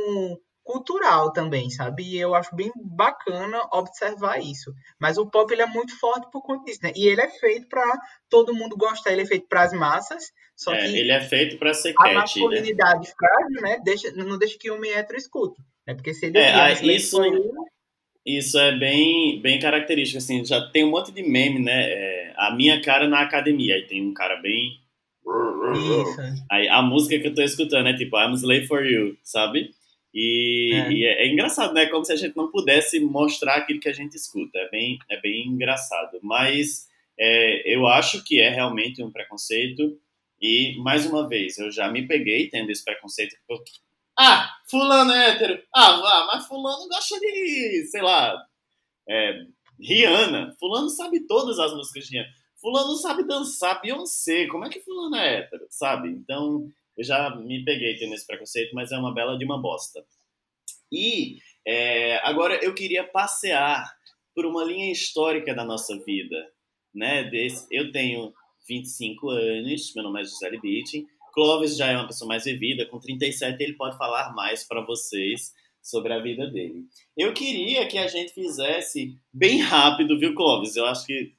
cultural 0.65 1.33
também, 1.33 1.71
sabe? 1.71 2.05
E 2.05 2.19
eu 2.19 2.35
acho 2.35 2.55
bem 2.55 2.71
bacana 2.77 3.61
observar 3.73 4.41
isso. 4.41 4.73
Mas 4.99 5.19
o 5.19 5.29
pop 5.29 5.53
ele 5.53 5.63
é 5.63 5.67
muito 5.67 5.99
forte 5.99 6.31
por 6.31 6.43
conta 6.43 6.65
disso, 6.65 6.81
né? 6.83 6.93
E 6.95 7.07
ele 7.07 7.21
é 7.21 7.29
feito 7.29 7.69
para 7.69 7.85
todo 8.29 8.55
mundo 8.55 8.77
gostar, 8.77 9.13
ele 9.13 9.23
é 9.23 9.27
feito 9.27 9.47
para 9.49 9.63
as 9.63 9.73
massas, 9.73 10.33
só 10.57 10.73
é, 10.73 10.89
que 10.89 10.97
ele 10.97 11.11
é 11.11 11.21
feito 11.21 11.59
para 11.59 11.75
ser 11.75 11.91
a 11.91 11.95
cat, 11.95 12.09
né? 12.09 12.15
masculinidade 12.15 13.09
né? 13.09 13.15
frágil, 13.19 13.63
né? 13.63 13.81
Deixa, 13.85 14.13
não 14.13 14.39
deixa 14.39 14.57
que 14.59 14.71
o 14.71 14.77
homem 14.77 14.93
hétero 14.93 15.19
escute, 15.19 15.61
né? 15.87 15.95
Porque 15.95 16.15
se 16.15 16.27
ele 16.27 16.39
é, 16.39 16.73
isso 16.95 17.21
isso 18.25 18.59
é 18.59 18.77
bem, 18.77 19.41
bem 19.41 19.59
característico, 19.59 20.19
assim, 20.19 20.45
já 20.45 20.61
tem 20.71 20.85
um 20.85 20.91
monte 20.91 21.13
de 21.13 21.23
meme, 21.23 21.59
né? 21.59 21.91
É, 21.91 22.35
a 22.37 22.55
minha 22.55 22.81
cara 22.81 23.09
na 23.09 23.21
academia, 23.21 23.75
aí 23.75 23.83
tem 23.83 24.07
um 24.07 24.15
cara 24.15 24.37
bem... 24.37 24.79
Aí 26.51 26.69
a 26.69 26.83
música 26.83 27.19
que 27.19 27.27
eu 27.27 27.35
tô 27.35 27.43
escutando 27.43 27.89
é 27.89 27.95
tipo 27.95 28.17
I'm 28.17 28.35
Slave 28.35 28.67
For 28.67 28.85
You, 28.85 29.17
sabe? 29.23 29.71
E 30.15 30.71
é. 30.75 30.93
e 30.93 31.05
é, 31.05 31.23
é, 31.25 31.33
engraçado, 31.33 31.73
né? 31.73 31.87
Como 31.87 32.05
se 32.05 32.13
a 32.13 32.17
gente 32.17 32.37
não 32.37 32.51
pudesse 32.51 33.01
mostrar 33.01 33.57
aquilo 33.57 33.81
que 33.81 33.89
a 33.89 33.95
gente 33.95 34.15
escuta. 34.15 34.59
É 34.59 34.69
bem, 34.69 34.99
é 35.11 35.21
bem 35.21 35.49
engraçado. 35.49 36.19
Mas 36.23 36.87
é, 37.19 37.75
eu 37.75 37.87
acho 37.87 38.23
que 38.25 38.41
é 38.41 38.51
realmente 38.51 39.03
um 39.03 39.11
preconceito. 39.11 39.99
E, 40.41 40.77
mais 40.79 41.07
uma 41.07 41.27
vez, 41.29 41.57
eu 41.59 41.71
já 41.71 41.91
me 41.91 42.07
peguei 42.07 42.49
tendo 42.49 42.71
esse 42.71 42.85
preconceito. 42.85 43.37
Ah, 44.19 44.51
fulano 44.71 45.13
é 45.13 45.31
hétero. 45.31 45.63
Ah, 45.75 46.27
mas 46.27 46.47
fulano 46.47 46.89
gosta 46.89 47.19
de, 47.19 47.87
sei 47.91 48.03
lá, 48.03 48.37
é, 49.09 49.47
Rihanna. 49.81 50.55
Fulano 50.59 50.89
sabe 50.89 51.27
todas 51.27 51.59
as 51.59 51.73
músicas 51.73 52.05
de 52.05 52.17
Rihanna. 52.17 52.33
Fulano 52.61 52.95
sabe 52.97 53.25
dançar 53.25 53.81
Beyoncé. 53.81 54.47
Como 54.47 54.65
é 54.65 54.69
que 54.69 54.81
fulano 54.81 55.17
é 55.17 55.39
hétero, 55.39 55.67
sabe? 55.71 56.09
Então, 56.09 56.69
eu 56.97 57.05
já 57.05 57.35
me 57.35 57.65
peguei 57.65 57.99
tendo 57.99 58.15
esse 58.15 58.27
preconceito, 58.27 58.75
mas 58.75 58.93
é 58.93 58.99
uma 58.99 59.15
bela 59.15 59.37
de 59.37 59.45
uma 59.45 59.61
bosta. 59.61 60.05
E 60.91 61.39
é, 61.67 62.19
agora 62.27 62.63
eu 62.63 62.75
queria 62.75 63.05
passear 63.05 63.91
por 64.35 64.47
uma 64.47 64.65
linha 64.65 64.93
histórica 64.93 65.55
da 65.55 65.65
nossa 65.65 65.99
vida. 66.05 66.37
Né? 66.95 67.25
Desse, 67.25 67.67
eu 67.71 67.91
tenho 67.91 68.33
25 68.69 69.31
anos, 69.31 69.93
meu 69.95 70.05
nome 70.05 70.21
é 70.21 70.25
Gisele 70.25 70.61
Bittin, 70.61 71.07
Clovis 71.33 71.77
já 71.77 71.91
é 71.91 71.97
uma 71.97 72.07
pessoa 72.07 72.29
mais 72.29 72.45
vivida, 72.45 72.87
com 72.87 72.99
37 72.99 73.63
ele 73.63 73.75
pode 73.75 73.97
falar 73.97 74.35
mais 74.35 74.65
para 74.65 74.85
vocês 74.85 75.53
sobre 75.83 76.13
a 76.13 76.21
vida 76.21 76.47
dele. 76.47 76.85
Eu 77.17 77.33
queria 77.33 77.87
que 77.87 77.99
a 77.99 78.07
gente 78.07 78.33
fizesse 78.33 79.19
bem 79.33 79.61
rápido, 79.61 80.19
viu, 80.19 80.35
Clovis? 80.35 80.77
Eu 80.77 80.87
acho 80.87 81.05
que 81.07 81.35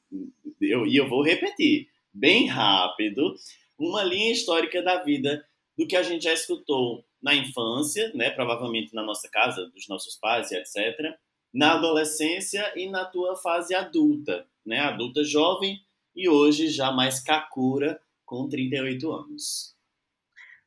eu 0.59 0.85
e 0.85 0.97
eu 0.97 1.07
vou 1.07 1.23
repetir, 1.23 1.87
bem 2.13 2.47
rápido, 2.47 3.35
uma 3.77 4.03
linha 4.03 4.31
histórica 4.31 4.81
da 4.81 5.03
vida 5.03 5.45
do 5.77 5.87
que 5.87 5.95
a 5.95 6.03
gente 6.03 6.23
já 6.23 6.33
escutou 6.33 7.05
na 7.21 7.33
infância, 7.33 8.11
né, 8.13 8.29
provavelmente 8.29 8.93
na 8.93 9.01
nossa 9.01 9.29
casa, 9.29 9.65
dos 9.67 9.87
nossos 9.87 10.17
pais 10.17 10.51
etc, 10.51 11.15
na 11.53 11.73
adolescência 11.75 12.71
e 12.75 12.89
na 12.89 13.05
tua 13.05 13.35
fase 13.35 13.73
adulta, 13.73 14.45
né, 14.65 14.79
adulta 14.79 15.23
jovem 15.23 15.79
e 16.15 16.27
hoje 16.27 16.67
já 16.67 16.91
mais 16.91 17.19
kakura 17.21 17.99
com 18.25 18.47
38 18.47 19.11
anos. 19.11 19.72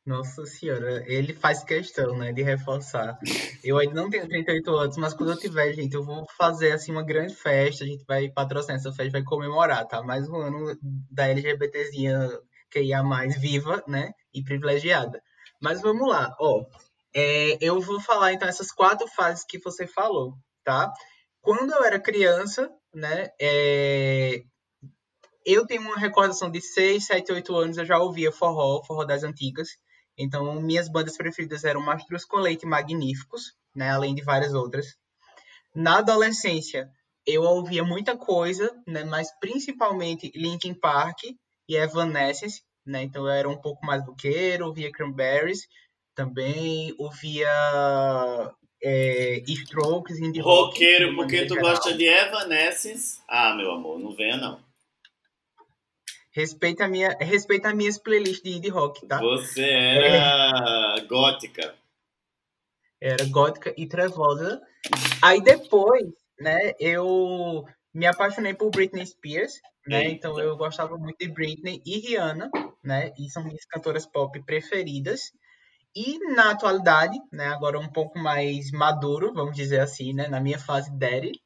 Nossa 0.06 0.46
senhora, 0.46 1.02
ele 1.08 1.34
faz 1.34 1.64
questão, 1.64 2.16
né, 2.16 2.32
de 2.32 2.40
reforçar. 2.40 3.18
Eu 3.64 3.76
ainda 3.76 3.92
não 3.92 4.08
tenho 4.08 4.28
38 4.28 4.70
anos, 4.70 4.96
mas 4.96 5.12
quando 5.12 5.32
eu 5.32 5.36
tiver, 5.36 5.72
gente, 5.72 5.94
eu 5.94 6.04
vou 6.04 6.24
fazer, 6.38 6.70
assim, 6.70 6.92
uma 6.92 7.02
grande 7.02 7.34
festa, 7.34 7.82
a 7.82 7.86
gente 7.88 8.04
vai 8.06 8.30
patrocinar 8.30 8.76
essa 8.76 8.92
festa, 8.92 9.10
vai 9.10 9.24
comemorar, 9.24 9.84
tá? 9.88 10.00
Mais 10.04 10.28
um 10.28 10.36
ano 10.36 10.78
da 11.10 11.26
LGBTzinha 11.26 12.30
que 12.70 12.80
ia 12.82 13.02
mais 13.02 13.36
viva, 13.40 13.82
né, 13.88 14.12
e 14.32 14.44
privilegiada. 14.44 15.20
Mas 15.60 15.82
vamos 15.82 16.08
lá, 16.08 16.32
ó. 16.38 16.64
É, 17.12 17.58
eu 17.60 17.80
vou 17.80 18.00
falar, 18.00 18.32
então, 18.32 18.46
essas 18.46 18.70
quatro 18.70 19.08
fases 19.08 19.44
que 19.44 19.58
você 19.58 19.88
falou, 19.88 20.34
tá? 20.62 20.92
Quando 21.40 21.72
eu 21.72 21.84
era 21.84 21.98
criança, 21.98 22.70
né, 22.94 23.30
é, 23.40 24.40
eu 25.44 25.66
tenho 25.66 25.82
uma 25.82 25.98
recordação 25.98 26.48
de 26.48 26.60
6, 26.60 27.06
7, 27.06 27.32
8 27.32 27.56
anos, 27.56 27.76
eu 27.76 27.84
já 27.84 27.98
ouvia 27.98 28.30
forró, 28.30 28.84
forró 28.84 29.04
das 29.04 29.24
antigas, 29.24 29.70
então, 30.18 30.60
minhas 30.60 30.88
bandas 30.88 31.16
preferidas 31.16 31.64
eram 31.64 31.80
Mastruz 31.80 32.24
com 32.24 32.38
Leite 32.38 32.66
Magníficos, 32.66 33.54
né, 33.74 33.90
além 33.90 34.14
de 34.14 34.22
várias 34.22 34.54
outras. 34.54 34.96
Na 35.74 35.98
adolescência, 35.98 36.90
eu 37.26 37.42
ouvia 37.42 37.84
muita 37.84 38.16
coisa, 38.16 38.74
né, 38.86 39.04
mas 39.04 39.28
principalmente 39.38 40.32
Linkin 40.34 40.74
Park 40.74 41.24
e 41.68 41.76
Evanescence, 41.76 42.62
né, 42.84 43.02
então 43.02 43.24
eu 43.24 43.30
era 43.30 43.48
um 43.48 43.60
pouco 43.60 43.84
mais 43.84 44.04
roqueiro, 44.04 44.66
ouvia 44.66 44.90
Cranberries, 44.90 45.66
também 46.14 46.94
ouvia 46.96 47.50
é, 48.82 49.42
Strokes, 49.46 50.18
Indie 50.18 50.40
Roqueiro, 50.40 51.14
porque 51.14 51.44
tu 51.44 51.54
geral. 51.54 51.70
gosta 51.70 51.94
de 51.94 52.04
Evanescence? 52.04 53.20
Ah, 53.28 53.54
meu 53.54 53.72
amor, 53.72 53.98
não 53.98 54.14
venha 54.14 54.36
não. 54.38 54.65
Respeita, 56.36 56.84
a 56.84 56.88
minha, 56.88 57.16
respeita 57.18 57.68
as 57.68 57.74
minhas 57.74 57.96
playlists 57.96 58.42
de, 58.42 58.60
de 58.60 58.68
rock, 58.68 59.06
tá? 59.06 59.18
Você 59.20 59.64
era 59.64 60.98
é... 60.98 61.00
gótica. 61.06 61.74
Era 63.00 63.24
gótica 63.24 63.72
e 63.74 63.86
trevosa. 63.86 64.60
Aí 65.22 65.40
depois, 65.40 66.06
né, 66.38 66.74
eu 66.78 67.64
me 67.94 68.04
apaixonei 68.04 68.52
por 68.52 68.70
Britney 68.70 69.06
Spears, 69.06 69.62
né? 69.86 70.02
Eita. 70.04 70.12
Então 70.12 70.38
eu 70.38 70.54
gostava 70.58 70.98
muito 70.98 71.16
de 71.18 71.28
Britney 71.28 71.80
e 71.86 72.00
Rihanna, 72.00 72.50
né? 72.84 73.14
E 73.18 73.30
são 73.30 73.42
minhas 73.42 73.64
cantoras 73.64 74.04
pop 74.04 74.38
preferidas. 74.42 75.32
E 75.94 76.18
na 76.34 76.50
atualidade, 76.50 77.18
né, 77.32 77.46
agora 77.46 77.80
um 77.80 77.88
pouco 77.88 78.18
mais 78.18 78.70
maduro, 78.72 79.32
vamos 79.32 79.56
dizer 79.56 79.80
assim, 79.80 80.12
né, 80.12 80.28
na 80.28 80.38
minha 80.38 80.58
fase 80.58 80.94
daddy, 80.94 81.40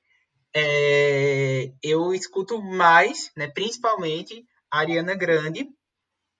é, 0.52 1.70
eu 1.80 2.12
escuto 2.12 2.60
mais, 2.60 3.30
né, 3.36 3.46
principalmente 3.46 4.44
Ariana 4.72 5.14
Grande 5.14 5.68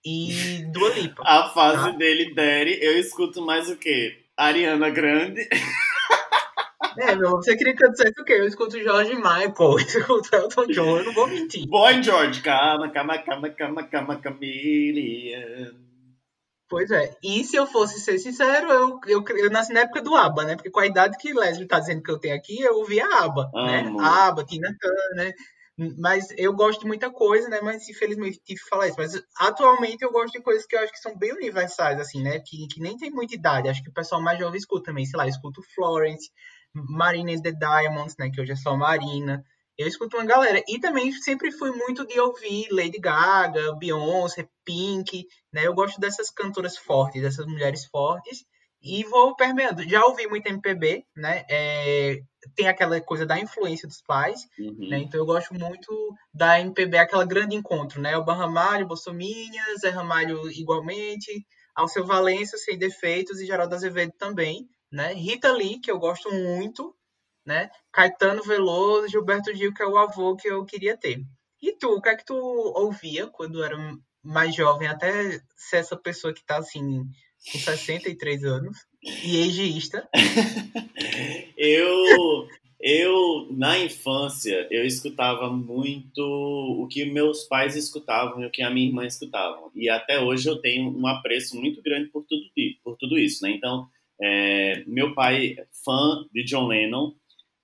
e 0.04 0.64
Dua 0.72 0.90
Lipa. 0.90 1.22
A 1.26 1.48
fase 1.50 1.90
tá? 1.92 1.96
dele, 1.96 2.34
Daddy, 2.34 2.78
eu 2.80 2.98
escuto 2.98 3.42
mais 3.42 3.68
o 3.68 3.76
quê? 3.76 4.24
Ariana 4.36 4.88
Grande. 4.90 5.48
É, 6.98 7.14
meu, 7.14 7.30
você 7.32 7.56
queria 7.56 7.74
que 7.74 7.84
eu 7.84 7.90
dissesse 7.90 8.20
o 8.20 8.24
quê? 8.24 8.32
Eu 8.34 8.46
escuto 8.46 8.80
George 8.80 9.14
Michael, 9.14 9.54
eu 9.58 9.78
escuto 9.78 10.34
Elton 10.34 10.66
John, 10.66 10.98
eu 10.98 11.04
não 11.04 11.12
vou 11.12 11.26
mentir. 11.26 11.66
Boy 11.66 12.02
George, 12.02 12.42
calma, 12.42 12.90
calma, 12.90 13.18
calma, 13.18 13.50
calma, 13.50 13.82
calma, 13.84 14.20
Camille. 14.20 15.32
Pois 16.68 16.90
é, 16.90 17.16
e 17.22 17.42
se 17.42 17.56
eu 17.56 17.66
fosse 17.66 18.00
ser 18.00 18.18
sincero, 18.18 18.70
eu, 18.70 19.00
eu, 19.06 19.24
eu 19.36 19.50
nasci 19.50 19.72
na 19.72 19.80
época 19.80 20.02
do 20.02 20.14
ABBA, 20.14 20.44
né? 20.44 20.54
Porque 20.54 20.70
com 20.70 20.80
a 20.80 20.86
idade 20.86 21.16
que 21.18 21.32
Leslie 21.32 21.66
tá 21.66 21.80
dizendo 21.80 22.02
que 22.02 22.10
eu 22.10 22.18
tenho 22.18 22.36
aqui, 22.36 22.60
eu 22.60 22.76
ouvia 22.76 23.04
ABBA, 23.06 23.50
né? 23.54 23.80
Amo. 23.80 24.00
né? 24.00 24.08
ABBA, 24.08 24.44
Tina 24.44 24.76
Turner, 24.80 25.34
mas 25.98 26.28
eu 26.36 26.52
gosto 26.52 26.80
de 26.80 26.86
muita 26.86 27.10
coisa, 27.10 27.48
né? 27.48 27.60
Mas 27.62 27.88
infelizmente 27.88 28.40
tive 28.44 28.60
que 28.60 28.68
falar 28.68 28.88
isso. 28.88 28.96
Mas 28.98 29.22
atualmente 29.38 30.02
eu 30.02 30.12
gosto 30.12 30.32
de 30.34 30.42
coisas 30.42 30.66
que 30.66 30.76
eu 30.76 30.80
acho 30.80 30.92
que 30.92 30.98
são 30.98 31.16
bem 31.16 31.32
universais, 31.32 31.98
assim, 31.98 32.22
né? 32.22 32.38
Que, 32.40 32.66
que 32.66 32.80
nem 32.80 32.98
tem 32.98 33.10
muita 33.10 33.34
idade. 33.34 33.68
Acho 33.68 33.82
que 33.82 33.88
o 33.88 33.94
pessoal 33.94 34.20
mais 34.20 34.38
jovem 34.38 34.58
escuta 34.58 34.86
também. 34.86 35.06
Sei 35.06 35.16
lá, 35.16 35.24
eu 35.24 35.30
escuto 35.30 35.62
Florence, 35.74 36.30
Marina 36.74 37.32
and 37.32 37.40
the 37.40 37.52
Diamonds, 37.52 38.14
né? 38.18 38.30
Que 38.30 38.42
hoje 38.42 38.52
é 38.52 38.56
só 38.56 38.76
Marina. 38.76 39.42
Eu 39.78 39.88
escuto 39.88 40.18
uma 40.18 40.26
galera. 40.26 40.62
E 40.68 40.78
também 40.78 41.10
sempre 41.12 41.50
fui 41.50 41.70
muito 41.70 42.06
de 42.06 42.20
ouvir 42.20 42.68
Lady 42.70 42.98
Gaga, 42.98 43.74
Beyoncé, 43.76 44.46
Pink, 44.62 45.26
né? 45.50 45.66
Eu 45.66 45.72
gosto 45.72 45.98
dessas 45.98 46.30
cantoras 46.30 46.76
fortes, 46.76 47.22
dessas 47.22 47.46
mulheres 47.46 47.86
fortes. 47.86 48.44
E 48.82 49.04
vou 49.04 49.36
permeando. 49.36 49.82
Já 49.88 50.04
ouvi 50.06 50.26
muito 50.26 50.46
MPB, 50.46 51.04
né? 51.14 51.44
É, 51.50 52.20
tem 52.54 52.66
aquela 52.66 53.00
coisa 53.00 53.26
da 53.26 53.38
influência 53.38 53.86
dos 53.86 54.00
pais, 54.00 54.48
uhum. 54.58 54.88
né? 54.88 54.98
Então 54.98 55.20
eu 55.20 55.26
gosto 55.26 55.52
muito 55.54 56.14
da 56.32 56.58
MPB, 56.60 56.96
aquela 56.96 57.24
grande 57.26 57.54
encontro, 57.54 58.00
né? 58.00 58.16
O 58.16 58.22
Ramalho, 58.22 58.86
Bolsominion, 58.86 59.76
Zé 59.78 59.90
Ramalho 59.90 60.50
igualmente, 60.50 61.46
Alceu 61.74 62.06
Valença, 62.06 62.56
Sem 62.56 62.78
Defeitos 62.78 63.40
e 63.40 63.46
Geraldo 63.46 63.74
Azevedo 63.74 64.12
também, 64.18 64.66
né? 64.90 65.12
Rita 65.12 65.52
Lee, 65.52 65.78
que 65.78 65.90
eu 65.90 65.98
gosto 65.98 66.30
muito, 66.32 66.94
né? 67.44 67.70
Caetano 67.92 68.42
Veloso, 68.42 69.08
Gilberto 69.08 69.54
Gil, 69.54 69.74
que 69.74 69.82
é 69.82 69.86
o 69.86 69.98
avô 69.98 70.36
que 70.36 70.48
eu 70.48 70.64
queria 70.64 70.96
ter. 70.96 71.20
E 71.62 71.76
tu, 71.76 71.88
o 71.96 72.00
que 72.00 72.08
é 72.08 72.16
que 72.16 72.24
tu 72.24 72.34
ouvia 72.34 73.26
quando 73.26 73.62
era 73.62 73.76
mais 74.22 74.54
jovem, 74.54 74.88
até 74.88 75.40
ser 75.56 75.78
essa 75.78 75.96
pessoa 75.96 76.32
que 76.32 76.44
tá 76.44 76.58
assim 76.58 77.04
com 77.52 77.58
63 77.58 78.44
anos 78.44 78.76
e 79.02 79.36
egeísta. 79.38 80.08
eu, 81.56 82.48
eu, 82.80 83.48
na 83.50 83.78
infância, 83.78 84.66
eu 84.70 84.84
escutava 84.84 85.50
muito 85.50 86.20
o 86.20 86.86
que 86.88 87.04
meus 87.04 87.44
pais 87.44 87.76
escutavam 87.76 88.42
e 88.42 88.46
o 88.46 88.50
que 88.50 88.62
a 88.62 88.70
minha 88.70 88.88
irmã 88.88 89.06
escutava. 89.06 89.70
E 89.74 89.88
até 89.88 90.20
hoje 90.20 90.48
eu 90.48 90.60
tenho 90.60 90.96
um 90.96 91.06
apreço 91.06 91.58
muito 91.58 91.82
grande 91.82 92.08
por 92.10 92.24
tudo, 92.24 92.42
por 92.84 92.96
tudo 92.96 93.18
isso, 93.18 93.42
né? 93.42 93.50
Então, 93.50 93.88
é, 94.20 94.84
meu 94.86 95.14
pai 95.14 95.56
é 95.58 95.66
fã 95.84 96.26
de 96.32 96.44
John 96.44 96.66
Lennon 96.66 97.14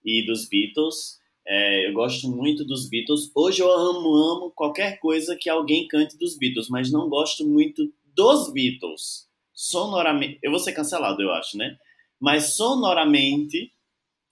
e 0.05 0.25
dos 0.25 0.49
Beatles. 0.49 1.19
É, 1.47 1.89
eu 1.89 1.93
gosto 1.93 2.29
muito 2.29 2.65
dos 2.65 2.89
Beatles. 2.89 3.31
Hoje 3.35 3.61
eu 3.61 3.71
amo, 3.71 4.09
amo 4.17 4.51
qualquer 4.51 4.99
coisa 4.99 5.37
que 5.39 5.51
alguém 5.51 5.87
cante 5.87 6.17
dos 6.19 6.37
Beatles, 6.37 6.69
mas 6.69 6.91
não 6.91 7.09
gosto 7.09 7.47
muito 7.47 7.93
dos 8.15 8.53
Beatles 8.53 9.26
sonoramente. 9.57 10.39
Eu 10.43 10.51
vou 10.51 10.61
ser 10.61 10.73
cancelado, 10.73 11.23
eu 11.23 11.33
acho, 11.33 11.57
né? 11.57 11.77
Mas 12.21 12.55
sonoramente, 12.55 13.73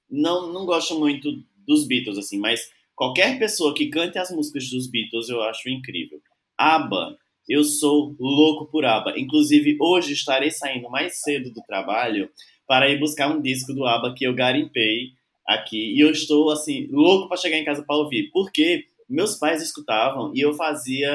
não, 0.08 0.52
não 0.52 0.66
gosto 0.66 0.98
muito 0.98 1.32
dos 1.66 1.86
Beatles, 1.86 2.18
assim, 2.18 2.38
mas 2.38 2.70
qualquer 2.94 3.38
pessoa 3.38 3.74
que 3.74 3.88
cante 3.88 4.18
as 4.18 4.30
músicas 4.30 4.68
dos 4.68 4.86
Beatles 4.88 5.30
eu 5.30 5.42
acho 5.42 5.70
incrível. 5.70 6.20
ABBA, 6.58 7.16
eu 7.48 7.64
sou 7.64 8.14
louco 8.20 8.70
por 8.70 8.84
ABBA. 8.84 9.18
Inclusive, 9.18 9.78
hoje 9.80 10.12
estarei 10.12 10.50
saindo 10.50 10.90
mais 10.90 11.20
cedo 11.22 11.50
do 11.50 11.62
trabalho 11.62 12.30
para 12.66 12.88
ir 12.90 12.98
buscar 12.98 13.28
um 13.28 13.40
disco 13.40 13.72
do 13.72 13.86
ABBA 13.86 14.14
que 14.14 14.24
eu 14.24 14.34
garimpei 14.34 15.12
aqui. 15.46 15.94
E 15.94 16.00
eu 16.00 16.10
estou, 16.10 16.50
assim, 16.50 16.86
louco 16.90 17.28
para 17.28 17.36
chegar 17.38 17.58
em 17.58 17.64
casa 17.64 17.82
para 17.82 17.96
ouvir. 17.96 18.30
Porque 18.30 18.86
meus 19.08 19.36
pais 19.36 19.62
escutavam 19.62 20.32
e 20.34 20.40
eu 20.40 20.54
fazia 20.54 21.12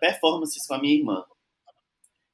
performances 0.00 0.66
com 0.66 0.74
a 0.74 0.80
minha 0.80 0.94
irmã. 0.94 1.24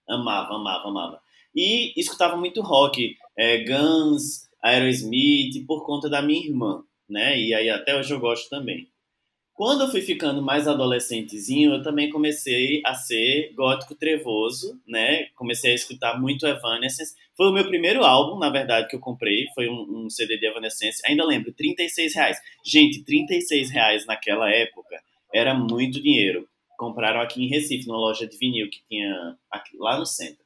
Amava, 0.08 0.54
amava, 0.54 0.88
amava. 0.88 1.20
E 1.54 1.92
escutava 1.96 2.36
muito 2.36 2.60
rock, 2.60 3.16
é, 3.36 3.58
Guns, 3.64 4.48
Aerosmith, 4.62 5.64
por 5.66 5.84
conta 5.84 6.08
da 6.08 6.20
minha 6.20 6.44
irmã, 6.44 6.82
né? 7.08 7.38
E 7.38 7.54
aí 7.54 7.70
até 7.70 7.96
hoje 7.96 8.12
eu 8.12 8.20
gosto 8.20 8.48
também. 8.48 8.88
Quando 9.54 9.82
eu 9.82 9.88
fui 9.88 10.00
ficando 10.00 10.42
mais 10.42 10.66
adolescentezinho, 10.66 11.74
eu 11.74 11.82
também 11.82 12.10
comecei 12.10 12.82
a 12.84 12.92
ser 12.96 13.52
gótico 13.54 13.94
trevoso, 13.94 14.80
né? 14.84 15.26
Comecei 15.36 15.70
a 15.70 15.74
escutar 15.76 16.20
muito 16.20 16.44
Evanescence. 16.44 17.14
Foi 17.36 17.46
o 17.48 17.52
meu 17.52 17.64
primeiro 17.64 18.02
álbum, 18.02 18.36
na 18.36 18.50
verdade, 18.50 18.88
que 18.88 18.96
eu 18.96 19.00
comprei. 19.00 19.46
Foi 19.54 19.68
um, 19.68 20.06
um 20.06 20.10
CD 20.10 20.38
de 20.38 20.46
Evanescence. 20.46 21.00
Ainda 21.06 21.24
lembro, 21.24 21.52
36 21.52 22.14
reais. 22.16 22.38
Gente, 22.64 23.04
36 23.04 23.70
reais 23.70 24.04
naquela 24.06 24.50
época 24.50 25.00
era 25.32 25.54
muito 25.54 26.02
dinheiro 26.02 26.48
compraram 26.78 27.20
aqui 27.20 27.44
em 27.44 27.48
Recife, 27.48 27.86
numa 27.86 27.98
loja 27.98 28.26
de 28.26 28.36
vinil 28.36 28.68
que 28.70 28.84
tinha 28.88 29.36
aqui, 29.50 29.76
lá 29.78 29.98
no 29.98 30.06
centro. 30.06 30.44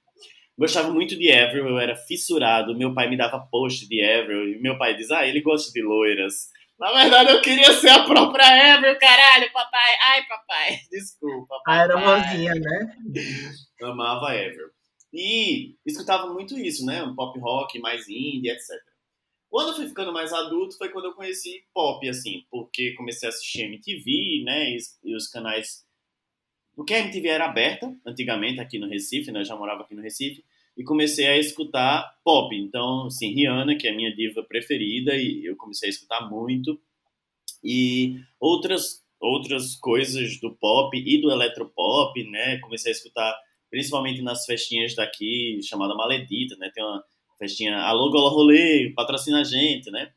Gostava 0.59 0.91
muito 0.91 1.17
de 1.17 1.31
Avril, 1.33 1.69
eu 1.69 1.79
era 1.79 1.95
fissurado. 1.95 2.77
Meu 2.77 2.93
pai 2.93 3.09
me 3.09 3.17
dava 3.17 3.39
post 3.39 3.89
de 3.89 4.03
Avril 4.03 4.49
e 4.49 4.59
meu 4.61 4.77
pai 4.77 4.97
diz: 4.97 5.09
Ah, 5.13 5.25
ele 5.25 5.41
gosta 5.41 5.71
de 5.71 5.81
loiras. 5.81 6.49
Na 6.77 6.93
verdade, 6.93 7.31
eu 7.31 7.41
queria 7.41 7.73
ser 7.73 7.91
a 7.91 8.05
própria 8.05 8.75
Avril, 8.75 8.99
caralho, 8.99 9.53
papai. 9.53 9.95
Ai, 10.15 10.27
papai, 10.27 10.81
desculpa. 10.91 11.47
Papai. 11.65 11.79
Ah, 11.79 11.83
era 11.85 11.97
mozinha, 11.97 12.55
né? 12.55 12.97
Amava 13.83 14.33
Avril. 14.33 14.69
E 15.13 15.77
escutava 15.87 16.33
muito 16.33 16.59
isso, 16.59 16.85
né? 16.85 17.05
Um 17.05 17.15
pop 17.15 17.39
rock 17.39 17.79
mais 17.79 18.09
indie, 18.09 18.51
etc. 18.51 18.69
Quando 19.49 19.69
eu 19.69 19.77
fui 19.77 19.89
ficando 19.89 20.13
mais 20.13 20.33
adulto 20.33 20.77
foi 20.77 20.91
quando 20.91 21.07
eu 21.07 21.15
conheci 21.15 21.65
pop, 21.73 22.07
assim, 22.09 22.45
porque 22.51 22.95
comecei 22.95 23.29
a 23.29 23.31
assistir 23.31 23.63
MTV, 23.63 24.43
né? 24.45 24.71
E, 24.71 24.79
e 25.05 25.17
os 25.17 25.29
canais 25.29 25.87
porque 26.79 26.95
a 26.95 27.01
MTV 27.01 27.27
era 27.27 27.47
aberta 27.47 27.93
antigamente 28.07 28.61
aqui 28.61 28.79
no 28.79 28.89
Recife, 28.89 29.33
né? 29.33 29.41
Eu 29.41 29.45
já 29.45 29.57
morava 29.57 29.83
aqui 29.83 29.97
no 29.97 30.01
Recife 30.01 30.45
e 30.77 30.85
comecei 30.85 31.27
a 31.27 31.37
escutar 31.37 32.09
pop. 32.25 32.55
Então, 32.55 33.07
assim, 33.07 33.35
Rihanna, 33.35 33.77
que 33.77 33.89
é 33.89 33.91
a 33.91 33.97
minha 33.97 34.15
diva 34.15 34.45
preferida, 34.45 35.17
e 35.17 35.45
eu 35.45 35.57
comecei 35.57 35.89
a 35.89 35.91
escutar 35.91 36.31
muito. 36.31 36.81
E 37.65 38.21
outras 38.39 39.03
outras 39.19 39.75
coisas 39.75 40.39
do 40.39 40.55
pop 40.55 40.97
e 40.97 41.21
do 41.21 41.33
eletropop, 41.33 42.23
né? 42.31 42.59
Comecei 42.59 42.93
a 42.93 42.95
escutar 42.95 43.37
principalmente 43.69 44.23
nas 44.23 44.47
festinhas 44.47 44.95
daqui, 44.95 45.59
chamada 45.65 45.97
Maledita, 45.97 46.55
né? 46.59 46.71
Tem 46.73 46.85
uma 46.85 47.03
festinha 47.41 47.77
Alô 47.79 48.09
Gola 48.09 48.31
Rolê, 48.31 48.93
patrocina 48.95 49.41
a 49.41 49.45
gente, 49.45 49.91
né? 49.91 50.13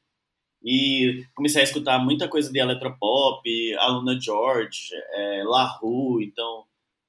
E 0.63 1.25
comecei 1.33 1.61
a 1.61 1.63
escutar 1.63 1.97
muita 1.99 2.27
coisa 2.27 2.51
de 2.51 2.59
eletropop, 2.59 3.73
Aluna 3.79 4.19
George, 4.19 4.89
é, 5.13 5.43
La 5.43 5.65
Rue, 5.65 6.25
então 6.25 6.65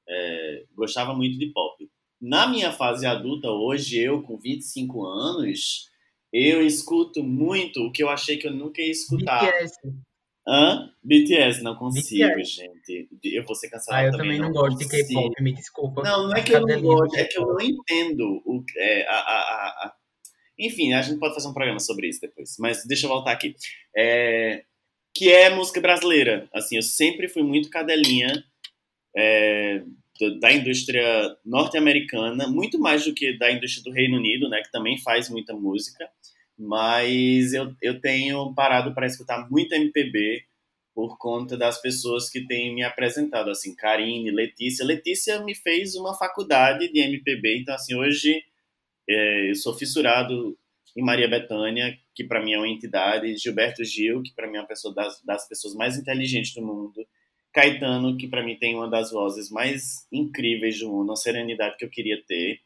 é, 0.08 0.64
gostava 0.74 1.14
muito 1.14 1.38
de 1.38 1.46
pop. 1.46 1.88
Na 2.20 2.46
minha 2.46 2.72
fase 2.72 3.04
adulta, 3.04 3.50
hoje, 3.50 3.98
eu 3.98 4.22
com 4.22 4.38
25 4.38 5.04
anos, 5.04 5.90
eu 6.32 6.64
escuto 6.64 7.22
muito 7.22 7.80
o 7.80 7.92
que 7.92 8.02
eu 8.02 8.08
achei 8.08 8.38
que 8.38 8.46
eu 8.46 8.52
nunca 8.52 8.80
ia 8.80 8.90
escutar. 8.90 9.44
BTS. 9.44 9.74
Hã? 10.46 10.90
BTS, 11.02 11.62
não 11.62 11.76
consigo, 11.76 12.28
BTS. 12.30 12.50
gente. 12.50 13.08
Eu 13.24 13.44
vou 13.44 13.54
ser 13.54 13.68
cancelado 13.68 14.04
ah, 14.04 14.08
eu 14.08 14.16
também. 14.16 14.38
não, 14.38 14.46
não 14.46 14.52
gosto 14.52 14.78
de 14.78 14.88
K-pop, 14.88 15.42
me 15.42 15.52
desculpa. 15.52 16.02
Não, 16.02 16.28
não 16.28 16.36
é 16.36 16.42
que 16.42 16.52
eu 16.52 16.60
não 16.60 16.80
gosto, 16.80 17.16
é 17.16 17.24
que 17.24 17.38
eu 17.38 17.46
não 17.46 17.60
entendo 17.60 18.42
o, 18.46 18.64
é, 18.78 19.06
a, 19.08 19.14
a, 19.14 19.68
a 19.86 19.94
enfim, 20.66 20.92
a 20.92 21.02
gente 21.02 21.18
pode 21.18 21.34
fazer 21.34 21.48
um 21.48 21.54
programa 21.54 21.80
sobre 21.80 22.08
isso 22.08 22.20
depois. 22.20 22.56
Mas 22.58 22.84
deixa 22.84 23.06
eu 23.06 23.10
voltar 23.10 23.32
aqui. 23.32 23.54
É, 23.96 24.64
que 25.14 25.30
é 25.30 25.50
música 25.50 25.80
brasileira. 25.80 26.48
Assim, 26.52 26.76
eu 26.76 26.82
sempre 26.82 27.28
fui 27.28 27.42
muito 27.42 27.70
cadelinha 27.70 28.44
é, 29.16 29.82
da 30.40 30.52
indústria 30.52 31.36
norte-americana, 31.44 32.46
muito 32.48 32.78
mais 32.78 33.04
do 33.04 33.14
que 33.14 33.36
da 33.36 33.50
indústria 33.50 33.84
do 33.84 33.92
Reino 33.92 34.16
Unido, 34.16 34.48
né, 34.48 34.62
que 34.62 34.70
também 34.70 34.98
faz 34.98 35.28
muita 35.28 35.54
música. 35.54 36.08
Mas 36.58 37.52
eu, 37.52 37.74
eu 37.82 38.00
tenho 38.00 38.54
parado 38.54 38.94
para 38.94 39.06
escutar 39.06 39.48
muito 39.50 39.74
MPB 39.74 40.44
por 40.94 41.16
conta 41.18 41.56
das 41.56 41.80
pessoas 41.80 42.28
que 42.28 42.46
têm 42.46 42.74
me 42.74 42.82
apresentado, 42.82 43.50
assim, 43.50 43.74
Karine, 43.74 44.30
Letícia. 44.30 44.84
Letícia 44.84 45.42
me 45.42 45.54
fez 45.54 45.94
uma 45.94 46.14
faculdade 46.14 46.92
de 46.92 47.00
MPB, 47.00 47.60
então, 47.60 47.74
assim, 47.74 47.94
hoje 47.94 48.42
é, 49.08 49.50
eu 49.50 49.54
sou 49.54 49.74
fissurado 49.74 50.56
em 50.96 51.02
Maria 51.02 51.28
Bethânia, 51.28 51.96
que 52.14 52.24
para 52.24 52.42
mim 52.42 52.52
é 52.52 52.58
uma 52.58 52.68
entidade, 52.68 53.36
Gilberto 53.36 53.84
Gil, 53.84 54.22
que 54.22 54.32
para 54.34 54.46
mim 54.48 54.58
é 54.58 54.60
uma 54.60 54.66
pessoa 54.66 54.94
das, 54.94 55.22
das 55.22 55.48
pessoas 55.48 55.74
mais 55.74 55.96
inteligentes 55.96 56.54
do 56.54 56.62
mundo, 56.62 57.06
Caetano, 57.52 58.16
que 58.16 58.28
para 58.28 58.42
mim 58.42 58.56
tem 58.56 58.74
uma 58.74 58.88
das 58.88 59.10
vozes 59.10 59.50
mais 59.50 60.06
incríveis 60.10 60.78
do 60.78 60.88
mundo, 60.88 61.10
uma 61.10 61.16
serenidade 61.16 61.76
que 61.76 61.84
eu 61.84 61.90
queria 61.90 62.22
ter. 62.26 62.60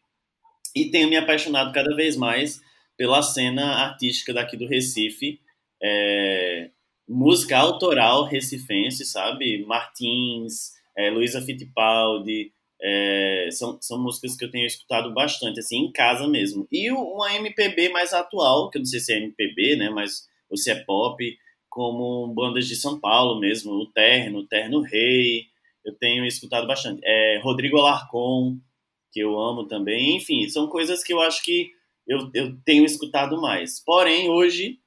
E 0.74 0.90
tenho 0.90 1.08
me 1.08 1.16
apaixonado 1.16 1.72
cada 1.72 1.94
vez 1.94 2.16
mais 2.16 2.60
pela 2.96 3.22
cena 3.22 3.84
artística 3.84 4.32
daqui 4.32 4.56
do 4.56 4.66
Recife, 4.66 5.40
é, 5.82 6.70
música 7.08 7.58
autoral 7.58 8.24
recifense, 8.24 9.04
sabe? 9.04 9.64
Martins, 9.66 10.72
é, 10.96 11.10
Luísa 11.10 11.42
Fittipaldi, 11.42 12.52
É, 12.82 13.48
são, 13.52 13.78
são 13.80 14.02
músicas 14.02 14.36
que 14.36 14.44
eu 14.44 14.50
tenho 14.50 14.66
escutado 14.66 15.12
bastante, 15.14 15.60
assim, 15.60 15.78
em 15.78 15.92
casa 15.92 16.28
mesmo. 16.28 16.66
E 16.70 16.90
uma 16.90 17.34
MPB 17.34 17.88
mais 17.88 18.12
atual, 18.12 18.70
que 18.70 18.78
eu 18.78 18.80
não 18.80 18.86
sei 18.86 19.00
se 19.00 19.12
é 19.12 19.18
MPB, 19.18 19.76
né, 19.76 19.90
mas 19.90 20.28
ou 20.50 20.56
se 20.56 20.70
é 20.70 20.76
pop, 20.84 21.36
como 21.68 22.32
bandas 22.34 22.66
de 22.66 22.76
São 22.76 22.98
Paulo 22.98 23.40
mesmo, 23.40 23.72
o 23.72 23.86
Terno, 23.86 24.40
o 24.40 24.46
Terno 24.46 24.80
Rei, 24.80 25.46
eu 25.84 25.94
tenho 25.94 26.24
escutado 26.24 26.66
bastante. 26.66 27.00
É, 27.04 27.38
Rodrigo 27.42 27.78
Alarcon, 27.78 28.58
que 29.12 29.20
eu 29.20 29.38
amo 29.38 29.66
também. 29.66 30.16
Enfim, 30.16 30.48
são 30.48 30.68
coisas 30.68 31.02
que 31.04 31.12
eu 31.12 31.20
acho 31.20 31.42
que 31.44 31.70
eu, 32.06 32.30
eu 32.34 32.56
tenho 32.64 32.84
escutado 32.84 33.40
mais. 33.40 33.82
Porém, 33.84 34.28
hoje, 34.28 34.78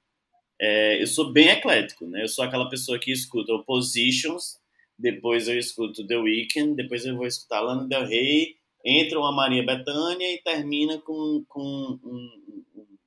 é, 0.60 1.02
eu 1.02 1.08
sou 1.08 1.32
bem 1.32 1.50
eclético, 1.50 2.06
né? 2.06 2.24
Eu 2.24 2.28
sou 2.28 2.44
aquela 2.44 2.70
pessoa 2.70 3.00
que 3.00 3.12
escuta 3.12 3.58
Positions, 3.66 4.59
depois 5.00 5.48
eu 5.48 5.58
escuto 5.58 6.06
The 6.06 6.18
Weeknd, 6.18 6.76
depois 6.76 7.06
eu 7.06 7.16
vou 7.16 7.26
escutar 7.26 7.62
Lana 7.62 7.88
Del 7.88 8.06
Rey, 8.06 8.58
entra 8.84 9.18
uma 9.18 9.32
Maria 9.32 9.66
Bethânia 9.66 10.34
e 10.34 10.42
termina 10.44 11.00
com, 11.00 11.44
com 11.48 11.62
um, 11.62 12.00
um, 12.04 12.98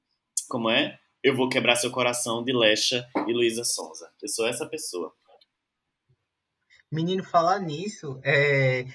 como 0.49 0.71
é? 0.71 0.99
Eu 1.23 1.37
vou 1.37 1.51
quebrar 1.51 1.77
seu 1.77 1.91
coração 1.91 2.43
de 2.43 2.53
Lesha 2.53 3.07
e 3.29 3.33
Luísa 3.33 3.63
Sonza. 3.63 4.11
Eu 4.21 4.29
sou 4.29 4.47
essa 4.47 4.67
pessoa. 4.67 5.15
Menino, 6.91 7.23
falar 7.23 7.61
nisso, 7.61 8.21
é, 8.25 8.87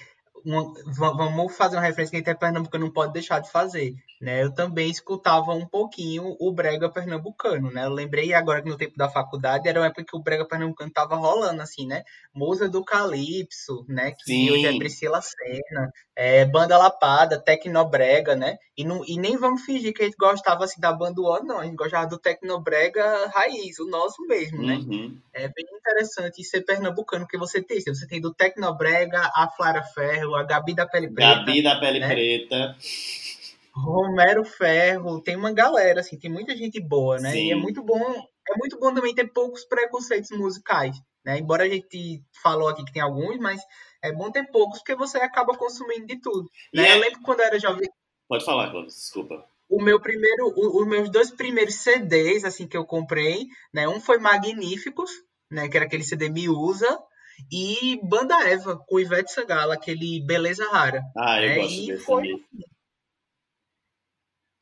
uma, 0.45 0.73
vamos 1.15 1.55
fazer 1.55 1.75
uma 1.75 1.81
referência 1.81 2.11
que 2.11 2.29
a 2.29 2.31
gente 2.31 2.39
Pernambuco 2.39 2.77
não 2.77 2.91
pode 2.91 3.13
deixar 3.13 3.39
de 3.39 3.51
fazer. 3.51 3.95
Né? 4.19 4.43
Eu 4.43 4.51
também 4.51 4.89
escutava 4.89 5.51
um 5.53 5.65
pouquinho 5.65 6.35
o 6.39 6.51
brega 6.51 6.89
pernambucano, 6.89 7.69
né? 7.69 7.85
Eu 7.85 7.91
lembrei 7.91 8.33
agora 8.33 8.63
que 8.63 8.69
no 8.69 8.75
tempo 8.75 8.97
da 8.97 9.07
faculdade 9.07 9.69
era 9.69 9.79
uma 9.79 9.85
época 9.85 10.03
que 10.03 10.15
o 10.15 10.19
brega 10.19 10.43
pernambucano 10.43 10.91
tava 10.91 11.15
rolando, 11.15 11.61
assim, 11.61 11.85
né? 11.85 12.03
Musa 12.33 12.67
do 12.67 12.83
Calypso, 12.83 13.85
né? 13.87 14.11
Que 14.11 14.23
Sim. 14.23 14.49
hoje 14.49 14.65
é 14.65 14.77
Priscila 14.79 15.21
Senna, 15.21 15.93
é, 16.15 16.45
Banda 16.45 16.79
Lapada, 16.79 17.39
Tecnobrega, 17.39 18.35
né? 18.35 18.57
E, 18.75 18.83
não, 18.83 19.03
e 19.05 19.19
nem 19.19 19.37
vamos 19.37 19.61
fingir 19.61 19.93
que 19.93 20.01
a 20.01 20.05
gente 20.05 20.17
gostava, 20.17 20.63
assim, 20.63 20.81
da 20.81 20.91
banda 20.91 21.21
O, 21.21 21.43
não. 21.43 21.59
A 21.59 21.65
gente 21.65 21.75
gostava 21.75 22.07
do 22.07 22.17
Tecnobrega 22.17 23.27
raiz, 23.27 23.77
o 23.77 23.87
nosso 23.87 24.25
mesmo, 24.25 24.63
né? 24.65 24.77
Uhum. 24.77 25.19
É 25.31 25.47
bem 25.47 25.65
interessante 25.71 26.43
ser 26.43 26.61
pernambucano, 26.61 27.25
porque 27.25 27.37
você 27.37 27.61
tem, 27.61 27.79
você 27.81 28.07
tem 28.07 28.19
do 28.19 28.33
Tecnobrega, 28.33 29.19
a 29.35 29.47
Flara 29.55 29.83
Ferro, 29.83 30.26
a 30.35 30.43
Gabi 30.43 30.73
da 30.73 30.85
Pele 30.85 31.09
Preta. 31.09 31.35
Gabi 31.35 31.63
da 31.63 31.79
Pele 31.79 31.99
né? 31.99 32.07
Preta. 32.07 32.75
Romero 33.77 34.43
Ferro, 34.43 35.21
tem 35.21 35.35
uma 35.35 35.53
galera, 35.53 36.01
assim, 36.01 36.17
tem 36.17 36.31
muita 36.31 36.55
gente 36.55 36.79
boa, 36.79 37.19
né? 37.19 37.31
Sim. 37.31 37.47
E 37.47 37.51
é 37.51 37.55
muito 37.55 37.83
bom, 37.83 38.01
é 38.49 38.57
muito 38.57 38.79
bom 38.79 38.93
também 38.93 39.13
ter 39.13 39.27
poucos 39.27 39.63
preconceitos 39.65 40.31
musicais, 40.31 40.97
né? 41.23 41.37
Embora 41.37 41.63
a 41.63 41.69
gente 41.69 42.23
falou 42.41 42.69
aqui 42.69 42.83
que 42.83 42.93
tem 42.93 43.01
alguns, 43.01 43.37
mas 43.37 43.61
é 44.03 44.11
bom 44.11 44.31
ter 44.31 44.49
poucos, 44.49 44.79
porque 44.79 44.95
você 44.95 45.17
acaba 45.19 45.55
consumindo 45.55 46.07
de 46.07 46.19
tudo. 46.19 46.49
Né? 46.73 46.89
É... 46.89 46.95
Eu 46.95 47.01
lembro 47.01 47.21
quando 47.21 47.41
eu 47.41 47.45
era 47.45 47.59
jovem. 47.59 47.87
Pode 48.27 48.43
falar, 48.43 48.71
Cláudio, 48.71 48.89
desculpa. 48.89 49.45
O 49.69 49.81
meu 49.81 49.99
primeiro, 49.99 50.47
o, 50.55 50.81
os 50.81 50.87
meus 50.87 51.09
dois 51.09 51.29
primeiros 51.29 51.75
CDs, 51.75 52.45
assim, 52.45 52.67
que 52.67 52.77
eu 52.77 52.85
comprei, 52.85 53.45
né? 53.73 53.87
Um 53.87 53.99
foi 53.99 54.17
Magníficos, 54.17 55.11
né? 55.51 55.67
Que 55.67 55.77
era 55.77 55.85
aquele 55.85 56.03
CD 56.03 56.29
Miúza, 56.29 56.99
e 57.51 57.99
Banda 58.03 58.35
Eva, 58.47 58.77
com 58.77 58.99
Ivete 58.99 59.31
Sangala, 59.31 59.73
aquele 59.73 60.21
Beleza 60.21 60.69
Rara. 60.69 61.03
Ah, 61.15 61.41
eu 61.41 61.49
né? 61.49 61.55
gosto 61.55 61.81
e 61.81 61.87
desse 61.87 62.03
foi. 62.03 62.43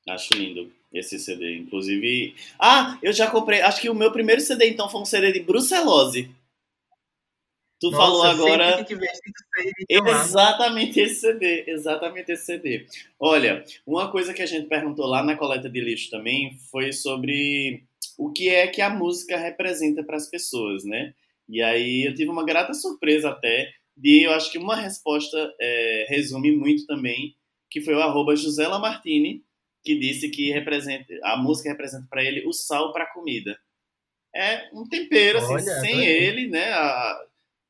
Acho 0.07 0.33
lindo 0.35 0.71
esse 0.93 1.19
CD. 1.19 1.57
Inclusive. 1.57 2.35
Ah, 2.59 2.97
eu 3.01 3.11
já 3.11 3.29
comprei. 3.29 3.61
Acho 3.61 3.81
que 3.81 3.89
o 3.89 3.95
meu 3.95 4.11
primeiro 4.11 4.41
CD, 4.41 4.69
então, 4.69 4.89
foi 4.89 5.01
um 5.01 5.05
CD 5.05 5.31
de 5.31 5.39
Brucelose. 5.41 6.29
Tu 7.79 7.91
Nossa, 7.91 8.03
falou 8.03 8.23
agora. 8.23 8.85
Exatamente 9.89 10.99
esse 10.99 11.19
CD. 11.19 11.65
Exatamente 11.67 12.31
esse 12.31 12.45
CD. 12.45 12.88
Olha, 13.19 13.65
uma 13.85 14.09
coisa 14.09 14.33
que 14.33 14.41
a 14.41 14.45
gente 14.45 14.67
perguntou 14.67 15.05
lá 15.05 15.23
na 15.23 15.35
coleta 15.35 15.69
de 15.69 15.81
lixo 15.81 16.09
também 16.09 16.57
foi 16.71 16.93
sobre 16.93 17.83
o 18.17 18.31
que 18.31 18.49
é 18.49 18.67
que 18.67 18.81
a 18.81 18.89
música 18.89 19.38
representa 19.38 20.03
para 20.03 20.15
as 20.15 20.27
pessoas, 20.27 20.85
né? 20.85 21.13
E 21.47 21.62
aí 21.62 22.08
eu 22.08 22.13
tive 22.15 22.29
uma 22.29 22.45
grata 22.45 22.73
surpresa 22.73 23.29
até 23.29 23.71
de, 23.95 24.23
eu 24.23 24.31
acho 24.31 24.51
que 24.51 24.58
uma 24.58 24.75
resposta 24.75 25.53
é, 25.60 26.05
resume 26.10 26.51
muito 26.51 26.86
também, 26.86 27.36
que 27.69 27.81
foi 27.81 27.93
o 27.93 28.01
arroba 28.01 28.36
Josela 28.36 28.79
Martini, 28.79 29.43
que 29.84 29.97
disse 29.97 30.29
que 30.29 30.51
representa, 30.51 31.13
a 31.23 31.38
música 31.38 31.69
representa 31.69 32.08
para 32.10 32.23
ele 32.23 32.45
o 32.47 32.51
sal 32.51 32.91
para 32.91 33.03
a 33.03 33.13
comida. 33.13 33.58
É 34.36 34.69
um 34.73 34.84
tempero, 34.88 35.38
assim, 35.38 35.53
Olha, 35.53 35.79
sem 35.79 36.03
ele, 36.05 36.47
né? 36.47 36.71
A, 36.73 37.25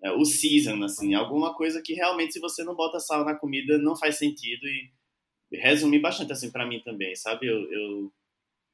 a, 0.05 0.13
o 0.13 0.25
season, 0.25 0.83
assim, 0.83 1.13
alguma 1.13 1.53
coisa 1.53 1.81
que 1.81 1.93
realmente, 1.93 2.33
se 2.33 2.39
você 2.39 2.63
não 2.63 2.73
bota 2.73 2.99
sal 2.99 3.23
na 3.23 3.35
comida, 3.35 3.77
não 3.77 3.95
faz 3.95 4.17
sentido 4.17 4.65
e 4.65 4.89
resume 5.51 5.99
bastante, 5.99 6.31
assim, 6.31 6.51
para 6.51 6.65
mim 6.65 6.79
também, 6.79 7.15
sabe? 7.15 7.47
Eu, 7.47 7.71
eu, 7.71 8.11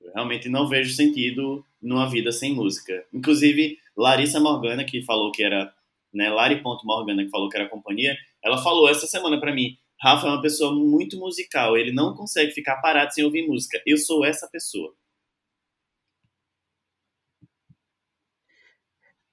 eu, 0.02 0.12
realmente 0.14 0.48
não 0.48 0.70
vejo 0.70 0.94
sentido 0.94 1.66
numa 1.82 2.10
vida 2.10 2.32
sem 2.32 2.54
música. 2.54 3.06
Inclusive, 3.12 3.78
Larissa 3.98 4.40
Morgana, 4.40 4.84
que 4.84 5.04
falou 5.04 5.32
que 5.32 5.44
era, 5.44 5.74
né, 6.14 6.30
Lari.morgana, 6.30 7.24
que 7.24 7.30
falou 7.30 7.50
que 7.50 7.58
era 7.58 7.70
companhia, 7.70 8.16
ela 8.44 8.58
falou 8.62 8.90
essa 8.90 9.06
semana 9.08 9.40
para 9.40 9.54
mim, 9.54 9.78
Rafa 10.02 10.28
é 10.28 10.32
uma 10.32 10.42
pessoa 10.42 10.74
muito 10.74 11.18
musical, 11.18 11.78
ele 11.78 11.92
não 11.92 12.16
consegue 12.16 12.52
ficar 12.52 12.78
parado 12.82 13.14
sem 13.14 13.24
ouvir 13.24 13.48
música. 13.48 13.80
Eu 13.86 13.98
sou 13.98 14.26
essa 14.26 14.50
pessoa. 14.50 14.96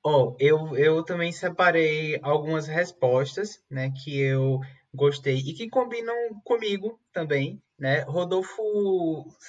Oh, 0.05 0.37
eu, 0.39 0.77
eu 0.77 1.03
também 1.03 1.33
separei 1.33 2.19
algumas 2.23 2.67
respostas, 2.67 3.63
né, 3.71 3.91
que 3.91 4.19
eu 4.19 4.61
gostei 4.95 5.37
e 5.37 5.55
que 5.55 5.69
combinam 5.69 6.15
comigo 6.45 6.99
também, 7.13 7.63
né? 7.79 8.01
Rodolfo 8.03 8.63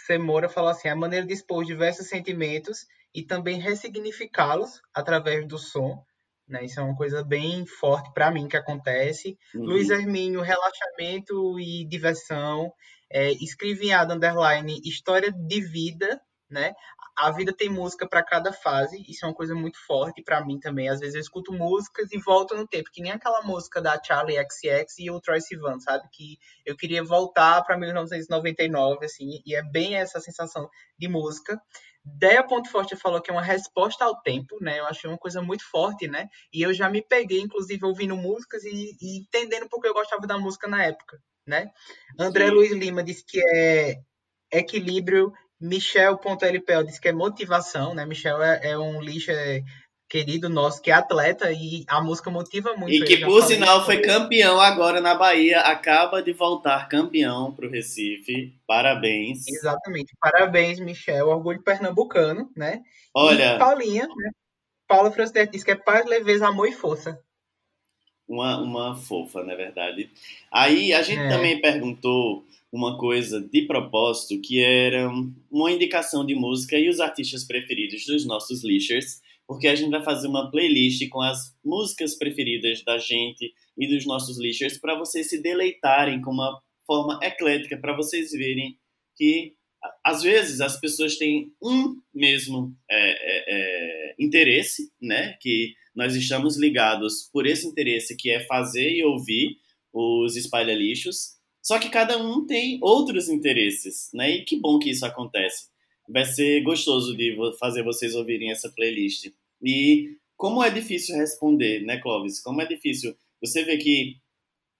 Semora 0.05 0.49
falou 0.49 0.69
assim: 0.69 0.87
a 0.87 0.95
maneira 0.95 1.25
de 1.25 1.33
expor 1.33 1.65
diversos 1.65 2.07
sentimentos 2.07 2.85
e 3.13 3.23
também 3.23 3.59
ressignificá-los 3.59 4.81
através 4.93 5.47
do 5.47 5.57
som, 5.57 6.03
né? 6.49 6.65
Isso 6.65 6.79
é 6.79 6.83
uma 6.83 6.95
coisa 6.95 7.23
bem 7.23 7.65
forte 7.65 8.11
para 8.13 8.31
mim 8.31 8.47
que 8.47 8.57
acontece. 8.57 9.37
Uhum. 9.53 9.65
Luiz 9.65 9.89
Hermínio, 9.89 10.41
relaxamento 10.41 11.59
e 11.59 11.85
diversão. 11.85 12.73
É, 13.11 13.31
Adam 13.93 14.17
Underline, 14.17 14.81
história 14.83 15.31
de 15.31 15.61
vida, 15.61 16.19
né? 16.49 16.73
A 17.19 17.31
vida 17.31 17.51
tem 17.51 17.67
música 17.69 18.07
para 18.07 18.23
cada 18.23 18.53
fase, 18.53 19.03
isso 19.05 19.25
é 19.25 19.27
uma 19.27 19.33
coisa 19.33 19.53
muito 19.53 19.77
forte 19.85 20.21
para 20.23 20.43
mim 20.45 20.57
também. 20.57 20.87
Às 20.87 21.01
vezes 21.01 21.15
eu 21.15 21.21
escuto 21.21 21.51
músicas 21.51 22.09
e 22.13 22.17
volto 22.17 22.55
no 22.55 22.65
tempo, 22.65 22.89
que 22.93 23.01
nem 23.01 23.11
aquela 23.11 23.41
música 23.41 23.81
da 23.81 24.01
Charlie 24.01 24.37
XX 24.37 24.99
e 24.99 25.11
o 25.11 25.19
Troy 25.19 25.41
Sivan, 25.41 25.81
sabe? 25.81 26.07
Que 26.13 26.37
eu 26.65 26.77
queria 26.77 27.03
voltar 27.03 27.61
para 27.63 27.77
1999, 27.77 29.05
assim, 29.05 29.41
e 29.45 29.53
é 29.53 29.61
bem 29.61 29.97
essa 29.97 30.21
sensação 30.21 30.69
de 30.97 31.09
música. 31.09 31.61
Deia 32.05 32.41
Ponto 32.41 32.69
Forte 32.69 32.95
falou 32.95 33.21
que 33.21 33.29
é 33.29 33.33
uma 33.33 33.43
resposta 33.43 34.05
ao 34.05 34.21
tempo, 34.21 34.57
né? 34.61 34.79
Eu 34.79 34.85
achei 34.85 35.09
uma 35.09 35.17
coisa 35.17 35.41
muito 35.41 35.69
forte, 35.69 36.07
né? 36.07 36.29
E 36.53 36.61
eu 36.61 36.73
já 36.73 36.89
me 36.89 37.01
peguei, 37.01 37.41
inclusive, 37.41 37.85
ouvindo 37.85 38.15
músicas 38.15 38.63
e, 38.63 38.95
e 39.01 39.19
entendendo 39.19 39.67
porque 39.69 39.89
eu 39.89 39.93
gostava 39.93 40.25
da 40.25 40.37
música 40.37 40.69
na 40.69 40.85
época, 40.85 41.21
né? 41.45 41.69
André 42.17 42.47
Sim. 42.47 42.51
Luiz 42.53 42.71
Lima 42.71 43.03
disse 43.03 43.25
que 43.25 43.41
é 43.53 44.01
equilíbrio. 44.51 45.33
Michel.lpl 45.59 46.83
disse 46.85 47.01
que 47.01 47.09
é 47.09 47.13
motivação, 47.13 47.93
né? 47.93 48.05
Michel 48.05 48.41
é, 48.41 48.71
é 48.71 48.77
um 48.77 49.01
lixo 49.01 49.31
é, 49.31 49.61
querido 50.09 50.49
nosso 50.49 50.81
que 50.81 50.89
é 50.89 50.93
atleta 50.93 51.51
e 51.51 51.85
a 51.87 52.01
música 52.01 52.31
motiva 52.31 52.75
muito. 52.75 52.95
E 52.95 53.05
que, 53.05 53.17
por 53.17 53.43
sinal, 53.43 53.85
foi 53.85 54.01
campeão 54.01 54.59
agora 54.59 54.99
na 54.99 55.13
Bahia, 55.13 55.61
acaba 55.61 56.21
de 56.23 56.33
voltar 56.33 56.89
campeão 56.89 57.53
para 57.53 57.67
o 57.67 57.69
Recife. 57.69 58.55
Parabéns. 58.65 59.47
Exatamente. 59.47 60.15
Parabéns, 60.19 60.79
Michel. 60.79 61.27
Orgulho 61.27 61.61
pernambucano, 61.61 62.49
né? 62.55 62.81
Olha. 63.13 63.55
E 63.55 63.59
Paulinha, 63.59 64.07
né? 64.07 64.31
Paula 64.87 65.11
Francisco 65.11 65.51
disse 65.51 65.63
que 65.63 65.71
é 65.71 65.75
paz, 65.75 66.05
leveza, 66.07 66.47
amor 66.47 66.67
e 66.67 66.73
força. 66.73 67.19
Uma, 68.27 68.59
uma 68.59 68.95
fofa, 68.95 69.43
na 69.43 69.55
verdade. 69.55 70.09
Aí 70.51 70.93
a 70.93 71.03
gente 71.03 71.21
é. 71.21 71.29
também 71.29 71.61
perguntou 71.61 72.43
uma 72.71 72.97
coisa 72.97 73.41
de 73.41 73.63
propósito 73.63 74.39
que 74.41 74.59
era 74.59 75.09
uma 75.51 75.71
indicação 75.71 76.25
de 76.25 76.35
música 76.35 76.77
e 76.77 76.89
os 76.89 76.99
artistas 76.99 77.45
preferidos 77.45 78.05
dos 78.05 78.25
nossos 78.25 78.63
lixers 78.63 79.19
porque 79.49 79.67
a 79.67 79.73
gente 79.73 79.89
vai 79.89 80.03
fazer 80.03 80.27
uma 80.27 80.51
playlist 80.51 81.09
com 81.09 81.19
as 81.21 81.57
músicas 81.65 82.15
preferidas 82.15 82.83
da 82.83 82.99
gente 82.99 83.51
e 83.75 83.87
dos 83.87 84.05
nossos 84.05 84.39
lixers 84.39 84.77
para 84.77 84.95
vocês 84.95 85.27
se 85.27 85.41
deleitarem 85.41 86.21
com 86.21 86.29
uma 86.29 86.61
forma 86.85 87.19
eclética, 87.23 87.75
para 87.75 87.95
vocês 87.95 88.29
verem 88.29 88.77
que 89.15 89.55
às 90.05 90.21
vezes 90.21 90.61
as 90.61 90.79
pessoas 90.79 91.17
têm 91.17 91.51
um 91.59 91.95
mesmo 92.13 92.75
é, 92.87 92.95
é, 92.99 93.45
é, 93.47 94.15
interesse, 94.19 94.91
né? 95.01 95.35
Que 95.41 95.73
nós 95.95 96.15
estamos 96.15 96.55
ligados 96.55 97.27
por 97.33 97.47
esse 97.47 97.67
interesse 97.67 98.15
que 98.15 98.29
é 98.29 98.45
fazer 98.45 98.91
e 98.91 99.03
ouvir 99.03 99.57
os 99.91 100.35
espalha-lixos. 100.35 101.38
Só 101.69 101.77
que 101.77 101.87
cada 101.87 102.17
um 102.17 102.47
tem 102.47 102.79
outros 102.81 103.29
interesses, 103.29 104.09
né? 104.11 104.37
E 104.37 104.43
que 104.43 104.59
bom 104.59 104.79
que 104.79 104.89
isso 104.89 105.05
acontece. 105.05 105.67
Vai 106.09 106.25
ser 106.25 106.63
gostoso 106.63 107.15
de 107.15 107.37
fazer 107.59 107.83
vocês 107.83 108.15
ouvirem 108.15 108.49
essa 108.49 108.71
playlist. 108.71 109.31
E 109.61 110.17
como 110.35 110.63
é 110.63 110.71
difícil 110.71 111.15
responder, 111.15 111.81
né, 111.81 111.99
Clóvis? 111.99 112.41
Como 112.41 112.59
é 112.59 112.65
difícil. 112.65 113.15
Você 113.39 113.63
vê 113.63 113.77
que 113.77 114.15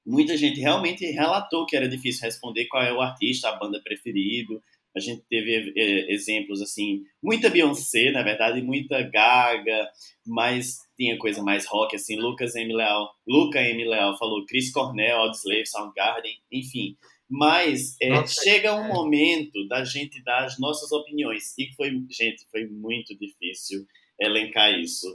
muita 0.04 0.36
gente 0.36 0.60
realmente 0.60 1.06
relatou 1.06 1.68
que 1.68 1.78
era 1.78 1.88
difícil 1.88 2.24
responder 2.24 2.66
qual 2.66 2.82
é 2.82 2.92
o 2.92 3.02
artista, 3.02 3.50
a 3.50 3.56
banda 3.56 3.80
preferido. 3.84 4.60
A 4.96 5.00
gente 5.00 5.22
teve 5.30 5.72
é, 5.78 6.12
exemplos 6.12 6.60
assim, 6.60 7.04
muita 7.22 7.52
Beyoncé, 7.52 8.10
na 8.10 8.24
verdade, 8.24 8.64
muita 8.64 9.00
Gaga, 9.04 9.92
mas 10.26 10.80
tinha 11.00 11.18
coisa 11.18 11.42
mais 11.42 11.66
rock 11.66 11.96
assim, 11.96 12.18
Lucas 12.18 12.56
M. 12.56 12.76
Leal, 12.76 13.10
Luca 13.26 13.62
M. 13.62 13.88
Leal 13.88 14.18
falou 14.18 14.46
Chris 14.46 14.70
Cornell, 14.70 15.18
Audioslave, 15.18 15.66
Soundgarden, 15.66 16.38
enfim. 16.52 16.98
Mas 17.30 17.96
é, 18.02 18.28
chega 18.28 18.76
um 18.76 18.90
momento 18.90 19.66
da 19.70 19.86
gente 19.86 20.22
dar 20.24 20.44
as 20.44 20.60
nossas 20.60 20.92
opiniões 20.92 21.58
e 21.58 21.72
foi, 21.76 21.92
gente, 22.10 22.46
foi 22.52 22.68
muito 22.68 23.18
difícil 23.18 23.86
elencar 24.20 24.78
isso. 24.78 25.08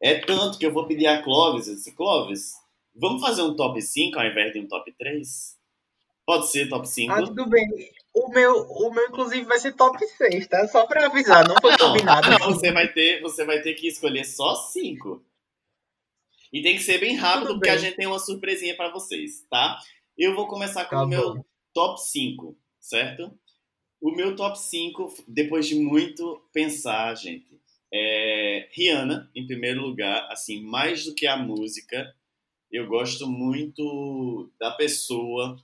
É 0.00 0.14
tanto 0.20 0.58
que 0.58 0.66
eu 0.66 0.72
vou 0.72 0.86
pedir 0.86 1.06
a 1.06 1.20
Clóvis, 1.20 1.66
eu 1.66 1.74
disse, 1.74 1.96
Clóvis, 1.96 2.52
vamos 2.94 3.20
fazer 3.20 3.42
um 3.42 3.56
top 3.56 3.80
5 3.82 4.16
ao 4.16 4.26
invés 4.26 4.52
de 4.52 4.60
um 4.60 4.68
top 4.68 4.92
3? 4.96 5.53
Pode 6.26 6.50
ser 6.50 6.68
top 6.68 6.88
5? 6.88 7.12
Ah, 7.12 7.22
tudo 7.22 7.48
bem. 7.48 7.66
O 8.14 8.28
meu, 8.28 8.62
o 8.62 8.90
meu, 8.94 9.08
inclusive, 9.08 9.44
vai 9.44 9.58
ser 9.58 9.72
top 9.72 9.98
6, 9.98 10.46
tá? 10.46 10.66
Só 10.68 10.86
pra 10.86 11.06
avisar, 11.06 11.46
não 11.46 11.56
foi 11.60 11.76
combinado. 11.76 12.26
você, 12.44 12.72
vai 12.72 12.92
ter, 12.92 13.20
você 13.20 13.44
vai 13.44 13.60
ter 13.60 13.74
que 13.74 13.88
escolher 13.88 14.24
só 14.24 14.54
5. 14.54 15.22
E 16.52 16.62
tem 16.62 16.76
que 16.76 16.82
ser 16.82 16.98
bem 16.98 17.16
rápido, 17.16 17.48
tudo 17.48 17.54
porque 17.56 17.70
bem. 17.70 17.78
a 17.78 17.80
gente 17.80 17.96
tem 17.96 18.06
uma 18.06 18.18
surpresinha 18.18 18.76
para 18.76 18.90
vocês, 18.90 19.44
tá? 19.50 19.78
Eu 20.16 20.34
vou 20.34 20.46
começar 20.46 20.84
com 20.84 20.96
tá 20.96 21.02
o 21.02 21.06
meu 21.06 21.44
top 21.74 22.00
5, 22.00 22.56
certo? 22.80 23.36
O 24.00 24.12
meu 24.12 24.36
top 24.36 24.58
5, 24.58 25.12
depois 25.26 25.66
de 25.66 25.74
muito 25.74 26.40
pensar, 26.52 27.14
gente, 27.16 27.60
é 27.92 28.68
Rihanna, 28.72 29.30
em 29.34 29.46
primeiro 29.46 29.82
lugar, 29.82 30.28
assim, 30.30 30.62
mais 30.62 31.04
do 31.04 31.14
que 31.14 31.26
a 31.26 31.36
música, 31.36 32.14
eu 32.70 32.86
gosto 32.86 33.26
muito 33.26 34.52
da 34.58 34.70
pessoa, 34.70 35.56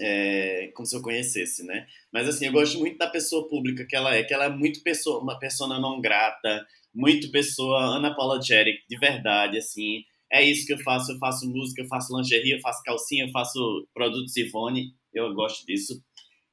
é, 0.00 0.70
como 0.74 0.86
se 0.86 0.96
eu 0.96 1.02
conhecesse, 1.02 1.64
né? 1.64 1.86
Mas 2.12 2.28
assim, 2.28 2.46
eu 2.46 2.52
gosto 2.52 2.78
muito 2.78 2.98
da 2.98 3.06
pessoa 3.06 3.48
pública 3.48 3.86
que 3.86 3.96
ela 3.96 4.14
é, 4.14 4.22
que 4.22 4.34
ela 4.34 4.46
é 4.46 4.48
muito 4.48 4.82
pessoa, 4.82 5.22
uma 5.22 5.38
pessoa 5.38 5.78
não 5.78 6.00
grata, 6.00 6.66
muito 6.94 7.30
pessoa 7.30 7.98
unapologetic, 7.98 8.80
de 8.88 8.98
verdade, 8.98 9.58
assim. 9.58 10.04
É 10.32 10.42
isso 10.42 10.66
que 10.66 10.72
eu 10.72 10.78
faço, 10.78 11.12
eu 11.12 11.18
faço 11.18 11.48
música, 11.48 11.82
eu 11.82 11.88
faço 11.88 12.16
lingerie, 12.16 12.52
eu 12.52 12.60
faço 12.60 12.82
calcinha, 12.82 13.24
eu 13.24 13.30
faço 13.30 13.86
produtos 13.94 14.36
Ivone, 14.36 14.92
eu 15.12 15.32
gosto 15.34 15.64
disso. 15.66 16.02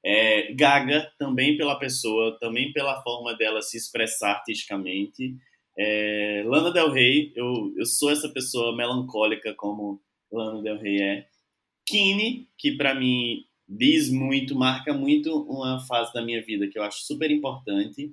É, 0.03 0.53
Gaga, 0.53 1.11
também 1.17 1.57
pela 1.57 1.77
pessoa, 1.77 2.37
também 2.39 2.71
pela 2.73 3.01
forma 3.03 3.35
dela 3.35 3.61
se 3.61 3.77
expressar 3.77 4.31
artisticamente. 4.31 5.35
É, 5.77 6.43
Lana 6.45 6.71
Del 6.71 6.91
Rey, 6.91 7.31
eu, 7.35 7.73
eu 7.77 7.85
sou 7.85 8.11
essa 8.11 8.29
pessoa 8.29 8.75
melancólica 8.75 9.53
como 9.55 10.01
Lana 10.31 10.61
Del 10.61 10.77
Rey 10.77 11.01
é. 11.01 11.27
Kine, 11.85 12.47
que 12.57 12.71
para 12.71 12.95
mim 12.95 13.45
diz 13.67 14.09
muito, 14.09 14.55
marca 14.55 14.93
muito 14.93 15.43
uma 15.43 15.79
fase 15.85 16.13
da 16.13 16.21
minha 16.21 16.43
vida 16.43 16.67
que 16.67 16.77
eu 16.77 16.83
acho 16.83 17.05
super 17.05 17.31
importante. 17.31 18.11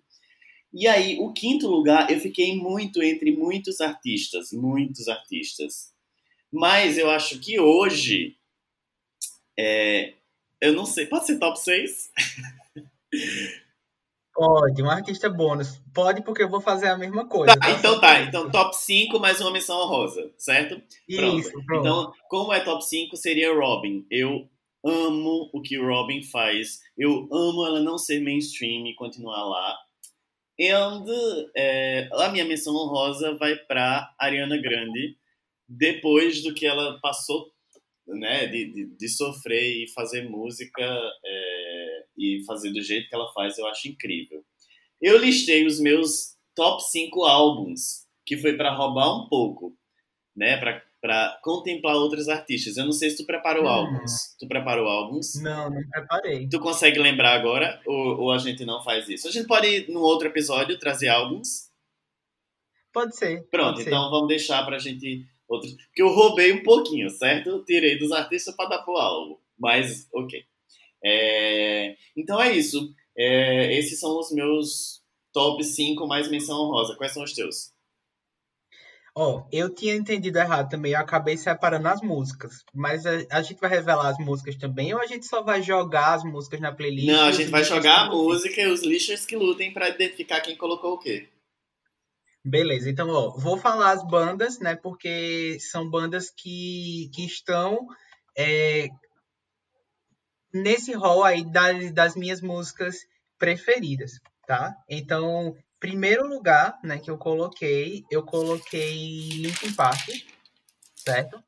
E 0.72 0.86
aí, 0.86 1.18
o 1.18 1.32
quinto 1.32 1.66
lugar, 1.66 2.10
eu 2.10 2.20
fiquei 2.20 2.56
muito 2.56 3.02
entre 3.02 3.32
muitos 3.32 3.80
artistas, 3.80 4.52
muitos 4.52 5.08
artistas. 5.08 5.92
Mas 6.52 6.98
eu 6.98 7.10
acho 7.10 7.40
que 7.40 7.58
hoje, 7.58 8.36
é, 9.58 10.14
eu 10.60 10.72
não 10.74 10.84
sei, 10.86 11.06
pode 11.06 11.26
ser 11.26 11.38
top 11.38 11.58
6? 11.58 12.10
Pode, 14.38 14.80
um 14.80 14.88
artista 14.88 15.28
bônus. 15.28 15.82
Pode, 15.92 16.22
porque 16.22 16.44
eu 16.44 16.48
vou 16.48 16.60
fazer 16.60 16.86
a 16.86 16.96
mesma 16.96 17.26
coisa. 17.26 17.58
Tá, 17.58 17.72
então 17.72 18.00
tá. 18.00 18.22
Então, 18.22 18.48
top 18.48 18.76
5 18.76 19.18
mais 19.18 19.40
uma 19.40 19.50
menção 19.50 19.76
honrosa, 19.80 20.30
certo? 20.38 20.80
Isso, 21.08 21.50
pronto. 21.50 21.66
pronto. 21.66 21.80
Então, 21.80 22.12
como 22.28 22.52
é 22.52 22.60
top 22.60 22.84
5, 22.84 23.16
seria 23.16 23.52
Robin. 23.52 24.06
Eu 24.08 24.48
amo 24.86 25.50
o 25.52 25.60
que 25.60 25.76
Robin 25.76 26.22
faz. 26.22 26.78
Eu 26.96 27.28
amo 27.32 27.66
ela 27.66 27.80
não 27.80 27.98
ser 27.98 28.20
mainstream 28.20 28.86
e 28.86 28.94
continuar 28.94 29.42
lá. 29.42 29.76
And 30.60 31.04
é, 31.56 32.08
a 32.12 32.28
minha 32.28 32.44
menção 32.44 32.76
honrosa 32.76 33.34
vai 33.34 33.56
para 33.56 34.08
Ariana 34.20 34.56
Grande, 34.56 35.16
depois 35.68 36.44
do 36.44 36.54
que 36.54 36.64
ela 36.64 37.00
passou, 37.00 37.50
né, 38.06 38.46
de, 38.46 38.72
de, 38.72 38.96
de 38.96 39.08
sofrer 39.08 39.82
e 39.82 39.92
fazer 39.92 40.28
música. 40.28 40.84
É, 41.24 41.97
e 42.18 42.44
fazer 42.44 42.70
do 42.70 42.82
jeito 42.82 43.08
que 43.08 43.14
ela 43.14 43.32
faz, 43.32 43.56
eu 43.56 43.66
acho 43.68 43.88
incrível. 43.88 44.44
Eu 45.00 45.18
listei 45.18 45.64
os 45.64 45.80
meus 45.80 46.36
top 46.54 46.82
5 46.82 47.24
álbuns, 47.24 48.06
que 48.26 48.36
foi 48.36 48.56
para 48.56 48.74
roubar 48.74 49.16
um 49.16 49.28
pouco, 49.28 49.76
né, 50.36 50.56
para 51.00 51.40
contemplar 51.42 51.94
outros 51.94 52.28
artistas. 52.28 52.76
Eu 52.76 52.84
não 52.84 52.92
sei 52.92 53.10
se 53.10 53.18
tu 53.18 53.24
preparou 53.24 53.64
hum. 53.64 53.68
álbuns. 53.68 54.36
Tu 54.38 54.48
preparou 54.48 54.88
álbuns? 54.88 55.40
Não, 55.40 55.70
não 55.70 55.88
preparei. 55.88 56.48
Tu 56.48 56.58
consegue 56.58 56.98
lembrar 56.98 57.34
agora 57.34 57.80
ou, 57.86 58.22
ou 58.22 58.32
a 58.32 58.38
gente 58.38 58.64
não 58.64 58.82
faz 58.82 59.08
isso? 59.08 59.28
A 59.28 59.30
gente 59.30 59.46
pode, 59.46 59.90
num 59.90 60.00
outro 60.00 60.26
episódio, 60.26 60.78
trazer 60.78 61.08
álbuns? 61.08 61.68
Pode 62.92 63.16
ser. 63.16 63.46
Pronto, 63.48 63.76
pode 63.76 63.86
então 63.86 64.04
ser. 64.04 64.10
vamos 64.10 64.28
deixar 64.28 64.66
pra 64.66 64.78
gente 64.78 65.24
outros. 65.48 65.72
Porque 65.74 66.02
eu 66.02 66.08
roubei 66.08 66.52
um 66.52 66.62
pouquinho, 66.62 67.08
certo? 67.10 67.48
Eu 67.48 67.64
tirei 67.64 67.98
dos 67.98 68.10
artistas 68.10 68.54
para 68.56 68.70
dar 68.70 68.82
pro 68.82 68.96
álbum. 68.96 69.38
Mas, 69.58 70.08
ok. 70.12 70.44
É, 71.04 71.96
então 72.16 72.40
é 72.40 72.52
isso. 72.52 72.92
É, 73.16 73.76
esses 73.78 73.98
são 73.98 74.18
os 74.18 74.30
meus 74.32 75.02
top 75.32 75.62
5 75.62 76.06
mais 76.06 76.30
menção 76.30 76.56
honrosa. 76.56 76.96
Quais 76.96 77.12
são 77.12 77.22
os 77.22 77.32
teus? 77.32 77.72
Ó, 79.14 79.38
oh, 79.38 79.48
eu 79.50 79.74
tinha 79.74 79.96
entendido 79.96 80.38
errado 80.38 80.70
também, 80.70 80.92
eu 80.92 81.00
acabei 81.00 81.36
separando 81.36 81.88
as 81.88 82.00
músicas. 82.00 82.64
Mas 82.72 83.04
a, 83.04 83.10
a, 83.32 83.42
gente 83.42 83.58
vai 83.58 83.68
revelar 83.68 84.10
as 84.10 84.18
músicas 84.18 84.54
também 84.54 84.94
ou 84.94 85.00
a 85.00 85.06
gente 85.06 85.26
só 85.26 85.42
vai 85.42 85.60
jogar 85.60 86.14
as 86.14 86.22
músicas 86.22 86.60
na 86.60 86.70
playlist? 86.70 87.08
Não, 87.08 87.24
a 87.24 87.32
gente 87.32 87.50
vai 87.50 87.64
jogar 87.64 88.02
a 88.02 88.10
música 88.10 88.60
e 88.60 88.68
os 88.68 88.84
lixos 88.84 89.26
que 89.26 89.34
lutem 89.34 89.72
para 89.72 89.88
identificar 89.88 90.40
quem 90.40 90.56
colocou 90.56 90.92
o 90.92 90.98
quê. 90.98 91.28
Beleza, 92.44 92.88
então, 92.88 93.08
ó, 93.10 93.36
vou 93.36 93.58
falar 93.58 93.90
as 93.90 94.06
bandas, 94.06 94.60
né? 94.60 94.76
Porque 94.76 95.58
são 95.60 95.90
bandas 95.90 96.30
que, 96.30 97.10
que 97.12 97.26
estão 97.26 97.88
é, 98.36 98.88
nesse 100.52 100.92
rol 100.92 101.24
aí 101.24 101.44
das, 101.44 101.92
das 101.92 102.14
minhas 102.14 102.40
músicas 102.40 102.96
preferidas, 103.38 104.12
tá? 104.46 104.74
Então, 104.88 105.54
primeiro 105.78 106.26
lugar, 106.26 106.78
né, 106.82 106.98
que 106.98 107.10
eu 107.10 107.18
coloquei, 107.18 108.04
eu 108.10 108.24
coloquei 108.24 109.28
Linkin 109.30 109.74
Park, 109.74 110.08
certo? 110.96 111.42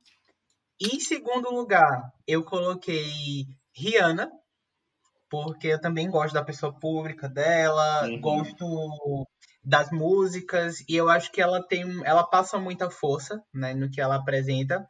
Em 0.80 0.98
segundo 1.01 1.51
lugar, 1.51 2.12
eu 2.26 2.42
coloquei 2.42 3.46
Rihanna, 3.74 4.30
porque 5.28 5.68
eu 5.68 5.80
também 5.80 6.11
gosto 6.11 6.34
da 6.34 6.44
pessoa 6.44 6.72
pública 6.72 7.28
dela, 7.28 8.07
uhum. 8.07 8.20
gosto 8.20 9.26
das 9.62 9.90
músicas 9.90 10.80
e 10.88 10.96
eu 10.96 11.09
acho 11.09 11.30
que 11.30 11.40
ela 11.40 11.62
tem, 11.62 11.84
ela 12.05 12.24
passa 12.24 12.59
muita 12.59 12.90
força, 12.90 13.42
né, 13.53 13.74
no 13.74 13.90
que 13.90 14.01
ela 14.01 14.16
apresenta. 14.16 14.88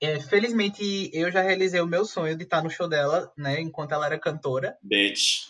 É, 0.00 0.20
felizmente, 0.20 1.10
eu 1.12 1.30
já 1.30 1.42
realizei 1.42 1.80
o 1.80 1.86
meu 1.86 2.04
sonho 2.04 2.36
de 2.36 2.44
estar 2.44 2.62
no 2.62 2.70
show 2.70 2.88
dela, 2.88 3.32
né? 3.36 3.60
Enquanto 3.60 3.92
ela 3.92 4.06
era 4.06 4.18
cantora. 4.18 4.76
Bitch. 4.82 5.48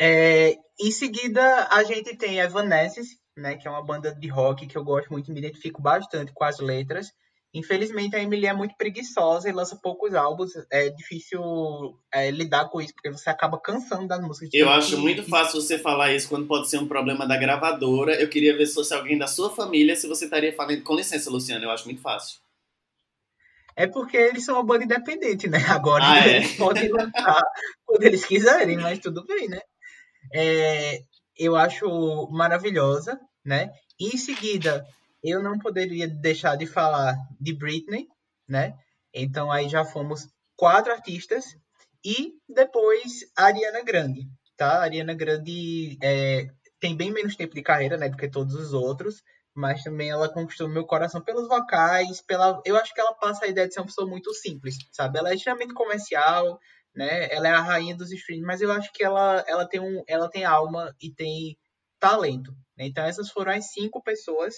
É, 0.00 0.56
em 0.80 0.90
seguida, 0.92 1.66
a 1.70 1.82
gente 1.82 2.16
tem 2.16 2.38
Evanescence, 2.38 3.18
né? 3.36 3.56
Que 3.56 3.66
é 3.66 3.70
uma 3.70 3.84
banda 3.84 4.14
de 4.14 4.28
rock 4.28 4.66
que 4.66 4.78
eu 4.78 4.84
gosto 4.84 5.10
muito, 5.10 5.32
me 5.32 5.40
identifico 5.40 5.82
bastante 5.82 6.32
com 6.32 6.44
as 6.44 6.60
letras. 6.60 7.12
Infelizmente, 7.52 8.14
a 8.14 8.22
Emily 8.22 8.46
é 8.46 8.52
muito 8.52 8.76
preguiçosa 8.76 9.48
e 9.48 9.52
lança 9.52 9.74
poucos 9.82 10.14
álbuns. 10.14 10.52
É 10.70 10.90
difícil 10.90 11.98
é, 12.12 12.30
lidar 12.30 12.68
com 12.68 12.80
isso, 12.80 12.94
porque 12.94 13.10
você 13.10 13.30
acaba 13.30 13.58
cansando 13.58 14.06
das 14.06 14.20
músicas. 14.20 14.50
Eu 14.52 14.68
acho 14.68 14.94
que... 14.94 15.02
muito 15.02 15.22
fácil 15.24 15.60
você 15.60 15.78
falar 15.78 16.14
isso 16.14 16.28
quando 16.28 16.46
pode 16.46 16.68
ser 16.68 16.78
um 16.78 16.86
problema 16.86 17.26
da 17.26 17.36
gravadora. 17.36 18.14
Eu 18.20 18.28
queria 18.28 18.56
ver 18.56 18.66
se 18.66 18.74
fosse 18.74 18.94
alguém 18.94 19.18
da 19.18 19.26
sua 19.26 19.50
família, 19.50 19.96
se 19.96 20.06
você 20.06 20.26
estaria 20.26 20.54
falando. 20.54 20.82
Com 20.82 20.94
licença, 20.94 21.30
Luciana, 21.30 21.64
eu 21.64 21.70
acho 21.70 21.86
muito 21.86 22.02
fácil. 22.02 22.38
É 23.78 23.86
porque 23.86 24.16
eles 24.16 24.44
são 24.44 24.56
uma 24.56 24.64
banda 24.64 24.82
independente, 24.82 25.48
né? 25.48 25.58
Agora 25.70 26.02
ah, 26.04 26.18
é? 26.26 26.38
eles 26.38 26.56
podem 26.56 26.88
lançar 26.88 27.40
quando 27.86 28.02
eles 28.02 28.24
quiserem, 28.24 28.76
mas 28.76 28.98
tudo 28.98 29.24
bem, 29.24 29.48
né? 29.48 29.60
É, 30.34 30.98
eu 31.36 31.54
acho 31.54 32.28
maravilhosa, 32.32 33.20
né? 33.44 33.70
E 33.96 34.08
em 34.08 34.18
seguida, 34.18 34.84
eu 35.22 35.40
não 35.40 35.60
poderia 35.60 36.08
deixar 36.08 36.56
de 36.56 36.66
falar 36.66 37.14
de 37.40 37.52
Britney, 37.52 38.08
né? 38.48 38.74
Então 39.14 39.52
aí 39.52 39.68
já 39.68 39.84
fomos 39.84 40.26
quatro 40.56 40.92
artistas 40.92 41.56
e 42.04 42.32
depois 42.48 43.30
a 43.36 43.44
Ariana 43.44 43.84
Grande, 43.84 44.26
tá? 44.56 44.78
A 44.78 44.82
Ariana 44.82 45.14
Grande 45.14 45.96
é, 46.02 46.48
tem 46.80 46.96
bem 46.96 47.12
menos 47.12 47.36
tempo 47.36 47.54
de 47.54 47.62
carreira, 47.62 47.96
né, 47.96 48.08
do 48.08 48.16
que 48.16 48.28
todos 48.28 48.56
os 48.56 48.72
outros, 48.72 49.22
mas 49.58 49.82
também 49.82 50.08
ela 50.08 50.32
conquistou 50.32 50.68
meu 50.68 50.86
coração 50.86 51.20
pelos 51.20 51.48
vocais, 51.48 52.20
pela, 52.22 52.62
eu 52.64 52.76
acho 52.76 52.94
que 52.94 53.00
ela 53.00 53.12
passa 53.12 53.44
a 53.44 53.48
ideia 53.48 53.66
de 53.66 53.74
ser 53.74 53.80
uma 53.80 53.86
pessoa 53.86 54.08
muito 54.08 54.32
simples, 54.32 54.76
sabe? 54.92 55.18
Ela 55.18 55.30
é 55.30 55.34
extremamente 55.34 55.74
comercial, 55.74 56.60
né? 56.94 57.28
Ela 57.32 57.48
é 57.48 57.50
a 57.50 57.60
rainha 57.60 57.96
dos 57.96 58.12
streams, 58.12 58.46
mas 58.46 58.60
eu 58.60 58.70
acho 58.70 58.92
que 58.92 59.02
ela, 59.02 59.44
ela 59.48 59.66
tem 59.68 59.80
um, 59.80 60.04
ela 60.06 60.30
tem 60.30 60.44
alma 60.44 60.94
e 61.02 61.12
tem 61.12 61.58
talento. 61.98 62.52
Né? 62.76 62.86
Então 62.86 63.04
essas 63.04 63.30
foram 63.30 63.50
as 63.52 63.72
cinco 63.72 64.00
pessoas 64.00 64.54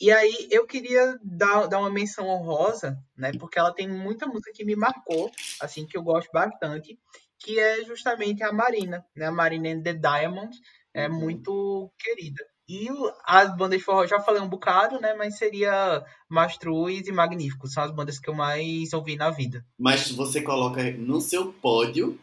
E 0.00 0.12
aí 0.12 0.48
eu 0.50 0.64
queria 0.64 1.18
dar, 1.22 1.66
dar 1.66 1.80
uma 1.80 1.90
menção 1.90 2.28
honrosa, 2.28 2.96
né? 3.16 3.32
Porque 3.40 3.58
ela 3.58 3.74
tem 3.74 3.88
muita 3.88 4.28
música 4.28 4.52
que 4.54 4.64
me 4.64 4.76
marcou, 4.76 5.30
assim, 5.60 5.86
que 5.86 5.96
eu 5.98 6.02
gosto 6.04 6.30
bastante, 6.32 6.96
que 7.38 7.58
é 7.58 7.84
justamente 7.84 8.44
a 8.44 8.52
Marina, 8.52 9.04
né? 9.16 9.26
A 9.26 9.32
Marina 9.32 9.70
and 9.70 9.82
the 9.82 9.94
Diamond 9.94 10.56
é 10.94 11.08
uhum. 11.08 11.18
muito 11.18 11.92
querida. 11.98 12.44
E 12.68 12.88
as 13.24 13.56
bandas 13.56 13.78
de 13.78 13.84
forró, 13.84 14.06
já 14.06 14.18
falei 14.18 14.42
um 14.42 14.48
bocado, 14.48 15.00
né? 15.00 15.14
Mas 15.14 15.38
seria 15.38 16.04
Mastruz 16.28 17.06
e 17.06 17.12
Magnífico. 17.12 17.68
São 17.68 17.84
as 17.84 17.92
bandas 17.92 18.18
que 18.18 18.28
eu 18.28 18.34
mais 18.34 18.92
ouvi 18.92 19.16
na 19.16 19.30
vida. 19.30 19.64
Mas 19.78 20.10
você 20.10 20.42
coloca 20.42 20.82
no 20.92 21.20
seu 21.20 21.52
pódio 21.52 22.18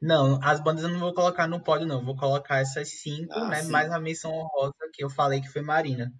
não, 0.00 0.38
as 0.42 0.62
bandas 0.62 0.84
eu 0.84 0.90
não 0.90 1.00
vou 1.00 1.14
colocar 1.14 1.48
no 1.48 1.60
pódio, 1.60 1.86
não. 1.86 2.04
Vou 2.04 2.16
colocar 2.16 2.58
essas 2.58 2.88
cinco, 3.00 3.32
ah, 3.32 3.48
né? 3.48 3.62
Sim. 3.62 3.70
Mais 3.70 3.90
a 3.90 3.98
menção 3.98 4.32
honrosa 4.32 4.74
que 4.92 5.02
eu 5.02 5.10
falei 5.10 5.40
que 5.40 5.48
foi 5.48 5.62
Marina. 5.62 6.12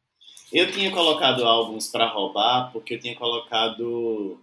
Eu 0.52 0.70
tinha 0.70 0.90
colocado 0.90 1.44
álbuns 1.44 1.88
para 1.88 2.09
roubar, 2.09 2.72
porque 2.72 2.94
eu 2.94 3.00
tinha 3.00 3.16
colocado 3.16 4.40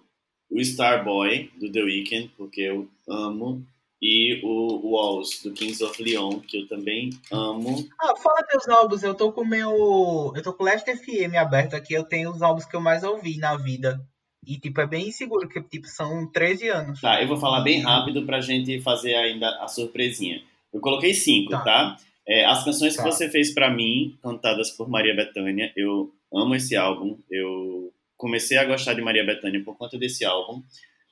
o 0.50 0.60
Starboy, 0.60 1.52
do 1.60 1.72
The 1.72 1.82
Weeknd, 1.82 2.32
porque 2.38 2.62
eu 2.62 2.88
amo, 3.08 3.66
e 4.04 4.42
o 4.44 4.82
Walls, 4.90 5.42
do 5.42 5.54
Kings 5.54 5.82
of 5.82 6.04
Leon, 6.04 6.42
que 6.42 6.58
eu 6.58 6.68
também 6.68 7.12
amo. 7.32 7.88
Ah, 8.02 8.14
fala 8.18 8.44
teus 8.44 8.68
álbuns, 8.68 9.02
eu 9.02 9.16
tô 9.16 9.32
com 9.32 9.46
meu. 9.46 10.34
Eu 10.36 10.44
tô 10.44 10.52
com 10.52 10.62
o 10.62 10.66
Last 10.66 10.94
FM 10.94 11.36
aberto 11.40 11.74
aqui, 11.74 11.94
eu 11.94 12.04
tenho 12.04 12.30
os 12.30 12.42
álbuns 12.42 12.66
que 12.66 12.76
eu 12.76 12.82
mais 12.82 13.02
ouvi 13.02 13.38
na 13.38 13.56
vida. 13.56 14.06
E, 14.46 14.60
tipo, 14.60 14.82
é 14.82 14.86
bem 14.86 15.10
seguro, 15.10 15.48
porque, 15.48 15.62
tipo, 15.62 15.88
são 15.88 16.30
13 16.30 16.68
anos. 16.68 17.00
Tá, 17.00 17.22
eu 17.22 17.30
vou 17.30 17.38
falar 17.38 17.62
bem 17.62 17.80
rápido 17.80 18.26
pra 18.26 18.42
gente 18.42 18.82
fazer 18.82 19.16
ainda 19.16 19.48
a 19.64 19.70
surpresinha. 19.70 20.44
Eu 20.74 20.82
coloquei 20.82 21.14
cinco, 21.14 21.52
tá? 21.52 21.64
tá? 21.64 21.98
É, 22.28 22.44
as 22.44 22.62
canções 22.62 22.98
tá. 22.98 23.04
que 23.04 23.10
você 23.10 23.30
fez 23.30 23.54
para 23.54 23.74
mim, 23.74 24.18
cantadas 24.22 24.70
por 24.72 24.90
Maria 24.90 25.16
Bethânia, 25.16 25.72
eu 25.78 26.14
amo 26.34 26.56
esse 26.56 26.76
álbum. 26.76 27.18
Eu 27.32 27.94
comecei 28.18 28.58
a 28.58 28.66
gostar 28.66 28.96
de 28.96 29.02
Maria 29.02 29.26
Bethânia 29.26 29.64
por 29.64 29.78
conta 29.78 29.98
desse 29.98 30.26
álbum. 30.26 30.62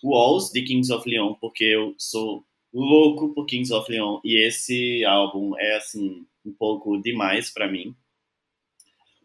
Walls, 0.03 0.51
de 0.51 0.63
Kings 0.63 0.91
of 0.91 1.09
Leon, 1.09 1.35
porque 1.35 1.63
eu 1.63 1.95
sou 1.97 2.43
louco 2.73 3.33
por 3.33 3.45
Kings 3.45 3.73
of 3.73 3.91
Leon. 3.91 4.19
E 4.23 4.37
esse 4.37 5.03
álbum 5.05 5.57
é, 5.57 5.77
assim, 5.77 6.25
um 6.45 6.53
pouco 6.53 6.97
demais 7.01 7.49
para 7.49 7.71
mim. 7.71 7.95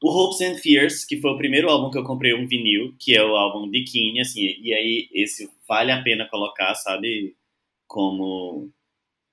O 0.03 0.11
Hopes 0.11 0.41
and 0.43 0.57
Fears, 0.57 1.05
que 1.05 1.21
foi 1.21 1.31
o 1.31 1.39
primeiro 1.39 1.71
álbum 1.71 1.91
que 1.91 1.99
eu 1.99 2.05
comprei 2.05 2.35
um 2.35 2.47
vinil, 2.47 2.95
que 2.99 3.17
é 3.17 3.25
o 3.25 3.35
álbum 3.35 3.71
de 3.71 3.83
Kine, 3.83 4.21
assim, 4.21 4.55
e 4.61 4.73
aí 4.75 5.09
esse 5.13 5.51
vale 5.67 5.91
a 5.91 6.03
pena 6.03 6.29
colocar, 6.29 6.75
sabe, 6.75 7.35
como 7.87 8.71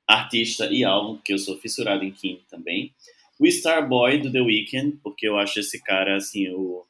artista 0.08 0.68
e 0.72 0.84
álbum, 0.84 1.16
porque 1.16 1.34
eu 1.34 1.38
sou 1.38 1.58
fissurado 1.58 2.06
em 2.06 2.12
Kine 2.12 2.42
também. 2.50 2.94
O 3.38 3.46
Starboy 3.46 4.20
do 4.20 4.32
The 4.32 4.42
Weeknd, 4.42 5.00
porque 5.04 5.28
eu 5.28 5.38
acho 5.38 5.60
esse 5.60 5.84
cara, 5.84 6.16
assim, 6.16 6.50
o, 6.50 6.86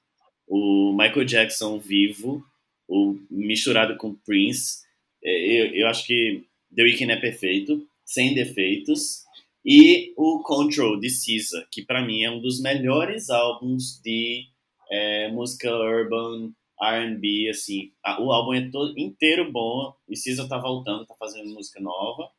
o 0.47 0.93
Michael 0.93 1.26
Jackson 1.26 1.80
vivo, 1.80 2.45
o 2.88 3.17
misturado 3.30 3.97
com 3.97 4.13
Prince. 4.13 4.84
É, 5.24 5.32
eu, 5.32 5.74
eu 5.74 5.88
acho 5.88 6.05
que 6.05 6.43
The 6.76 6.84
Weeknd 6.84 7.11
é 7.11 7.17
perfeito, 7.17 7.88
sem 8.05 8.34
defeitos. 8.34 9.24
E 9.65 10.13
o 10.17 10.41
Control 10.43 10.99
de 10.99 11.09
SZA, 11.09 11.67
que 11.71 11.86
para 11.86 12.05
mim 12.05 12.24
é 12.24 12.32
um 12.32 12.41
dos 12.41 12.61
melhores 12.61 13.30
álbuns 13.30 14.01
de 14.03 14.45
é, 14.91 15.30
música 15.32 15.71
urban, 15.71 16.51
R&B, 16.82 17.49
assim. 17.49 17.91
O 18.19 18.32
álbum 18.32 18.53
é 18.53 18.69
todo 18.69 18.97
inteiro 18.99 19.51
bom. 19.51 19.93
E 20.09 20.15
SZA 20.15 20.47
tá 20.47 20.57
voltando, 20.57 21.05
tá 21.05 21.15
fazendo 21.17 21.53
música 21.53 21.80
nova. 21.80 22.30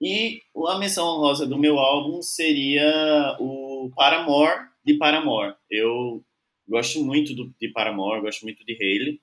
E 0.00 0.42
a 0.68 0.78
menção 0.78 1.06
honrosa 1.06 1.46
do 1.46 1.56
meu 1.56 1.78
álbum 1.78 2.20
seria 2.20 3.36
o 3.40 3.90
Paramore 3.94 4.68
de 4.84 4.94
Paramore. 4.94 5.54
Eu 5.70 6.22
gosto 6.68 7.02
muito 7.02 7.34
do, 7.34 7.54
de 7.60 7.68
Paramore, 7.68 8.20
gosto 8.20 8.42
muito 8.42 8.64
de 8.64 8.72
Hayley 8.74 9.20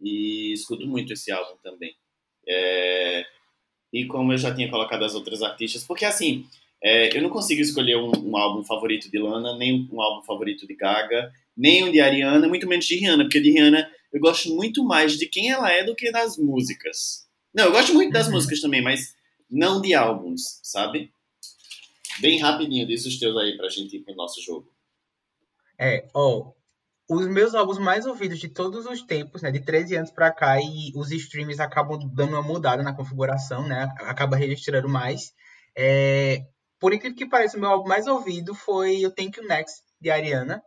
e 0.00 0.52
escuto 0.52 0.86
muito 0.86 1.12
esse 1.12 1.30
álbum 1.30 1.56
também. 1.62 1.94
É, 2.48 3.24
e 3.92 4.06
como 4.06 4.32
eu 4.32 4.38
já 4.38 4.54
tinha 4.54 4.70
colocado 4.70 5.04
as 5.04 5.14
outras 5.14 5.42
artistas, 5.42 5.84
porque 5.84 6.04
assim, 6.04 6.46
é, 6.82 7.16
eu 7.16 7.22
não 7.22 7.30
consigo 7.30 7.60
escolher 7.60 7.96
um, 7.96 8.10
um, 8.10 8.36
álbum 8.36 8.62
favorito 8.62 9.10
de 9.10 9.18
Lana, 9.18 9.56
nem 9.56 9.88
um 9.90 10.00
álbum 10.00 10.24
favorito 10.24 10.66
de 10.66 10.74
Gaga, 10.74 11.32
nem 11.56 11.84
um 11.84 11.90
de 11.90 12.00
Ariana, 12.00 12.46
muito 12.48 12.68
menos 12.68 12.84
de 12.84 12.96
Rihanna, 12.96 13.24
porque 13.24 13.40
de 13.40 13.50
Rihanna 13.50 13.90
eu 14.12 14.20
gosto 14.20 14.54
muito 14.54 14.84
mais 14.84 15.18
de 15.18 15.26
quem 15.26 15.50
ela 15.50 15.70
é 15.70 15.84
do 15.84 15.94
que 15.94 16.10
das 16.10 16.36
músicas. 16.36 17.26
Não, 17.54 17.64
eu 17.64 17.72
gosto 17.72 17.94
muito 17.94 18.12
das 18.12 18.26
uhum. 18.26 18.34
músicas 18.34 18.60
também, 18.60 18.82
mas 18.82 19.14
não 19.50 19.80
de 19.80 19.94
álbuns, 19.94 20.60
sabe? 20.62 21.10
Bem 22.20 22.38
rapidinho, 22.38 22.86
diz 22.86 23.04
os 23.06 23.18
teus 23.18 23.36
aí 23.36 23.56
pra 23.56 23.68
gente 23.68 23.96
ir 23.96 24.00
pro 24.00 24.14
nosso 24.14 24.42
jogo. 24.42 24.70
É, 25.78 26.06
ó, 26.14 26.52
os 27.08 27.28
meus 27.28 27.54
álbuns 27.54 27.78
mais 27.78 28.04
ouvidos 28.06 28.38
de 28.38 28.48
todos 28.48 28.86
os 28.86 29.02
tempos, 29.02 29.42
né, 29.42 29.50
de 29.50 29.60
13 29.60 29.96
anos 29.96 30.10
pra 30.10 30.32
cá, 30.32 30.58
e 30.60 30.92
os 30.94 31.12
streams 31.12 31.60
acabam 31.60 31.98
dando 32.12 32.32
uma 32.32 32.42
mudada 32.42 32.82
na 32.82 32.94
configuração, 32.94 33.66
né, 33.66 33.88
acaba 34.00 34.36
registrando 34.36 34.88
mais. 34.88 35.32
É, 35.76 36.46
por 36.80 36.92
incrível 36.92 37.16
que 37.16 37.28
pareça, 37.28 37.56
o 37.56 37.60
meu 37.60 37.70
álbum 37.70 37.88
mais 37.88 38.06
ouvido 38.06 38.54
foi 38.54 39.06
o 39.06 39.10
Thank 39.10 39.38
You 39.38 39.46
Next, 39.46 39.82
de 40.00 40.10
Ariana. 40.10 40.62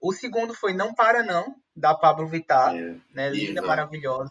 O 0.00 0.12
segundo 0.12 0.54
foi 0.54 0.72
Não 0.72 0.94
Para 0.94 1.22
Não, 1.22 1.54
da 1.74 1.94
Pablo 1.94 2.26
Vittar, 2.26 2.74
é, 2.74 2.96
né? 3.12 3.30
Linda, 3.30 3.62
maravilhosa. 3.62 4.30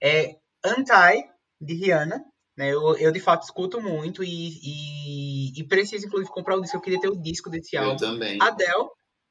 É 0.00 0.36
Anti, 0.64 1.28
de 1.60 1.74
Rihanna. 1.74 2.24
Né? 2.56 2.72
Eu, 2.72 2.96
eu, 2.96 3.12
de 3.12 3.20
fato, 3.20 3.44
escuto 3.44 3.80
muito 3.80 4.24
e, 4.24 4.28
e, 4.28 5.60
e, 5.60 5.64
preciso, 5.64 6.06
inclusive, 6.06 6.30
comprar 6.30 6.56
o 6.56 6.60
disco. 6.60 6.76
Eu 6.76 6.80
queria 6.80 7.00
ter 7.00 7.08
o 7.08 7.20
disco 7.20 7.48
desse 7.48 7.76
álbum. 7.76 7.92
Eu 7.92 7.96
também. 7.96 8.38
Adele, 8.42 8.88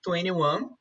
21. 0.07 0.77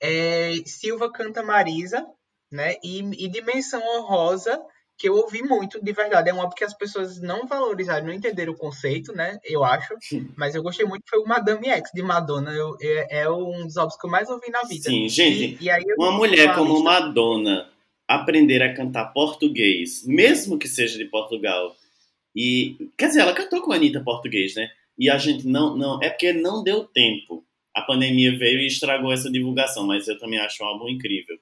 É, 0.00 0.52
Silva 0.64 1.10
canta 1.10 1.42
Marisa, 1.42 2.06
né? 2.50 2.76
E, 2.82 3.00
e 3.24 3.28
Dimensão 3.28 3.82
Honrosa, 3.82 4.60
que 4.98 5.08
eu 5.08 5.14
ouvi 5.14 5.42
muito, 5.42 5.82
de 5.82 5.92
verdade. 5.92 6.30
É 6.30 6.34
um 6.34 6.40
álbum 6.40 6.54
que 6.54 6.64
as 6.64 6.74
pessoas 6.74 7.20
não 7.20 7.46
valorizaram, 7.46 8.06
não 8.06 8.12
entenderam 8.12 8.52
o 8.52 8.56
conceito, 8.56 9.12
né? 9.12 9.38
Eu 9.44 9.64
acho. 9.64 9.94
Sim. 10.00 10.28
Mas 10.36 10.54
eu 10.54 10.62
gostei 10.62 10.86
muito, 10.86 11.04
foi 11.08 11.20
o 11.20 11.26
Madame 11.26 11.68
X, 11.68 11.90
de 11.94 12.02
Madonna. 12.02 12.50
Eu, 12.52 12.76
é, 12.80 13.20
é, 13.20 13.30
um 13.30 13.64
dos 13.64 13.76
álbuns 13.76 13.96
que 13.96 14.06
eu 14.06 14.10
mais 14.10 14.28
ouvi 14.28 14.50
na 14.50 14.62
vida. 14.62 14.88
Sim, 14.88 15.08
gente. 15.08 15.58
E, 15.62 15.68
e 15.68 15.94
uma 15.98 16.12
mulher 16.12 16.54
como 16.54 16.74
lista... 16.74 16.84
Madonna 16.84 17.70
aprender 18.08 18.62
a 18.62 18.72
cantar 18.72 19.12
português, 19.12 20.06
mesmo 20.06 20.58
que 20.58 20.68
seja 20.68 20.96
de 20.96 21.04
Portugal, 21.06 21.74
e. 22.34 22.90
Quer 22.98 23.08
dizer, 23.08 23.20
ela 23.20 23.34
cantou 23.34 23.62
com 23.62 23.72
a 23.72 23.76
Anitta 23.76 24.02
português, 24.02 24.54
né? 24.54 24.68
E 24.98 25.10
a 25.10 25.16
gente 25.16 25.46
não. 25.46 25.76
não 25.76 26.02
é 26.02 26.10
porque 26.10 26.32
não 26.32 26.62
deu 26.62 26.84
tempo. 26.84 27.45
A 27.76 27.82
pandemia 27.82 28.36
veio 28.38 28.58
e 28.58 28.66
estragou 28.66 29.12
essa 29.12 29.30
divulgação, 29.30 29.86
mas 29.86 30.08
eu 30.08 30.18
também 30.18 30.38
acho 30.40 30.64
um 30.64 30.66
álbum 30.66 30.88
incrível. 30.88 31.36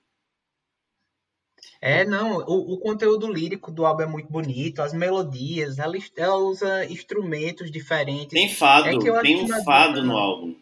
É, 1.80 2.05
não, 2.05 2.39
o, 2.39 2.72
o, 2.72 2.78
conteúdo 2.80 3.30
lírico 3.32 3.70
do 3.70 3.87
álbum 3.87 4.03
é 4.03 4.07
muito 4.07 4.28
bonito, 4.32 4.82
as 4.82 4.93
melodias, 4.93 5.78
ela, 5.78 5.95
ela 6.16 6.37
usa 6.37 6.87
instrumentos 6.87 7.70
diferentes. 7.70 8.30
Tem 8.30 8.49
fado, 8.49 8.89
é 8.89 9.22
tem 9.22 9.45
um 9.45 9.62
fado 9.62 10.03
no 10.03 10.16
álbum. 10.16 10.57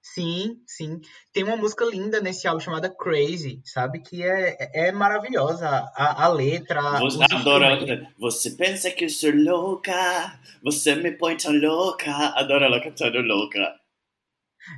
Sim, 0.00 0.62
sim. 0.66 1.00
Tem 1.32 1.42
uma 1.42 1.56
música 1.56 1.84
linda 1.84 2.20
nesse 2.20 2.46
álbum 2.46 2.60
chamada 2.60 2.88
Crazy, 2.88 3.60
sabe? 3.64 4.00
Que 4.00 4.22
é, 4.22 4.88
é 4.88 4.92
maravilhosa. 4.92 5.66
A, 5.68 6.24
a 6.24 6.28
letra. 6.28 6.80
Você 7.00 7.24
adora. 7.32 8.12
Você 8.18 8.50
pensa 8.52 8.90
que 8.92 9.06
eu 9.06 9.08
sou 9.08 9.32
louca, 9.34 10.40
você 10.62 10.94
me 10.94 11.10
põe 11.10 11.36
tão 11.36 11.52
louca. 11.52 12.10
Adora 12.36 12.66
ela 12.66 12.80
cantando 12.80 13.20
louca. 13.20 13.80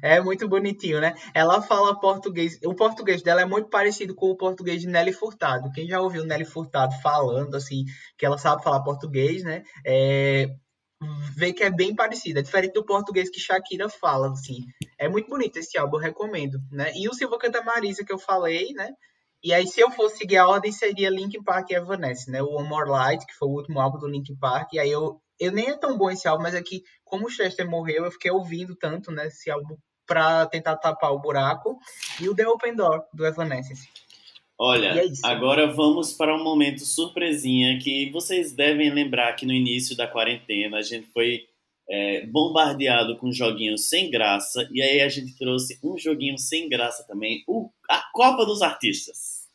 É 0.01 0.21
muito 0.21 0.49
bonitinho, 0.49 1.01
né? 1.01 1.15
Ela 1.35 1.61
fala 1.61 1.99
português. 1.99 2.59
O 2.65 2.75
português 2.75 3.23
dela 3.23 3.43
é 3.43 3.45
muito 3.45 3.69
parecido 3.69 4.15
com 4.15 4.31
o 4.31 4.37
português 4.37 4.81
de 4.81 4.87
Nelly 4.87 5.13
Furtado. 5.13 5.71
Quem 5.73 5.87
já 5.87 6.01
ouviu 6.01 6.25
Nelly 6.25 6.45
Furtado 6.45 6.95
falando, 7.03 7.55
assim, 7.55 7.85
que 8.17 8.25
ela 8.25 8.39
sabe 8.39 8.63
falar 8.63 8.83
português, 8.83 9.43
né? 9.43 9.63
É, 9.85 10.49
vê 11.37 11.53
que 11.53 11.65
é 11.65 11.71
bem 11.71 11.95
parecido. 11.95 12.39
É 12.39 12.43
diferente 12.43 12.75
do 12.75 12.85
português 12.85 13.31
que 13.31 13.41
Shakira 13.41 13.89
fala, 13.89 14.31
assim. 14.31 14.65
É 14.99 15.09
muito 15.09 15.29
bonito 15.29 15.59
esse 15.59 15.77
álbum, 15.79 15.97
eu 15.97 16.03
recomendo, 16.03 16.59
né? 16.71 16.93
E 16.95 17.09
o 17.09 17.15
Silva 17.15 17.39
Canta 17.39 17.63
Marisa, 17.63 18.05
que 18.05 18.13
eu 18.13 18.19
falei, 18.19 18.73
né? 18.73 18.91
E 19.45 19.53
aí, 19.53 19.67
se 19.67 19.81
eu 19.81 19.91
fosse 19.91 20.19
seguir 20.19 20.37
a 20.37 20.47
ordem, 20.47 20.71
seria 20.71 21.11
Linkin 21.11 21.43
Park 21.43 21.71
e 21.71 21.75
Evanescence, 21.75 22.31
né? 22.31 22.41
O 22.41 22.51
One 22.51 22.69
More 22.69 22.89
Light, 22.89 23.27
que 23.27 23.35
foi 23.35 23.49
o 23.49 23.53
último 23.53 23.81
álbum 23.81 23.99
do 23.99 24.07
Linkin 24.07 24.37
Park. 24.37 24.73
E 24.73 24.79
aí, 24.79 24.91
eu, 24.91 25.21
eu 25.43 25.53
nem 25.53 25.71
é 25.71 25.77
tão 25.77 25.99
bom 25.99 26.11
esse 26.11 26.29
álbum, 26.29 26.45
mas 26.45 26.55
é 26.55 26.63
que, 26.63 26.83
como 27.05 27.27
o 27.27 27.31
Chester 27.31 27.69
morreu, 27.69 28.05
eu 28.05 28.13
fiquei 28.13 28.31
ouvindo 28.31 28.77
tanto, 28.77 29.11
né? 29.11 29.27
Esse 29.27 29.51
álbum 29.51 29.77
pra 30.07 30.47
tentar 30.47 30.77
tapar 30.77 31.13
o 31.13 31.21
buraco. 31.21 31.79
E 32.21 32.29
o 32.29 32.35
The 32.35 32.47
Open 32.47 32.77
Door, 32.77 33.05
do 33.13 33.27
Evanescence. 33.27 33.89
Olha, 34.59 35.03
é 35.03 35.05
agora 35.25 35.67
vamos 35.67 36.13
para 36.13 36.37
um 36.37 36.45
momento 36.45 36.85
surpresinha 36.85 37.79
que 37.81 38.11
vocês 38.13 38.53
devem 38.53 38.91
lembrar 38.91 39.33
que 39.33 39.45
no 39.45 39.53
início 39.53 39.97
da 39.97 40.07
quarentena 40.07 40.77
a 40.77 40.83
gente 40.83 41.09
foi 41.09 41.47
é, 41.91 42.25
bombardeado 42.27 43.17
com 43.17 43.33
joguinhos 43.33 43.89
sem 43.89 44.09
graça 44.09 44.69
e 44.71 44.81
aí 44.81 45.01
a 45.01 45.09
gente 45.09 45.37
trouxe 45.37 45.81
um 45.83 45.99
joguinho 45.99 46.39
sem 46.39 46.69
graça 46.69 47.05
também, 47.09 47.43
o, 47.49 47.71
a 47.91 48.05
Copa 48.13 48.47
dos 48.47 48.63
Artistas. 48.63 49.49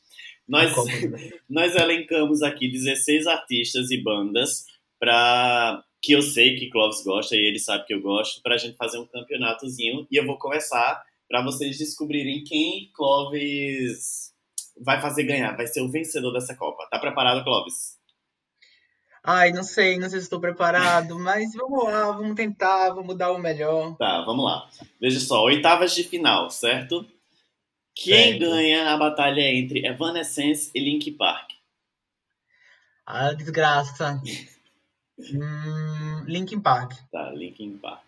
Nós, 0.46 0.74
nós 1.50 1.76
elencamos 1.76 2.42
aqui 2.42 2.70
16 2.70 3.28
artistas 3.28 3.92
e 3.92 4.04
bandas 4.04 4.66
para 5.00 5.84
que 6.02 6.14
eu 6.14 6.22
sei 6.22 6.56
que 6.58 6.70
Clóvis 6.70 7.04
gosta 7.04 7.36
e 7.36 7.40
ele 7.40 7.60
sabe 7.60 7.86
que 7.86 7.94
eu 7.94 8.02
gosto, 8.02 8.42
pra 8.42 8.58
gente 8.58 8.78
fazer 8.78 8.98
um 9.00 9.06
campeonatozinho. 9.06 10.08
E 10.12 10.18
eu 10.18 10.26
vou 10.26 10.38
começar 10.38 11.04
para 11.28 11.44
vocês 11.44 11.78
descobrirem 11.78 12.44
quem 12.44 12.90
Clóvis 12.94 14.34
vai 14.80 15.02
fazer 15.02 15.24
ganhar, 15.24 15.56
vai 15.58 15.68
ser 15.68 15.82
o 15.82 15.92
vencedor 15.92 16.32
dessa 16.32 16.56
Copa. 16.56 16.88
Tá 16.90 17.00
preparado, 17.00 17.44
Clóvis? 17.44 17.98
Ai, 19.24 19.52
não 19.52 19.64
sei, 19.64 19.98
não 19.98 20.10
sei 20.10 20.20
se 20.20 20.26
estou 20.26 20.40
preparado, 20.40 21.18
mas 21.20 21.52
vamos 21.54 21.84
lá, 21.84 22.12
vamos 22.12 22.36
tentar, 22.36 22.94
vamos 22.94 23.18
dar 23.18 23.32
o 23.32 23.38
melhor. 23.38 23.98
Tá, 23.98 24.22
vamos 24.22 24.46
lá. 24.46 24.70
Veja 25.02 25.20
só, 25.20 25.44
oitavas 25.44 25.94
de 25.94 26.04
final, 26.04 26.50
certo? 26.50 27.06
Quem 27.94 28.34
Certo. 28.34 28.40
ganha 28.40 28.94
a 28.94 28.98
batalha 28.98 29.42
entre 29.42 29.86
Evanescence 29.86 30.70
e 30.74 30.80
Link 30.80 31.12
Park? 31.12 31.50
Ah, 33.06 33.34
desgraça. 33.34 34.22
hum, 35.18 36.26
Linkin 36.26 36.62
Park. 36.62 36.96
Tá, 37.12 37.32
Linkin 37.32 37.78
Park. 37.78 38.04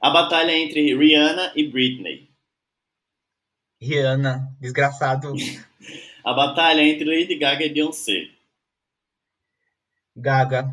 A 0.00 0.10
batalha 0.10 0.52
entre 0.52 0.96
Rihanna 0.96 1.52
e 1.54 1.68
Britney. 1.68 2.30
Rihanna, 3.80 4.56
desgraçado. 4.60 5.32
A 6.24 6.34
batalha 6.34 6.82
entre 6.82 7.04
Lady 7.04 7.34
Gaga 7.36 7.64
e 7.64 7.72
Beyoncé. 7.72 8.30
Gaga. 10.14 10.70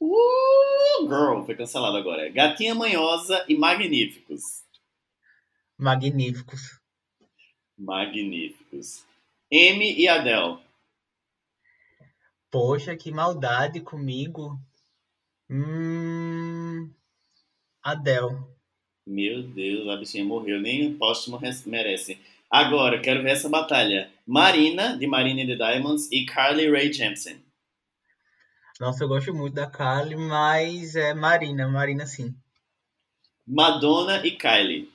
Uh, 0.00 1.06
girl, 1.06 1.44
foi 1.44 1.54
cancelado 1.54 1.96
agora. 1.96 2.28
Gatinha 2.28 2.74
Manhosa 2.74 3.44
e 3.48 3.56
Magníficos. 3.56 4.64
Magníficos. 5.78 6.80
Magníficos. 7.78 9.04
M 9.50 10.00
e 10.00 10.08
Adele. 10.08 10.58
Poxa, 12.50 12.96
que 12.96 13.10
maldade 13.12 13.80
comigo. 13.80 14.60
Hum, 15.54 16.90
Adele. 17.82 18.38
Meu 19.06 19.42
Deus, 19.42 19.86
a 19.86 19.98
bichinha 19.98 20.24
morreu. 20.24 20.58
Nem 20.58 20.86
o 20.86 20.96
póstumo 20.96 21.38
merece. 21.66 22.18
Agora, 22.50 23.02
quero 23.02 23.22
ver 23.22 23.32
essa 23.32 23.50
batalha. 23.50 24.10
Marina, 24.26 24.96
de 24.96 25.06
Marina 25.06 25.42
and 25.42 25.48
the 25.48 25.56
Diamonds, 25.56 26.08
e 26.10 26.24
Carly 26.24 26.70
Rae 26.70 26.90
Jepsen. 26.90 27.44
Nossa, 28.80 29.04
eu 29.04 29.08
gosto 29.08 29.34
muito 29.34 29.52
da 29.52 29.68
Carly, 29.68 30.16
mas 30.16 30.96
é 30.96 31.12
Marina, 31.12 31.68
Marina 31.68 32.06
sim. 32.06 32.34
Madonna 33.46 34.26
e 34.26 34.30
Kylie. 34.30 34.90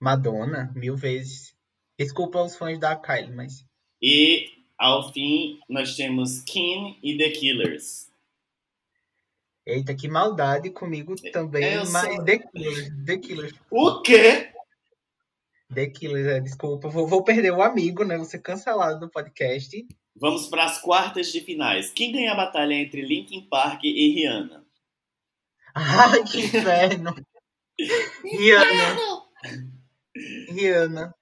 Madonna, 0.00 0.72
mil 0.74 0.96
vezes. 0.96 1.54
Desculpa 1.98 2.38
aos 2.38 2.56
fãs 2.56 2.80
da 2.80 2.96
Kylie, 2.96 3.34
mas. 3.34 3.62
E, 4.00 4.48
ao 4.78 5.12
fim, 5.12 5.60
nós 5.68 5.94
temos 5.96 6.40
Kim 6.40 6.98
e 7.02 7.18
The 7.18 7.30
Killers. 7.30 8.11
Eita, 9.66 9.94
que 9.94 10.08
maldade 10.08 10.70
comigo 10.70 11.14
também. 11.32 11.64
É, 11.64 11.76
mas 11.84 12.14
sou- 12.14 12.24
The 12.24 12.38
Killers, 12.38 12.88
The 13.06 13.16
Killers, 13.18 13.52
O 13.70 14.02
quê? 14.02 14.52
The 15.72 15.86
Killers, 15.86 16.26
é, 16.26 16.40
desculpa. 16.40 16.88
Vou, 16.88 17.06
vou 17.06 17.22
perder 17.22 17.52
o 17.52 17.62
amigo, 17.62 18.04
né? 18.04 18.16
Vou 18.16 18.24
ser 18.26 18.40
cancelado 18.40 18.98
do 19.00 19.10
podcast. 19.10 19.86
Vamos 20.16 20.48
para 20.48 20.64
as 20.64 20.78
quartas 20.80 21.28
de 21.28 21.40
finais. 21.40 21.90
Quem 21.92 22.12
ganha 22.12 22.32
a 22.32 22.36
batalha 22.36 22.74
entre 22.74 23.00
Linkin 23.02 23.48
Park 23.48 23.84
e 23.84 24.12
Rihanna? 24.14 24.66
Ai, 25.74 26.22
que 26.24 26.40
inferno. 26.40 27.14
Rihanna, 28.24 29.22
Rihanna. 30.50 31.14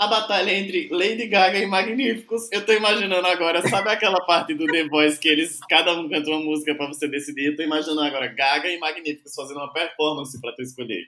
A 0.00 0.06
batalha 0.06 0.50
entre 0.50 0.88
Lady 0.88 1.26
Gaga 1.26 1.58
e 1.58 1.66
Magníficos. 1.66 2.50
Eu 2.50 2.64
tô 2.64 2.72
imaginando 2.72 3.26
agora, 3.26 3.60
sabe 3.68 3.90
aquela 3.90 4.24
parte 4.24 4.54
do 4.54 4.64
The 4.66 4.88
Voice 4.88 5.18
que 5.20 5.28
eles, 5.28 5.60
cada 5.68 5.92
um 5.92 6.08
canta 6.08 6.30
uma 6.30 6.40
música 6.40 6.74
pra 6.74 6.86
você 6.86 7.06
decidir? 7.06 7.48
Eu 7.48 7.56
tô 7.56 7.62
imaginando 7.62 8.00
agora 8.00 8.26
Gaga 8.28 8.70
e 8.70 8.78
Magníficos 8.78 9.34
fazendo 9.34 9.58
uma 9.58 9.70
performance 9.70 10.40
pra 10.40 10.52
tu 10.52 10.62
escolher. 10.62 11.06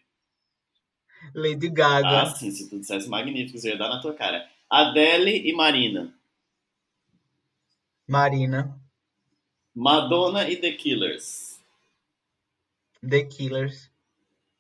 Lady 1.34 1.68
Ah, 1.68 1.70
Gaga. 2.03 2.26
sim, 2.36 2.51
se 2.51 2.68
tu 2.68 2.78
dissesse 2.78 3.09
Magníficos, 3.09 3.64
eu 3.64 3.72
ia 3.72 3.78
dar 3.78 3.88
na 3.88 3.99
tua 3.99 4.12
cara. 4.12 4.47
Adele 4.68 5.49
e 5.49 5.55
Marina. 5.55 6.12
Marina. 8.07 8.78
Madonna 9.74 10.51
e 10.51 10.57
The 10.57 10.72
Killers. 10.72 11.59
The 13.09 13.24
Killers. 13.24 13.90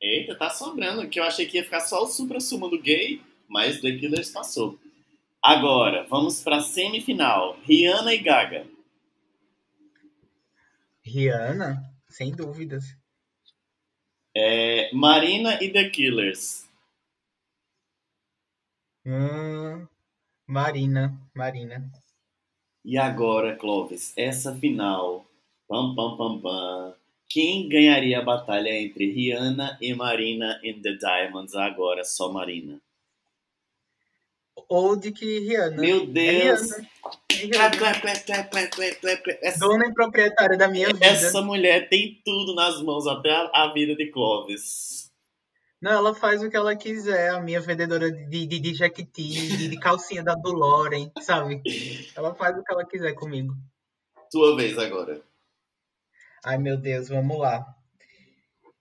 Eita, 0.00 0.34
tá 0.34 0.48
sobrando, 0.48 1.06
que 1.08 1.20
eu 1.20 1.24
achei 1.24 1.44
que 1.44 1.58
ia 1.58 1.64
ficar 1.64 1.80
só 1.80 2.02
o 2.02 2.06
supra-sumo 2.06 2.68
do 2.68 2.80
gay, 2.80 3.20
mas 3.48 3.80
The 3.80 3.96
Killers 3.96 4.30
passou. 4.30 4.78
Agora, 5.42 6.06
vamos 6.08 6.40
pra 6.42 6.60
semifinal. 6.60 7.58
Rihanna 7.64 8.14
e 8.14 8.18
Gaga. 8.18 8.66
Rihanna, 11.04 11.82
sem 12.08 12.30
dúvidas. 12.30 12.96
É, 14.34 14.90
Marina 14.94 15.62
e 15.62 15.70
The 15.70 15.90
Killers. 15.90 16.68
Hum, 19.04 19.86
Marina, 20.46 21.18
Marina. 21.34 21.90
E 22.84 22.96
agora, 22.96 23.56
Clovis, 23.56 24.12
essa 24.16 24.54
final. 24.54 25.26
Pam, 25.68 25.94
pam, 25.94 26.16
pam, 26.16 26.40
pam. 26.40 26.94
Quem 27.28 27.68
ganharia 27.68 28.18
a 28.20 28.22
batalha 28.22 28.68
entre 28.68 29.10
Rihanna 29.10 29.78
e 29.80 29.94
Marina 29.94 30.60
in 30.62 30.82
the 30.82 30.96
Diamonds? 30.96 31.54
Agora, 31.54 32.04
só 32.04 32.30
Marina. 32.30 32.80
Ou 34.68 34.96
de 34.96 35.12
que 35.12 35.40
Rihanna. 35.40 35.80
Meu 35.80 36.06
Deus! 36.06 36.70
É 36.72 36.76
Rihanna. 37.34 37.68
Essa, 39.42 39.58
Dona 39.58 39.86
e 39.86 39.92
proprietária 39.94 40.56
da 40.56 40.68
minha 40.68 40.88
vida. 40.88 41.04
essa 41.06 41.40
mulher 41.42 41.88
tem 41.88 42.20
tudo 42.24 42.54
nas 42.54 42.80
mãos, 42.82 43.06
até 43.06 43.30
a, 43.30 43.50
a 43.52 43.72
vida 43.72 43.94
de 43.96 44.10
Clovis. 44.10 45.10
Não, 45.80 45.90
ela 45.90 46.14
faz 46.14 46.42
o 46.42 46.48
que 46.48 46.56
ela 46.56 46.76
quiser. 46.76 47.30
A 47.30 47.40
minha 47.40 47.60
vendedora 47.60 48.10
de, 48.10 48.46
de, 48.46 48.60
de 48.60 48.74
Jequiti, 48.74 49.56
de, 49.56 49.68
de 49.68 49.80
calcinha 49.80 50.22
da 50.22 50.34
Duloren, 50.34 51.10
sabe? 51.20 51.60
Ela 52.14 52.32
faz 52.34 52.56
o 52.56 52.62
que 52.62 52.72
ela 52.72 52.84
quiser 52.86 53.14
comigo. 53.14 53.52
Tua 54.30 54.54
vez 54.56 54.78
agora. 54.78 55.20
Ai, 56.44 56.56
meu 56.58 56.76
Deus, 56.76 57.08
vamos 57.08 57.36
lá. 57.38 57.66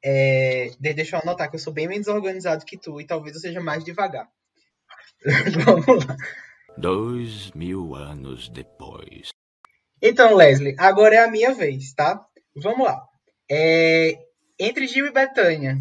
É, 0.03 0.71
de- 0.79 0.93
deixa 0.93 1.15
eu 1.15 1.21
anotar 1.21 1.49
que 1.49 1.55
eu 1.55 1.59
sou 1.59 1.73
bem 1.73 1.88
menos 1.88 2.07
organizado 2.07 2.65
que 2.65 2.77
tu 2.77 2.99
e 3.01 3.05
talvez 3.05 3.36
eu 3.36 3.41
seja 3.41 3.59
mais 3.59 3.84
devagar. 3.84 4.29
vamos 5.65 6.05
lá. 6.05 6.15
Dois 6.78 7.51
mil 7.51 7.95
anos 7.95 8.49
depois. 8.49 9.30
Então, 10.01 10.36
Leslie, 10.36 10.76
agora 10.80 11.15
é 11.15 11.24
a 11.24 11.32
minha 11.32 11.53
vez, 11.53 11.93
tá? 11.93 12.26
Vamos 12.55 12.88
lá. 12.88 12.99
É, 13.49 14.17
entre 14.59 14.88
Gil 14.88 15.05
e 15.05 15.11
Betânia. 15.11 15.78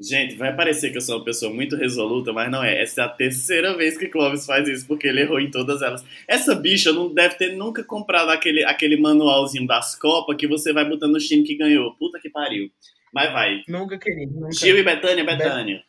Gente, 0.00 0.34
vai 0.34 0.54
parecer 0.56 0.90
que 0.90 0.96
eu 0.96 1.00
sou 1.00 1.18
uma 1.18 1.24
pessoa 1.24 1.52
muito 1.52 1.76
resoluta, 1.76 2.32
mas 2.32 2.50
não 2.50 2.64
é. 2.64 2.82
Essa 2.82 3.02
é 3.02 3.04
a 3.04 3.08
terceira 3.08 3.76
vez 3.76 3.96
que 3.96 4.08
Clovis 4.08 4.44
faz 4.44 4.66
isso, 4.66 4.86
porque 4.86 5.06
ele 5.06 5.20
errou 5.20 5.38
em 5.38 5.50
todas 5.50 5.80
elas. 5.80 6.04
Essa 6.26 6.56
bicha 6.56 6.92
não 6.92 7.12
deve 7.12 7.36
ter 7.36 7.54
nunca 7.54 7.84
comprado 7.84 8.30
aquele, 8.30 8.64
aquele 8.64 8.96
manualzinho 8.96 9.66
das 9.66 9.94
Copas 9.94 10.36
que 10.36 10.48
você 10.48 10.72
vai 10.72 10.88
botando 10.88 11.12
no 11.12 11.18
time 11.18 11.44
que 11.44 11.56
ganhou. 11.56 11.94
Puta 11.96 12.18
que 12.18 12.30
pariu. 12.30 12.68
Mas 13.14 13.32
vai. 13.32 13.62
Nunca, 13.68 13.96
querido, 13.98 14.34
nunca. 14.34 14.52
Gil 14.52 14.78
e 14.78 14.82
Betânia, 14.82 15.24
Betânia. 15.24 15.84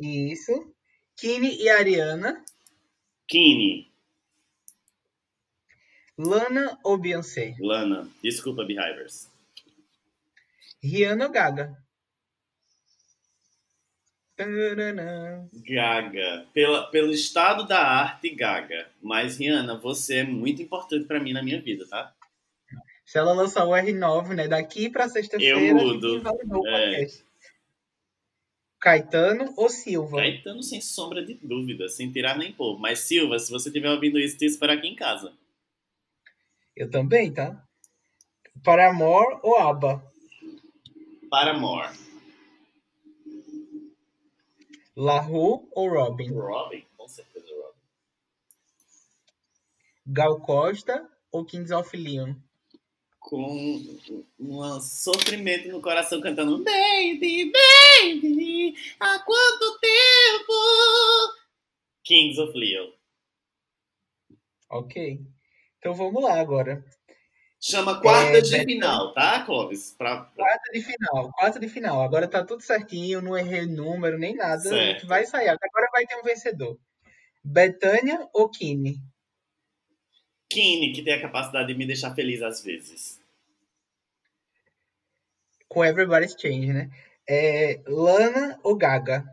Isso. 0.00 0.52
Kine 1.18 1.56
e 1.56 1.68
Ariana. 1.68 2.44
Kine, 3.26 3.88
Lana 6.18 6.78
ou 6.82 6.98
Beyoncé? 6.98 7.54
Lana. 7.60 8.08
Desculpa, 8.22 8.64
Behavers. 8.64 9.30
Rihanna 10.82 11.26
ou 11.26 11.32
Gaga? 11.32 11.76
Gaga. 15.68 16.46
Pela, 16.52 16.86
pelo 16.90 17.12
estado 17.12 17.66
da 17.66 17.80
arte, 17.80 18.30
Gaga. 18.30 18.88
Mas, 19.02 19.38
Rihanna, 19.38 19.76
você 19.76 20.18
é 20.18 20.24
muito 20.24 20.62
importante 20.62 21.06
pra 21.06 21.20
mim 21.20 21.32
na 21.32 21.42
minha 21.42 21.60
vida, 21.60 21.86
tá? 21.88 22.14
Se 23.04 23.18
ela 23.18 23.32
lançar 23.32 23.64
o 23.64 23.70
R9, 23.70 24.34
né? 24.34 24.46
Daqui 24.46 24.90
pra 24.90 25.08
sexta-feira, 25.08 25.58
Eu 25.58 25.74
mudo. 25.74 26.22
É. 26.66 27.06
Caetano 28.80 29.52
ou 29.56 29.68
Silva? 29.68 30.18
Caetano, 30.18 30.62
sem 30.62 30.80
sombra 30.80 31.24
de 31.24 31.34
dúvida, 31.34 31.88
sem 31.88 32.12
tirar 32.12 32.38
nem 32.38 32.52
pôr. 32.52 32.78
Mas, 32.78 33.00
Silva, 33.00 33.38
se 33.38 33.50
você 33.50 33.68
estiver 33.68 33.90
ouvindo 33.90 34.18
isso, 34.18 34.38
te 34.38 34.46
espero 34.46 34.72
aqui 34.72 34.86
em 34.86 34.94
casa. 34.94 35.32
Eu 36.76 36.88
também, 36.88 37.32
tá? 37.32 37.60
Paramore 38.62 39.40
ou 39.42 39.56
ABBA? 39.58 40.12
Paramore. 41.28 41.96
La 44.96 45.20
Rue 45.20 45.68
ou 45.72 45.88
Robin? 45.88 46.32
Robin? 46.32 46.84
Com 46.96 47.08
certeza, 47.08 47.46
Robin. 47.46 47.78
Gal 50.06 50.40
Costa 50.40 51.08
ou 51.30 51.44
Kings 51.44 51.72
of 51.72 51.96
Leon? 51.96 52.34
Com 53.28 53.78
um 54.40 54.80
sofrimento 54.80 55.68
no 55.68 55.82
coração 55.82 56.18
cantando 56.18 56.64
Baby, 56.64 57.52
baby, 57.52 58.74
há 58.98 59.18
quanto 59.18 59.78
tempo? 59.80 60.54
Kings 62.02 62.40
of 62.40 62.56
Leon. 62.58 62.90
Ok. 64.70 65.20
Então 65.78 65.92
vamos 65.92 66.22
lá 66.22 66.40
agora. 66.40 66.82
Chama 67.60 68.00
quartas 68.00 68.50
É, 68.50 68.60
de 68.60 68.64
final, 68.64 69.12
tá, 69.12 69.42
Clóvis? 69.44 69.92
Pra- 69.98 70.24
Quarta 70.34 70.72
de 70.72 70.80
final, 70.80 71.30
quarta 71.32 71.60
de 71.60 71.68
final. 71.68 72.00
Agora 72.00 72.26
tá 72.26 72.42
tudo 72.42 72.62
certinho, 72.62 73.20
não 73.20 73.36
errei 73.36 73.66
número 73.66 74.18
nem 74.18 74.34
nada. 74.34 74.62
Certo. 74.62 75.06
Vai 75.06 75.26
sair. 75.26 75.48
Agora 75.50 75.88
vai 75.92 76.06
ter 76.06 76.16
um 76.16 76.22
vencedor. 76.22 76.78
Betânia 77.44 78.26
ou 78.32 78.48
Kine? 78.48 78.96
Kine, 80.50 80.94
que 80.94 81.02
tem 81.02 81.12
a 81.12 81.20
capacidade 81.20 81.68
de 81.68 81.74
me 81.78 81.86
deixar 81.86 82.14
feliz 82.14 82.40
às 82.40 82.62
vezes. 82.64 83.17
Com 85.68 85.84
Everybody's 85.84 86.34
Change, 86.38 86.72
né? 86.72 86.90
É, 87.28 87.82
Lana 87.86 88.58
ou 88.62 88.76
Gaga? 88.76 89.24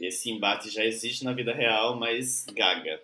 Esse 0.00 0.30
embate 0.30 0.68
já 0.68 0.84
existe 0.84 1.24
na 1.24 1.32
vida 1.32 1.54
real, 1.54 1.96
mas 1.96 2.44
gaga. 2.46 3.00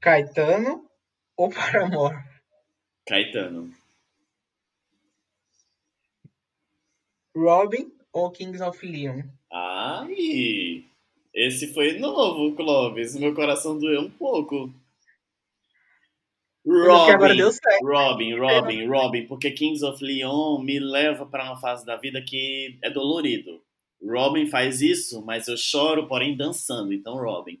Caetano 0.00 0.88
ou 1.36 1.48
Paramore? 1.50 2.16
Caetano. 3.06 3.72
Robin 7.34 7.92
ou 8.12 8.30
Kings 8.30 8.62
of 8.62 8.86
Leon? 8.86 9.22
Ai! 9.50 10.84
Esse 11.34 11.72
foi 11.74 11.98
novo, 11.98 12.54
Clóvis. 12.54 13.16
Meu 13.16 13.34
coração 13.34 13.78
doeu 13.78 14.02
um 14.02 14.10
pouco. 14.10 14.72
Robin. 16.66 17.42
Robin, 17.82 18.38
Robin, 18.38 18.88
Robin, 18.88 19.26
porque 19.26 19.50
Kings 19.50 19.84
of 19.84 20.02
Leon 20.02 20.62
me 20.62 20.78
leva 20.80 21.26
para 21.26 21.44
uma 21.44 21.60
fase 21.60 21.84
da 21.84 21.96
vida 21.96 22.22
que 22.22 22.78
é 22.82 22.90
dolorido. 22.90 23.62
Robin 24.02 24.46
faz 24.46 24.80
isso, 24.80 25.24
mas 25.24 25.46
eu 25.46 25.56
choro, 25.56 26.08
porém 26.08 26.36
dançando. 26.36 26.92
Então, 26.92 27.16
Robin. 27.16 27.60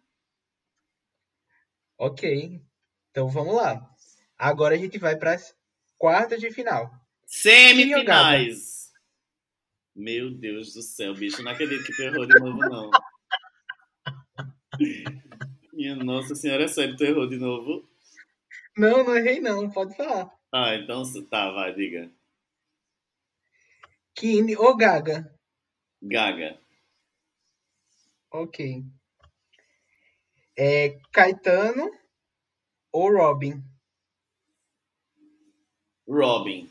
Ok. 1.98 2.60
Então 3.10 3.28
vamos 3.28 3.54
lá. 3.54 3.88
Agora 4.36 4.74
a 4.74 4.78
gente 4.78 4.98
vai 4.98 5.16
para 5.16 5.34
as 5.34 5.54
quartas 5.96 6.40
de 6.40 6.50
final. 6.50 6.90
Semifinais! 7.26 8.92
Meu 9.94 10.30
Deus 10.30 10.74
do 10.74 10.82
céu, 10.82 11.14
bicho, 11.14 11.42
não 11.42 11.52
acredito 11.52 11.84
que 11.84 11.94
tu 11.94 12.02
errou 12.02 12.26
de 12.26 12.34
novo, 12.40 12.58
não. 12.58 12.90
Minha 15.72 15.94
nossa 15.94 16.34
senhora, 16.34 16.64
é 16.64 16.68
sério, 16.68 16.96
tu 16.96 17.04
errou 17.04 17.28
de 17.28 17.36
novo? 17.36 17.88
Não, 18.76 19.04
não 19.04 19.16
errei 19.16 19.40
não, 19.40 19.70
pode 19.70 19.96
falar. 19.96 20.32
Ah, 20.52 20.74
então 20.74 21.02
tá, 21.30 21.50
vai, 21.50 21.74
diga. 21.74 22.10
Kine 24.14 24.56
ou 24.56 24.76
Gaga? 24.76 25.32
Gaga. 26.02 26.58
Ok. 28.32 28.84
É, 30.56 30.98
Caetano 31.12 31.90
ou 32.92 33.12
Robin? 33.12 33.62
Robin. 36.06 36.68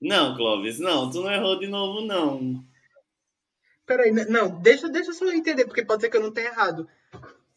Não, 0.00 0.34
Clóvis, 0.34 0.78
não, 0.78 1.10
tu 1.10 1.22
não 1.22 1.30
errou 1.30 1.58
de 1.58 1.66
novo, 1.66 2.00
não. 2.00 2.64
Peraí, 3.90 4.10
n- 4.12 4.26
não, 4.26 4.48
deixa, 4.60 4.88
deixa 4.88 5.10
eu 5.10 5.14
só 5.14 5.26
entender, 5.32 5.64
porque 5.64 5.84
pode 5.84 6.00
ser 6.02 6.08
que 6.10 6.16
eu 6.16 6.20
não 6.22 6.30
tenha 6.30 6.46
errado. 6.50 6.88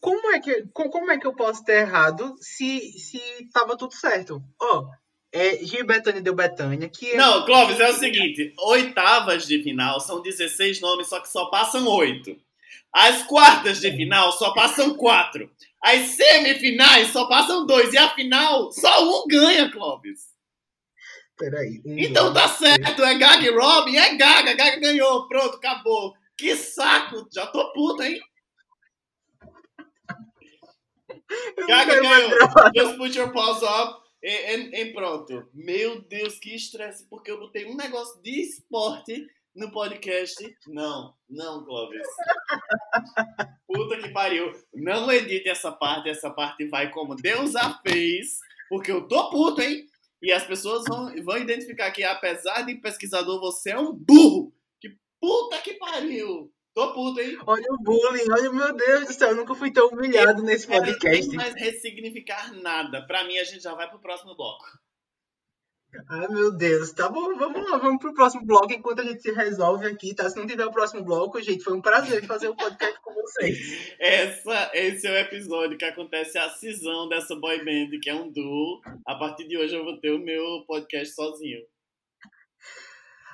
Como 0.00 0.32
é 0.32 0.40
que, 0.40 0.64
co- 0.72 0.90
como 0.90 1.08
é 1.12 1.16
que 1.16 1.24
eu 1.28 1.32
posso 1.32 1.64
ter 1.64 1.82
errado 1.82 2.34
se, 2.40 2.90
se 2.98 3.20
tava 3.52 3.76
tudo 3.76 3.94
certo? 3.94 4.42
Ó, 4.60 4.86
é, 5.32 5.58
Gil 5.64 5.86
Betânia 5.86 6.20
deu 6.20 6.34
Betânia, 6.34 6.88
que 6.88 7.12
é- 7.12 7.16
Não, 7.16 7.44
Clóvis, 7.46 7.78
é 7.78 7.88
o 7.88 7.92
seguinte: 7.94 8.52
oitavas 8.58 9.46
de 9.46 9.62
final 9.62 10.00
são 10.00 10.20
16 10.20 10.80
nomes, 10.80 11.06
só 11.06 11.20
que 11.20 11.28
só 11.28 11.46
passam 11.50 11.86
oito. 11.86 12.36
As 12.92 13.22
quartas 13.22 13.80
de 13.80 13.92
final 13.92 14.32
só 14.32 14.52
passam 14.54 14.94
quatro. 14.96 15.48
As 15.80 16.00
semifinais 16.16 17.08
só 17.12 17.28
passam 17.28 17.64
dois. 17.64 17.92
E 17.92 17.98
a 17.98 18.08
final, 18.10 18.72
só 18.72 19.04
um 19.22 19.28
ganha, 19.28 19.70
Clóvis. 19.70 20.34
Peraí. 21.38 21.80
um, 21.84 21.98
Então 21.98 22.32
dois, 22.32 22.44
tá 22.44 22.48
certo, 22.48 23.02
é 23.04 23.14
Gaga 23.18 23.44
e 23.44 23.50
Robin, 23.50 23.96
é 23.96 24.14
Gaga, 24.16 24.54
Gaga 24.54 24.78
ganhou, 24.80 25.26
pronto, 25.28 25.56
acabou. 25.56 26.14
Que 26.36 26.56
saco, 26.56 27.28
já 27.32 27.46
tô 27.46 27.72
puta, 27.72 28.06
hein? 28.08 28.20
Gaga 31.68 32.00
ganhou. 32.00 32.30
Just 32.76 32.96
put 32.96 33.16
your 33.16 33.32
paws 33.32 33.62
up 33.62 34.02
e, 34.22 34.28
e- 34.56 34.82
e 34.82 34.92
pronto. 34.92 35.48
Meu 35.54 36.02
Deus, 36.02 36.38
que 36.38 36.54
estresse, 36.54 37.06
porque 37.08 37.30
eu 37.30 37.38
botei 37.38 37.66
um 37.66 37.76
negócio 37.76 38.20
de 38.22 38.40
esporte 38.40 39.26
no 39.54 39.70
podcast. 39.70 40.34
Não, 40.66 41.14
não, 41.28 41.64
Clóvis. 41.64 42.06
Puta 43.66 43.98
que 44.00 44.08
pariu. 44.10 44.52
Não 44.74 45.10
edite 45.12 45.48
essa 45.48 45.70
parte, 45.72 46.08
essa 46.08 46.30
parte 46.30 46.66
vai 46.68 46.90
como 46.90 47.14
Deus 47.14 47.54
a 47.56 47.78
fez, 47.86 48.38
porque 48.68 48.90
eu 48.90 49.06
tô 49.06 49.30
puto, 49.30 49.60
hein? 49.62 49.86
E 50.22 50.32
as 50.32 50.44
pessoas 50.46 50.84
vão, 50.88 51.14
vão 51.22 51.36
identificar 51.36 51.90
que, 51.90 52.02
apesar 52.02 52.62
de 52.62 52.76
pesquisador, 52.76 53.38
você 53.40 53.70
é 53.72 53.78
um 53.78 53.92
burro. 53.92 54.53
Puta 55.24 55.56
que 55.62 55.72
pariu. 55.78 56.52
Tô 56.74 56.92
puto, 56.92 57.18
hein? 57.18 57.38
Olha 57.46 57.64
o 57.70 57.82
bullying, 57.82 58.30
olha, 58.30 58.52
meu 58.52 58.76
Deus 58.76 59.06
do 59.06 59.12
céu, 59.14 59.30
eu 59.30 59.36
nunca 59.36 59.54
fui 59.54 59.72
tão 59.72 59.88
humilhado 59.88 60.42
nesse 60.42 60.70
Eu 60.70 60.82
não 60.82 60.84
podcast. 60.84 61.30
tenho 61.30 61.36
mais 61.36 61.54
ressignificar 61.54 62.52
nada. 62.60 63.06
Pra 63.06 63.24
mim, 63.24 63.38
a 63.38 63.44
gente 63.44 63.62
já 63.62 63.72
vai 63.74 63.88
pro 63.88 64.02
próximo 64.02 64.36
bloco. 64.36 64.66
Ai, 66.10 66.28
meu 66.28 66.54
Deus, 66.54 66.92
tá 66.92 67.08
bom, 67.08 67.34
vamos 67.38 67.70
lá, 67.70 67.78
vamos 67.78 68.00
pro 68.00 68.12
próximo 68.12 68.44
bloco 68.44 68.70
enquanto 68.70 69.00
a 69.00 69.04
gente 69.04 69.22
se 69.22 69.32
resolve 69.32 69.86
aqui, 69.86 70.14
tá? 70.14 70.28
Se 70.28 70.36
não 70.36 70.46
tiver 70.46 70.66
o 70.66 70.72
próximo 70.72 71.02
bloco, 71.02 71.40
gente, 71.40 71.64
foi 71.64 71.72
um 71.72 71.80
prazer 71.80 72.26
fazer 72.26 72.48
o 72.48 72.56
podcast 72.56 73.00
com 73.00 73.14
vocês. 73.14 73.56
Essa, 73.98 74.72
esse 74.74 75.06
é 75.06 75.10
o 75.10 75.16
episódio 75.16 75.78
que 75.78 75.86
acontece 75.86 76.36
a 76.36 76.50
cisão 76.50 77.08
dessa 77.08 77.34
boy 77.34 77.64
band, 77.64 77.98
que 78.02 78.10
é 78.10 78.14
um 78.14 78.30
duo. 78.30 78.82
A 79.06 79.14
partir 79.14 79.48
de 79.48 79.56
hoje 79.56 79.74
eu 79.74 79.84
vou 79.84 79.98
ter 80.00 80.10
o 80.10 80.18
meu 80.18 80.66
podcast 80.66 81.14
sozinho. 81.14 81.60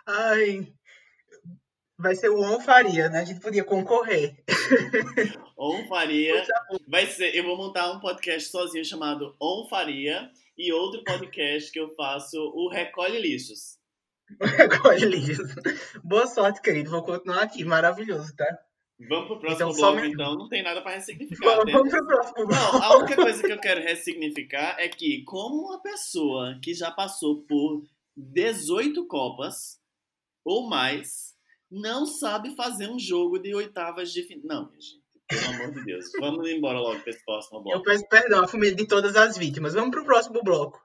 Ai, 0.06 0.72
vai 2.00 2.14
ser 2.14 2.28
o 2.30 2.40
On 2.40 2.60
Faria, 2.60 3.08
né? 3.08 3.20
A 3.20 3.24
gente 3.24 3.40
podia 3.40 3.64
concorrer. 3.64 4.36
On 5.56 5.86
Faria. 5.88 6.44
Vai 6.88 7.06
ser, 7.06 7.34
eu 7.36 7.44
vou 7.44 7.56
montar 7.56 7.92
um 7.92 8.00
podcast 8.00 8.48
sozinho 8.50 8.84
chamado 8.84 9.34
On 9.40 9.68
Faria 9.68 10.30
e 10.56 10.72
outro 10.72 11.02
podcast 11.04 11.70
que 11.70 11.78
eu 11.80 11.94
faço, 11.94 12.38
o 12.54 12.68
Recolhe 12.68 13.18
Lixos. 13.18 13.78
Olha, 14.86 15.06
Liz. 15.06 15.38
Boa 16.04 16.26
sorte, 16.26 16.62
querido. 16.62 16.90
Vou 16.90 17.02
continuar 17.02 17.42
aqui, 17.42 17.64
maravilhoso, 17.64 18.34
tá? 18.36 18.46
Vamos 19.08 19.26
pro 19.26 19.40
próximo 19.40 19.70
Então, 19.70 19.76
bloco, 19.76 20.00
me- 20.00 20.08
então. 20.08 20.36
Não 20.36 20.48
tem 20.48 20.62
nada 20.62 20.80
pra 20.82 20.92
ressignificar. 20.92 21.56
Vamos, 21.56 21.64
né? 21.64 21.72
vamos 21.72 21.90
pro 21.90 22.06
próximo 22.06 22.46
bloco. 22.46 22.52
Não, 22.78 22.82
a 22.82 22.96
única 22.98 23.16
coisa 23.16 23.42
que 23.42 23.52
eu 23.52 23.58
quero 23.58 23.80
ressignificar 23.80 24.76
é 24.78 24.88
que, 24.88 25.24
como 25.24 25.66
uma 25.66 25.82
pessoa 25.82 26.56
que 26.62 26.72
já 26.74 26.90
passou 26.92 27.42
por 27.42 27.82
18 28.16 29.04
Copas 29.08 29.80
ou 30.44 30.68
mais, 30.68 31.29
não 31.70 32.04
sabe 32.06 32.54
fazer 32.56 32.88
um 32.88 32.98
jogo 32.98 33.38
de 33.38 33.54
oitavas 33.54 34.12
de 34.12 34.22
final. 34.24 34.62
Não, 34.64 34.68
minha 34.70 34.80
gente, 34.80 35.00
pelo 35.28 35.54
amor 35.54 35.74
de 35.74 35.84
Deus. 35.84 36.04
Vamos 36.18 36.48
embora 36.48 36.80
logo 36.80 37.00
para 37.00 37.10
esse 37.10 37.24
próximo 37.24 37.58
Eu 37.58 37.62
bloco. 37.62 37.84
peço 37.84 38.08
perdão 38.08 38.42
à 38.44 38.48
família 38.48 38.74
de 38.74 38.86
todas 38.86 39.14
as 39.16 39.36
vítimas. 39.36 39.74
Vamos 39.74 39.90
pro 39.90 40.04
próximo 40.04 40.42
bloco. 40.42 40.80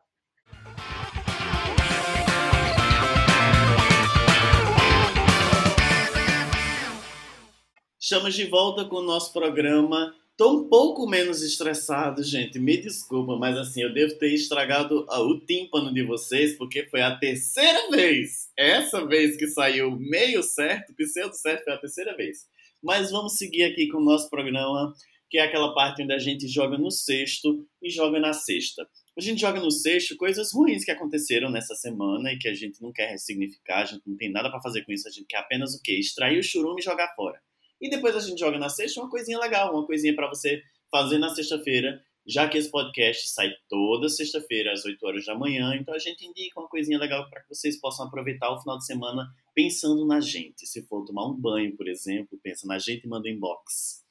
Estamos 7.99 8.35
de 8.35 8.45
volta 8.45 8.85
com 8.85 8.97
o 8.97 9.03
nosso 9.03 9.33
programa. 9.33 10.13
Tô 10.37 10.51
um 10.59 10.67
pouco 10.69 11.07
menos 11.07 11.41
estressado, 11.41 12.21
gente. 12.21 12.59
Me 12.59 12.77
desculpa, 12.77 13.37
mas 13.37 13.57
assim, 13.57 13.81
eu 13.81 13.93
devo 13.93 14.15
ter 14.15 14.33
estragado 14.33 15.05
a- 15.09 15.21
o 15.21 15.39
tímpano 15.39 15.93
de 15.93 16.03
vocês, 16.03 16.57
porque 16.57 16.83
foi 16.89 17.01
a 17.01 17.15
terceira 17.15 17.89
vez. 17.89 18.44
Essa 18.57 19.05
vez 19.05 19.35
que 19.35 19.47
saiu 19.47 19.91
meio 19.99 20.41
certo, 20.41 20.93
pseudo 20.95 21.35
certo, 21.35 21.65
foi 21.65 21.73
a 21.73 21.77
terceira 21.77 22.15
vez. 22.15 22.47
Mas 22.81 23.11
vamos 23.11 23.37
seguir 23.37 23.63
aqui 23.63 23.87
com 23.87 23.97
o 23.97 24.03
nosso 24.03 24.29
programa, 24.29 24.93
que 25.29 25.37
é 25.37 25.41
aquela 25.41 25.73
parte 25.73 26.03
onde 26.03 26.13
a 26.13 26.19
gente 26.19 26.47
joga 26.47 26.77
no 26.77 26.89
sexto 26.89 27.67
e 27.81 27.89
joga 27.89 28.19
na 28.19 28.31
sexta. 28.31 28.87
A 29.17 29.21
gente 29.21 29.41
joga 29.41 29.59
no 29.59 29.71
sexto 29.71 30.15
coisas 30.15 30.53
ruins 30.53 30.85
que 30.85 30.91
aconteceram 30.91 31.49
nessa 31.49 31.75
semana 31.75 32.31
e 32.31 32.37
que 32.37 32.47
a 32.47 32.53
gente 32.53 32.81
não 32.81 32.91
quer 32.93 33.09
ressignificar, 33.09 33.81
a 33.81 33.85
gente 33.85 34.03
não 34.05 34.15
tem 34.15 34.31
nada 34.31 34.49
pra 34.49 34.61
fazer 34.61 34.85
com 34.85 34.91
isso, 34.91 35.07
a 35.07 35.11
gente 35.11 35.25
quer 35.25 35.37
apenas 35.37 35.73
o 35.73 35.81
quê? 35.81 35.93
Extrair 35.93 36.39
o 36.39 36.43
churume 36.43 36.79
e 36.79 36.83
jogar 36.83 37.13
fora. 37.15 37.41
E 37.81 37.89
depois 37.89 38.15
a 38.15 38.19
gente 38.19 38.39
joga 38.39 38.57
na 38.57 38.69
sexta 38.69 39.01
uma 39.01 39.09
coisinha 39.09 39.39
legal, 39.39 39.73
uma 39.73 39.85
coisinha 39.85 40.15
pra 40.15 40.29
você 40.29 40.61
fazer 40.89 41.17
na 41.17 41.29
sexta-feira, 41.33 42.01
já 42.27 42.47
que 42.49 42.57
esse 42.57 42.69
podcast 42.71 43.29
sai 43.29 43.51
toda 43.69 44.09
sexta-feira 44.09 44.71
às 44.73 44.83
8 44.83 45.05
horas 45.05 45.25
da 45.25 45.35
manhã, 45.37 45.75
então 45.75 45.93
a 45.93 45.99
gente 45.99 46.25
indica 46.25 46.59
uma 46.59 46.67
coisinha 46.69 46.97
legal 46.97 47.29
para 47.29 47.41
que 47.41 47.49
vocês 47.49 47.79
possam 47.79 48.07
aproveitar 48.07 48.51
o 48.51 48.59
final 48.61 48.77
de 48.77 48.85
semana 48.85 49.27
pensando 49.53 50.05
na 50.07 50.19
gente. 50.19 50.65
Se 50.65 50.81
for 50.87 51.05
tomar 51.05 51.27
um 51.27 51.33
banho, 51.35 51.75
por 51.77 51.87
exemplo, 51.87 52.39
pensa 52.41 52.65
na 52.67 52.79
gente 52.79 53.03
e 53.05 53.07
manda 53.07 53.27
um 53.29 53.31
inbox. 53.31 54.03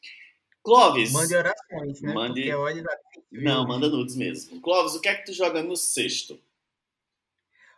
Clóvis. 0.63 1.13
Mande 1.13 1.35
orações, 1.35 2.01
né? 2.01 2.15
Mande- 2.15 2.41
Porque 2.43 2.55
olha, 2.55 2.85
Não, 3.31 3.67
manda 3.67 3.89
nudes 3.89 4.17
mesmo. 4.17 4.61
Clóvis, 4.63 4.95
o 4.95 5.01
que 5.01 5.09
é 5.09 5.15
que 5.17 5.27
tu 5.27 5.33
joga 5.33 5.63
no 5.63 5.77
sexto? 5.77 6.41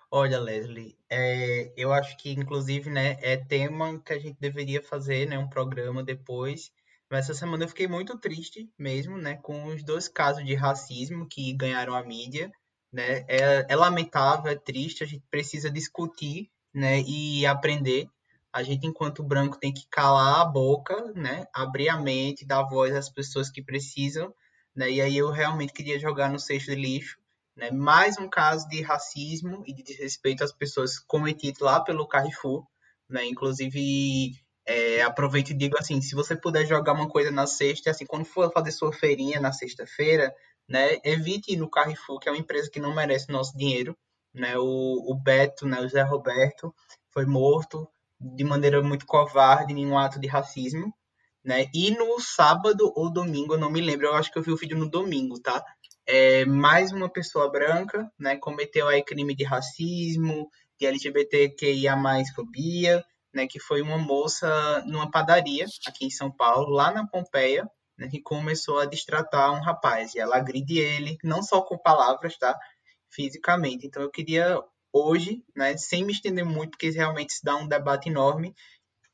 Olha, 0.09 0.39
Leslie, 0.39 0.97
é, 1.11 1.73
eu 1.77 1.93
acho 1.93 2.17
que, 2.17 2.31
inclusive, 2.31 2.89
né, 2.89 3.19
é 3.21 3.37
tema 3.37 4.01
que 4.01 4.13
a 4.13 4.19
gente 4.19 4.39
deveria 4.41 4.81
fazer, 4.81 5.27
né, 5.29 5.37
um 5.37 5.49
programa 5.49 6.03
depois. 6.03 6.71
Mas 7.11 7.25
essa 7.25 7.35
semana 7.35 7.65
eu 7.65 7.69
fiquei 7.69 7.87
muito 7.87 8.19
triste 8.19 8.69
mesmo, 8.79 9.17
né, 9.17 9.37
com 9.37 9.67
os 9.67 9.83
dois 9.85 10.09
casos 10.09 10.45
de 10.45 10.55
racismo 10.55 11.27
que 11.29 11.53
ganharam 11.53 11.95
a 11.95 12.03
mídia, 12.03 12.51
né. 12.93 13.25
É, 13.29 13.67
é 13.69 13.77
lamentável, 13.77 14.51
é 14.51 14.57
triste, 14.57 15.05
a 15.05 15.07
gente 15.07 15.25
precisa 15.31 15.71
discutir, 15.71 16.51
né, 16.75 17.01
e 17.03 17.47
aprender. 17.47 18.09
A 18.53 18.63
gente, 18.63 18.87
enquanto 18.87 19.23
branco, 19.23 19.59
tem 19.59 19.73
que 19.73 19.87
calar 19.91 20.41
a 20.41 20.45
boca, 20.45 21.13
né, 21.15 21.47
abrir 21.55 21.89
a 21.89 21.99
mente, 22.01 22.47
dar 22.47 22.65
voz 22.65 22.95
às 22.95 23.11
pessoas 23.11 23.51
que 23.51 23.63
precisam, 23.63 24.33
né. 24.75 24.91
E 24.91 25.01
aí 25.01 25.17
eu 25.17 25.31
realmente 25.31 25.73
queria 25.73 25.99
jogar 25.99 26.31
no 26.31 26.39
cesto 26.39 26.71
de 26.71 26.77
lixo 26.77 27.19
né? 27.57 27.71
Mais 27.71 28.19
um 28.19 28.29
caso 28.29 28.69
de 28.69 28.83
racismo 28.83 29.65
e 29.67 29.73
de 29.73 29.83
desrespeito 29.83 30.45
às 30.45 30.53
pessoas 30.53 30.99
cometido 30.99 31.65
lá 31.65 31.81
pelo 31.81 32.07
Carrefour. 32.07 32.67
Né? 33.09 33.25
Inclusive, 33.27 34.33
é, 34.67 35.03
aproveito 35.03 35.51
e 35.51 35.55
digo 35.55 35.77
assim, 35.79 36.01
se 36.01 36.15
você 36.15 36.35
puder 36.37 36.67
jogar 36.67 36.93
uma 36.93 37.09
coisa 37.09 37.31
na 37.31 37.47
sexta, 37.47 37.91
assim, 37.91 38.05
quando 38.05 38.25
for 38.25 38.53
fazer 38.53 38.73
sua 38.73 38.93
feirinha 38.93 39.41
na 39.41 39.53
sexta-feira, 39.53 40.35
né, 40.69 40.99
evite 41.05 41.53
ir 41.53 41.57
no 41.57 41.71
Carrefour, 41.71 42.19
que 42.19 42.29
é 42.29 42.33
uma 42.33 42.39
empresa 42.39 42.71
que 42.71 42.81
não 42.81 42.95
merece 42.95 43.31
nosso 43.31 43.57
dinheiro. 43.57 43.97
Né? 44.35 44.59
O, 44.59 45.11
o 45.11 45.15
Beto, 45.15 45.67
né, 45.67 45.81
o 45.81 45.89
Zé 45.89 46.03
Roberto, 46.03 46.75
foi 47.11 47.25
morto 47.25 47.89
de 48.21 48.45
maneira 48.45 48.83
muito 48.83 49.07
covarde 49.07 49.73
em 49.73 49.87
um 49.87 49.99
ato 49.99 50.19
de 50.19 50.27
racismo. 50.27 50.93
Né? 51.45 51.67
E 51.73 51.93
no 51.93 52.19
sábado 52.21 52.93
ou 52.97 53.11
domingo, 53.11 53.55
eu 53.55 53.59
não 53.59 53.71
me 53.71 53.81
lembro, 53.81 54.07
eu 54.07 54.15
acho 54.15 54.33
que 54.33 54.39
eu 54.39 54.43
vi 54.43 54.51
o 54.51 54.57
vídeo 54.57 54.77
no 54.77 54.91
domingo, 54.91 55.41
tá? 55.41 55.65
é, 56.07 56.45
mais 56.45 56.93
uma 56.93 57.11
pessoa 57.11 57.51
branca, 57.51 58.11
né, 58.19 58.37
cometeu 58.37 58.87
aí 58.89 59.03
crime 59.03 59.35
de 59.35 59.45
racismo, 59.45 60.49
de 60.79 60.87
LGBTQIA+, 60.87 61.97
fobia, 62.35 63.05
né, 63.37 63.47
que 63.47 63.61
foi 63.61 63.83
uma 63.83 63.99
moça 63.99 64.83
numa 64.87 65.11
padaria 65.11 65.67
aqui 65.87 66.07
em 66.07 66.11
São 66.11 66.31
Paulo, 66.33 66.71
lá 66.71 66.91
na 66.91 67.07
Pompeia, 67.07 67.69
né, 67.99 68.09
que 68.09 68.23
começou 68.23 68.81
a 68.81 68.87
destratar 68.87 69.53
um 69.53 69.63
rapaz, 69.63 70.15
e 70.15 70.19
ela 70.19 70.39
agride 70.39 70.79
ele, 70.79 71.19
não 71.23 71.43
só 71.43 71.61
com 71.61 71.77
palavras, 71.77 72.39
tá, 72.39 72.59
fisicamente. 73.11 73.87
Então 73.87 74.03
eu 74.03 74.11
queria 74.11 74.59
hoje, 74.91 75.45
né, 75.55 75.77
sem 75.77 76.03
me 76.03 76.13
estender 76.13 76.47
muito, 76.47 76.71
porque 76.71 76.89
realmente 76.89 77.35
se 77.35 77.45
dá 77.45 77.57
um 77.57 77.69
debate 77.69 78.09
enorme, 78.09 78.55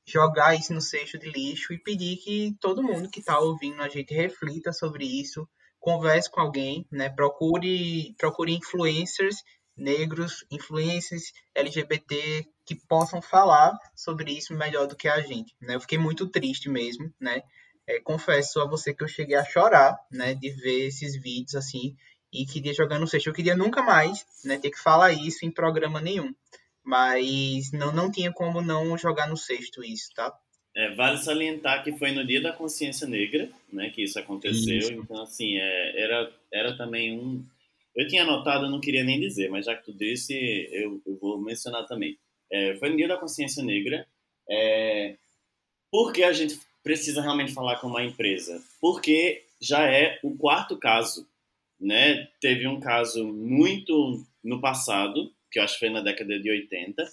jogar 0.06 0.54
isso 0.54 0.72
no 0.72 0.80
cesto 0.80 1.18
de 1.18 1.28
lixo 1.28 1.72
e 1.72 1.82
pedir 1.82 2.16
que 2.18 2.56
todo 2.60 2.82
mundo 2.82 3.10
que 3.10 3.18
está 3.18 3.40
ouvindo 3.40 3.82
a 3.82 3.88
gente 3.88 4.14
reflita 4.14 4.72
sobre 4.72 5.04
isso, 5.04 5.48
converse 5.80 6.30
com 6.30 6.40
alguém, 6.40 6.86
né? 6.92 7.08
Procure, 7.08 8.14
procure 8.16 8.52
influencers 8.52 9.36
negros, 9.76 10.44
influencers 10.50 11.32
LGBT 11.56 12.46
que 12.64 12.74
possam 12.74 13.20
falar 13.20 13.76
sobre 13.94 14.32
isso 14.32 14.54
melhor 14.54 14.86
do 14.86 14.96
que 14.96 15.08
a 15.08 15.20
gente, 15.20 15.54
né? 15.60 15.74
Eu 15.74 15.80
fiquei 15.80 15.98
muito 15.98 16.28
triste 16.28 16.68
mesmo, 16.68 17.12
né? 17.20 17.42
É, 17.86 18.00
confesso 18.00 18.60
a 18.60 18.66
você 18.66 18.94
que 18.94 19.02
eu 19.02 19.08
cheguei 19.08 19.36
a 19.36 19.44
chorar, 19.44 19.98
né, 20.10 20.34
de 20.34 20.50
ver 20.50 20.86
esses 20.86 21.20
vídeos 21.20 21.56
assim 21.56 21.96
e 22.32 22.46
queria 22.46 22.72
jogar 22.72 22.98
no 22.98 23.08
sexto. 23.08 23.26
Eu 23.26 23.34
queria 23.34 23.56
nunca 23.56 23.82
mais, 23.82 24.24
né, 24.44 24.56
ter 24.56 24.70
que 24.70 24.78
falar 24.80 25.12
isso 25.12 25.44
em 25.44 25.50
programa 25.50 26.00
nenhum, 26.00 26.32
mas 26.84 27.72
não 27.72 27.92
não 27.92 28.10
tinha 28.10 28.32
como 28.32 28.62
não 28.62 28.96
jogar 28.96 29.28
no 29.28 29.36
sexto 29.36 29.82
isso, 29.84 30.10
tá? 30.14 30.32
É, 30.74 30.94
vale 30.94 31.18
salientar 31.18 31.84
que 31.84 31.92
foi 31.92 32.12
no 32.12 32.26
Dia 32.26 32.40
da 32.40 32.52
Consciência 32.52 33.06
Negra, 33.06 33.50
né, 33.70 33.90
que 33.90 34.02
isso 34.02 34.18
aconteceu. 34.18 34.78
Isso. 34.78 34.92
Então, 34.92 35.20
assim, 35.22 35.58
é, 35.58 36.02
era, 36.02 36.32
era 36.50 36.76
também 36.76 37.18
um. 37.18 37.44
Eu 37.94 38.06
tinha 38.08 38.22
anotado, 38.22 38.64
eu 38.64 38.70
não 38.70 38.80
queria 38.80 39.04
nem 39.04 39.20
dizer, 39.20 39.50
mas 39.50 39.66
já 39.66 39.76
que 39.76 39.84
tu 39.84 39.92
disse, 39.92 40.32
eu, 40.72 41.02
eu 41.04 41.18
vou 41.18 41.38
mencionar 41.38 41.84
também. 41.86 42.18
É, 42.52 42.74
foi 42.76 42.90
no 42.90 42.96
Dia 42.96 43.08
da 43.08 43.16
Consciência 43.16 43.62
Negra. 43.62 44.06
É, 44.48 45.16
por 45.90 46.12
que 46.12 46.22
a 46.22 46.32
gente 46.32 46.60
precisa 46.82 47.22
realmente 47.22 47.52
falar 47.52 47.76
com 47.76 47.86
uma 47.86 48.04
empresa? 48.04 48.62
Porque 48.80 49.42
já 49.60 49.90
é 49.90 50.18
o 50.22 50.36
quarto 50.36 50.76
caso, 50.76 51.26
né? 51.80 52.28
Teve 52.40 52.66
um 52.66 52.78
caso 52.78 53.24
muito 53.24 54.22
no 54.44 54.60
passado, 54.60 55.32
que 55.50 55.58
eu 55.58 55.62
acho 55.62 55.74
que 55.74 55.80
foi 55.80 55.90
na 55.90 56.00
década 56.00 56.38
de 56.38 56.50
80, 56.50 57.08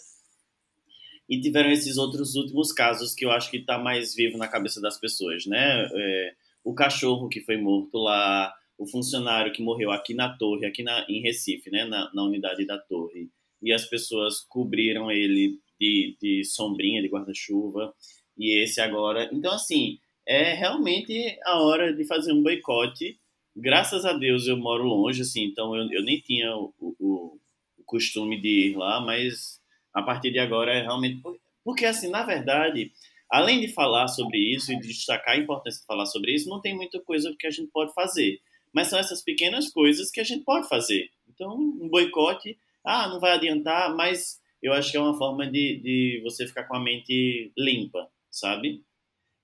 e 1.29 1.39
tiveram 1.39 1.71
esses 1.71 1.97
outros 1.97 2.35
últimos 2.35 2.73
casos 2.73 3.13
que 3.13 3.23
eu 3.23 3.31
acho 3.31 3.51
que 3.51 3.57
está 3.57 3.77
mais 3.77 4.15
vivo 4.15 4.37
na 4.37 4.47
cabeça 4.47 4.81
das 4.81 4.99
pessoas, 4.99 5.45
né? 5.45 5.87
É, 5.93 6.33
o 6.63 6.73
cachorro 6.73 7.29
que 7.29 7.39
foi 7.39 7.55
morto 7.55 7.97
lá, 7.97 8.53
o 8.77 8.87
funcionário 8.87 9.53
que 9.53 9.61
morreu 9.61 9.91
aqui 9.91 10.13
na 10.13 10.35
torre, 10.35 10.65
aqui 10.65 10.81
na, 10.83 11.05
em 11.07 11.21
Recife, 11.21 11.69
né? 11.69 11.85
Na, 11.85 12.11
na 12.13 12.23
unidade 12.23 12.65
da 12.65 12.77
torre. 12.77 13.29
E 13.61 13.73
as 13.73 13.85
pessoas 13.85 14.39
cobriram 14.41 15.11
ele 15.11 15.59
de, 15.79 16.17
de 16.21 16.43
sombrinha, 16.43 17.01
de 17.01 17.09
guarda-chuva. 17.09 17.93
E 18.37 18.61
esse 18.61 18.79
agora. 18.79 19.29
Então, 19.33 19.53
assim, 19.53 19.99
é 20.25 20.53
realmente 20.53 21.37
a 21.43 21.61
hora 21.61 21.93
de 21.93 22.05
fazer 22.05 22.33
um 22.33 22.43
boicote. 22.43 23.19
Graças 23.55 24.05
a 24.05 24.13
Deus 24.13 24.47
eu 24.47 24.55
moro 24.55 24.83
longe, 24.83 25.23
assim, 25.23 25.43
então 25.43 25.75
eu, 25.75 25.91
eu 25.91 26.03
nem 26.03 26.19
tinha 26.19 26.55
o, 26.55 26.73
o, 26.79 27.37
o 27.77 27.83
costume 27.83 28.39
de 28.39 28.69
ir 28.69 28.77
lá, 28.77 29.01
mas 29.01 29.59
a 29.93 30.01
partir 30.01 30.31
de 30.31 30.39
agora 30.39 30.71
é 30.71 30.81
realmente. 30.81 31.21
Porque, 31.63 31.85
assim, 31.85 32.09
na 32.09 32.23
verdade, 32.23 32.91
além 33.29 33.59
de 33.59 33.67
falar 33.69 34.07
sobre 34.07 34.37
isso 34.37 34.71
e 34.71 34.79
de 34.79 34.87
destacar 34.87 35.35
a 35.35 35.39
importância 35.39 35.81
de 35.81 35.85
falar 35.85 36.05
sobre 36.05 36.33
isso, 36.33 36.49
não 36.49 36.61
tem 36.61 36.75
muita 36.75 36.99
coisa 36.99 37.35
que 37.37 37.47
a 37.47 37.51
gente 37.51 37.69
pode 37.71 37.93
fazer. 37.93 38.39
Mas 38.73 38.87
são 38.87 38.99
essas 38.99 39.21
pequenas 39.21 39.69
coisas 39.71 40.11
que 40.11 40.19
a 40.19 40.23
gente 40.23 40.43
pode 40.43 40.67
fazer. 40.67 41.09
Então, 41.27 41.55
um 41.55 41.89
boicote, 41.89 42.57
ah, 42.85 43.07
não 43.07 43.19
vai 43.19 43.33
adiantar, 43.33 43.95
mas 43.95 44.39
eu 44.61 44.73
acho 44.73 44.91
que 44.91 44.97
é 44.97 45.01
uma 45.01 45.17
forma 45.17 45.45
de, 45.49 45.79
de 45.79 46.21
você 46.23 46.45
ficar 46.47 46.65
com 46.65 46.75
a 46.75 46.79
mente 46.79 47.51
limpa, 47.57 48.09
sabe? 48.29 48.83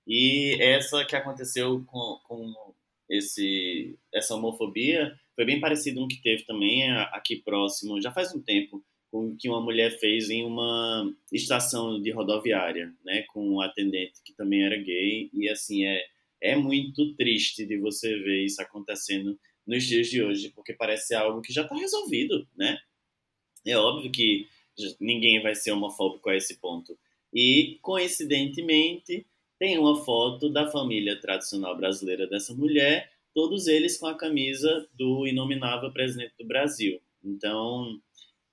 E 0.06 0.56
essa 0.60 1.04
que 1.04 1.16
aconteceu 1.16 1.84
com, 1.86 2.20
com 2.24 2.74
esse, 3.08 3.98
essa 4.14 4.34
homofobia 4.34 5.18
foi 5.34 5.44
bem 5.44 5.60
parecido 5.60 6.00
com 6.00 6.06
o 6.06 6.08
que 6.08 6.22
teve 6.22 6.44
também 6.44 6.90
aqui 7.12 7.36
próximo, 7.36 8.00
já 8.00 8.12
faz 8.12 8.34
um 8.34 8.40
tempo, 8.40 8.84
com 9.10 9.36
que 9.36 9.48
uma 9.48 9.60
mulher 9.60 9.98
fez 9.98 10.30
em 10.30 10.44
uma 10.44 11.12
estação 11.32 12.00
de 12.00 12.10
rodoviária, 12.10 12.92
né, 13.04 13.22
com 13.32 13.48
um 13.48 13.60
atendente 13.60 14.20
que 14.24 14.34
também 14.34 14.64
era 14.64 14.76
gay 14.76 15.30
e 15.32 15.48
assim 15.48 15.84
é 15.86 16.04
é 16.40 16.54
muito 16.54 17.14
triste 17.14 17.64
de 17.64 17.78
você 17.78 18.14
ver 18.18 18.44
isso 18.44 18.60
acontecendo 18.60 19.38
nos 19.66 19.84
dias 19.84 20.08
de 20.08 20.22
hoje, 20.22 20.52
porque 20.54 20.72
parece 20.72 21.14
algo 21.14 21.40
que 21.40 21.52
já 21.52 21.62
está 21.62 21.74
resolvido, 21.74 22.46
né? 22.56 22.78
É 23.66 23.76
óbvio 23.76 24.10
que 24.10 24.48
ninguém 25.00 25.42
vai 25.42 25.54
ser 25.54 25.72
homofóbico 25.72 26.28
a 26.28 26.36
esse 26.36 26.58
ponto. 26.58 26.96
E 27.32 27.78
coincidentemente 27.82 29.26
tem 29.58 29.78
uma 29.78 29.96
foto 30.04 30.50
da 30.50 30.70
família 30.70 31.18
tradicional 31.20 31.76
brasileira 31.76 32.26
dessa 32.26 32.54
mulher, 32.54 33.10
todos 33.34 33.66
eles 33.66 33.98
com 33.98 34.06
a 34.06 34.14
camisa 34.14 34.86
do 34.94 35.26
inominável 35.26 35.90
presidente 35.92 36.34
do 36.38 36.46
Brasil. 36.46 37.00
Então, 37.24 38.00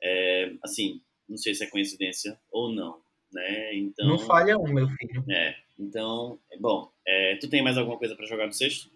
é, 0.02 0.54
assim, 0.64 1.02
não 1.28 1.38
sei 1.38 1.54
se 1.54 1.64
é 1.64 1.68
coincidência 1.68 2.40
ou 2.52 2.72
não, 2.72 3.00
né? 3.32 3.76
Então, 3.76 4.08
não 4.08 4.20
falha 4.20 4.58
um, 4.58 4.68
meu 4.68 4.88
filho. 4.90 5.24
É, 5.30 5.56
então, 5.80 6.40
bom, 6.60 6.92
é, 7.06 7.36
tu 7.36 7.50
tem 7.50 7.62
mais 7.62 7.78
alguma 7.78 7.98
coisa 7.98 8.16
para 8.16 8.26
jogar 8.26 8.48
no 8.48 8.54
sexto? 8.54 8.90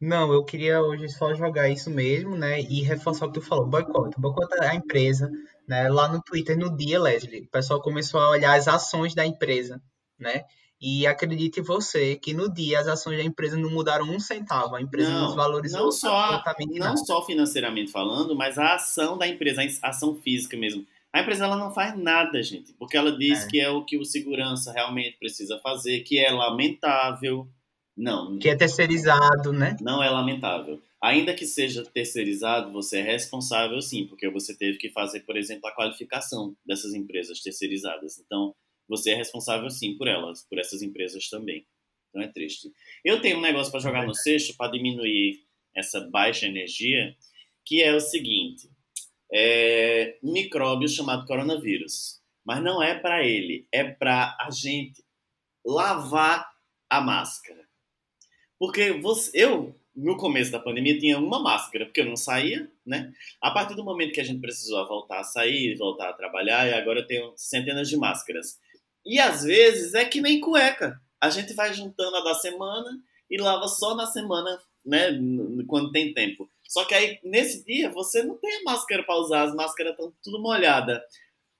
Não, 0.00 0.32
eu 0.32 0.44
queria 0.44 0.82
hoje 0.82 1.08
só 1.08 1.34
jogar 1.34 1.68
isso 1.68 1.88
mesmo, 1.88 2.36
né? 2.36 2.60
E 2.60 2.82
reforçar 2.82 3.26
o 3.26 3.32
que 3.32 3.40
tu 3.40 3.46
falou, 3.46 3.66
boicote. 3.66 4.20
Boicote 4.20 4.54
a 4.60 4.74
empresa, 4.74 5.30
né? 5.66 5.88
Lá 5.88 6.08
no 6.08 6.20
Twitter, 6.20 6.58
no 6.58 6.76
dia, 6.76 7.00
Leslie, 7.00 7.42
o 7.42 7.50
pessoal 7.50 7.80
começou 7.80 8.20
a 8.20 8.30
olhar 8.30 8.58
as 8.58 8.68
ações 8.68 9.14
da 9.14 9.24
empresa, 9.24 9.80
né? 10.18 10.42
E 10.80 11.06
acredite 11.06 11.60
você 11.60 12.16
que 12.16 12.34
no 12.34 12.52
dia 12.52 12.80
as 12.80 12.88
ações 12.88 13.16
da 13.16 13.22
empresa 13.22 13.56
não 13.56 13.70
mudaram 13.70 14.04
um 14.04 14.18
centavo. 14.18 14.74
A 14.74 14.82
empresa 14.82 15.10
não, 15.10 15.26
nos 15.26 15.36
valorizou 15.36 15.84
não 15.84 15.92
só, 15.92 16.42
não 16.68 16.96
só 16.96 17.24
financeiramente 17.24 17.92
falando, 17.92 18.34
mas 18.34 18.58
a 18.58 18.74
ação 18.74 19.16
da 19.16 19.28
empresa, 19.28 19.62
a 19.80 19.90
ação 19.90 20.16
física 20.16 20.56
mesmo. 20.56 20.84
A 21.12 21.20
empresa 21.20 21.44
ela 21.44 21.56
não 21.56 21.72
faz 21.72 21.96
nada, 21.96 22.42
gente, 22.42 22.72
porque 22.72 22.96
ela 22.96 23.16
diz 23.16 23.44
é. 23.44 23.46
que 23.48 23.60
é 23.60 23.70
o 23.70 23.84
que 23.84 23.96
o 23.96 24.04
segurança 24.04 24.72
realmente 24.72 25.18
precisa 25.18 25.60
fazer, 25.62 26.00
que 26.00 26.18
é 26.18 26.32
lamentável. 26.32 27.46
Não. 27.96 28.38
Que 28.38 28.48
é 28.48 28.56
terceirizado, 28.56 29.52
né? 29.52 29.76
Não 29.80 30.02
é 30.02 30.08
lamentável. 30.08 30.82
Ainda 31.02 31.34
que 31.34 31.44
seja 31.44 31.84
terceirizado, 31.84 32.72
você 32.72 32.98
é 32.98 33.02
responsável 33.02 33.80
sim, 33.82 34.06
porque 34.06 34.30
você 34.30 34.56
teve 34.56 34.78
que 34.78 34.90
fazer, 34.90 35.20
por 35.20 35.36
exemplo, 35.36 35.68
a 35.68 35.74
qualificação 35.74 36.56
dessas 36.64 36.94
empresas 36.94 37.40
terceirizadas. 37.40 38.18
Então, 38.18 38.54
você 38.88 39.10
é 39.10 39.14
responsável 39.14 39.68
sim 39.70 39.96
por 39.96 40.06
elas, 40.06 40.42
por 40.48 40.58
essas 40.58 40.82
empresas 40.82 41.28
também. 41.28 41.66
Então 42.08 42.22
é 42.22 42.28
triste. 42.28 42.70
Eu 43.04 43.20
tenho 43.20 43.38
um 43.38 43.40
negócio 43.40 43.72
para 43.72 43.80
jogar 43.80 44.06
no 44.06 44.14
sexto 44.14 44.56
para 44.56 44.70
diminuir 44.70 45.40
essa 45.74 46.00
baixa 46.00 46.46
energia, 46.46 47.16
que 47.64 47.82
é 47.82 47.94
o 47.94 48.00
seguinte: 48.00 48.70
é 49.32 50.18
um 50.22 50.32
micróbio 50.32 50.88
chamado 50.88 51.26
coronavírus. 51.26 52.20
Mas 52.44 52.62
não 52.62 52.82
é 52.82 52.98
para 52.98 53.24
ele, 53.24 53.66
é 53.72 53.84
para 53.84 54.36
a 54.40 54.50
gente 54.50 55.02
lavar 55.64 56.50
a 56.90 57.00
máscara. 57.00 57.66
Porque 58.62 58.92
você, 58.92 59.32
eu 59.34 59.74
no 59.92 60.16
começo 60.16 60.52
da 60.52 60.60
pandemia 60.60 60.96
tinha 60.96 61.18
uma 61.18 61.42
máscara, 61.42 61.84
porque 61.84 62.00
eu 62.00 62.06
não 62.06 62.14
saía, 62.14 62.70
né? 62.86 63.12
A 63.40 63.50
partir 63.50 63.74
do 63.74 63.82
momento 63.82 64.12
que 64.12 64.20
a 64.20 64.24
gente 64.24 64.40
precisou 64.40 64.86
voltar 64.86 65.18
a 65.18 65.24
sair, 65.24 65.76
voltar 65.76 66.10
a 66.10 66.12
trabalhar, 66.12 66.68
e 66.68 66.72
agora 66.72 67.00
eu 67.00 67.06
tenho 67.08 67.32
centenas 67.36 67.88
de 67.88 67.96
máscaras. 67.96 68.60
E 69.04 69.18
às 69.18 69.42
vezes 69.42 69.94
é 69.94 70.04
que 70.04 70.20
nem 70.20 70.38
cueca. 70.38 70.96
A 71.20 71.28
gente 71.28 71.54
vai 71.54 71.74
juntando 71.74 72.14
a 72.18 72.22
da 72.22 72.34
semana 72.34 72.88
e 73.28 73.36
lava 73.36 73.66
só 73.66 73.96
na 73.96 74.06
semana, 74.06 74.56
né? 74.86 75.08
Quando 75.66 75.90
tem 75.90 76.14
tempo. 76.14 76.48
Só 76.68 76.84
que 76.84 76.94
aí, 76.94 77.18
nesse 77.24 77.64
dia, 77.64 77.90
você 77.90 78.22
não 78.22 78.36
tem 78.36 78.58
a 78.58 78.62
máscara 78.62 79.02
para 79.02 79.18
usar, 79.18 79.42
as 79.42 79.54
máscaras 79.56 79.90
estão 79.90 80.14
tudo 80.22 80.40
molhadas. 80.40 81.00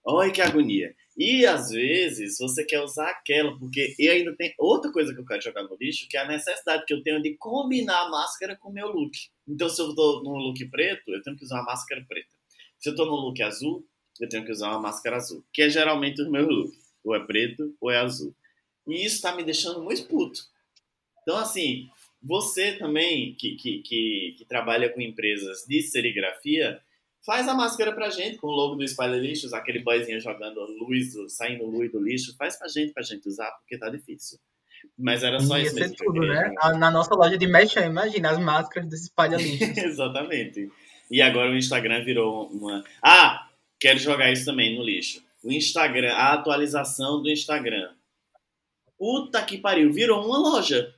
Olha 0.05 0.31
que 0.31 0.41
agonia. 0.41 0.95
E 1.17 1.45
às 1.45 1.71
vezes 1.71 2.39
você 2.39 2.65
quer 2.65 2.81
usar 2.81 3.11
aquela, 3.11 3.57
porque 3.59 3.95
eu 3.99 4.13
ainda 4.13 4.35
tem 4.35 4.55
outra 4.59 4.91
coisa 4.91 5.13
que 5.13 5.21
eu 5.21 5.27
quero 5.27 5.43
jogar 5.43 5.63
no 5.65 5.77
lixo, 5.79 6.09
que 6.09 6.17
é 6.17 6.21
a 6.21 6.29
necessidade 6.29 6.85
que 6.87 6.95
eu 6.95 7.03
tenho 7.03 7.21
de 7.21 7.37
combinar 7.37 8.07
a 8.07 8.09
máscara 8.09 8.57
com 8.57 8.71
o 8.71 8.73
meu 8.73 8.89
look. 8.89 9.13
Então, 9.47 9.69
se 9.69 9.81
eu 9.81 9.95
tô 9.95 10.23
num 10.23 10.37
look 10.37 10.65
preto, 10.71 11.11
eu 11.13 11.23
tenho 11.23 11.37
que 11.37 11.45
usar 11.45 11.57
uma 11.57 11.65
máscara 11.65 12.05
preta. 12.09 12.31
Se 12.79 12.89
eu 12.89 12.95
tô 12.95 13.05
num 13.05 13.13
look 13.13 13.43
azul, 13.43 13.87
eu 14.21 14.29
tenho 14.29 14.45
que 14.45 14.53
usar 14.53 14.71
uma 14.71 14.81
máscara 14.81 15.17
azul, 15.17 15.45
que 15.53 15.63
é 15.63 15.69
geralmente 15.69 16.23
o 16.23 16.31
meu 16.31 16.47
look. 16.47 16.73
Ou 17.05 17.15
é 17.15 17.21
preto 17.21 17.77
ou 17.81 17.91
é 17.91 17.99
azul. 17.99 18.35
E 18.89 19.05
isso 19.05 19.21
tá 19.21 19.35
me 19.35 19.43
deixando 19.43 19.83
muito 19.83 20.05
puto. 20.07 20.41
Então, 21.23 21.37
assim, 21.37 21.89
você 22.23 22.73
também 22.73 23.35
que, 23.35 23.57
que, 23.57 23.83
que, 23.83 24.35
que 24.39 24.45
trabalha 24.45 24.89
com 24.89 25.01
empresas 25.01 25.65
de 25.67 25.83
serigrafia, 25.83 26.81
Faz 27.25 27.47
a 27.47 27.55
máscara 27.55 27.93
pra 27.93 28.11
gente 28.11 28.39
com 28.39 28.49
o 28.49 28.51
logo 28.51 28.75
do 28.75 28.83
Espalha 28.83 29.17
Lixos, 29.17 29.53
aquele 29.53 29.79
boyzinho 29.81 30.21
jogando 30.21 30.61
luz, 30.79 31.15
saindo 31.29 31.65
luz 31.67 31.91
do 31.93 32.01
lixo. 32.01 32.35
Faz 32.37 32.59
pra 32.59 32.67
gente, 32.69 32.93
pra 32.93 33.03
gente 33.03 33.29
usar, 33.29 33.51
porque 33.61 33.79
tá 33.79 33.89
difícil. 33.89 34.39
Mas 34.99 35.23
era 35.23 35.39
só 35.39 35.57
Ia 35.57 35.63
isso 35.65 35.75
ser 35.75 35.81
mesmo. 35.81 35.97
tudo, 35.97 36.27
né? 36.27 36.53
Na 36.79 36.91
nossa 36.91 37.15
loja 37.15 37.39
de 37.39 37.47
Mechan, 37.47 37.87
imagina 37.87 38.31
as 38.31 38.39
máscaras 38.39 38.89
desse 38.89 39.05
espalha 39.05 39.37
lixo. 39.39 39.65
Exatamente. 39.79 40.69
E 41.09 41.23
agora 41.23 41.51
o 41.51 41.57
Instagram 41.57 42.05
virou 42.05 42.49
uma. 42.49 42.83
Ah! 43.01 43.49
Quero 43.79 43.99
jogar 43.99 44.31
isso 44.33 44.45
também 44.45 44.77
no 44.77 44.83
lixo. 44.85 45.23
O 45.45 45.53
Instagram, 45.53 46.13
a 46.15 46.33
atualização 46.35 47.23
do 47.23 47.29
Instagram. 47.31 47.91
Puta 48.99 49.43
que 49.43 49.59
pariu, 49.59 49.93
virou 49.93 50.25
uma 50.25 50.39
loja 50.39 50.93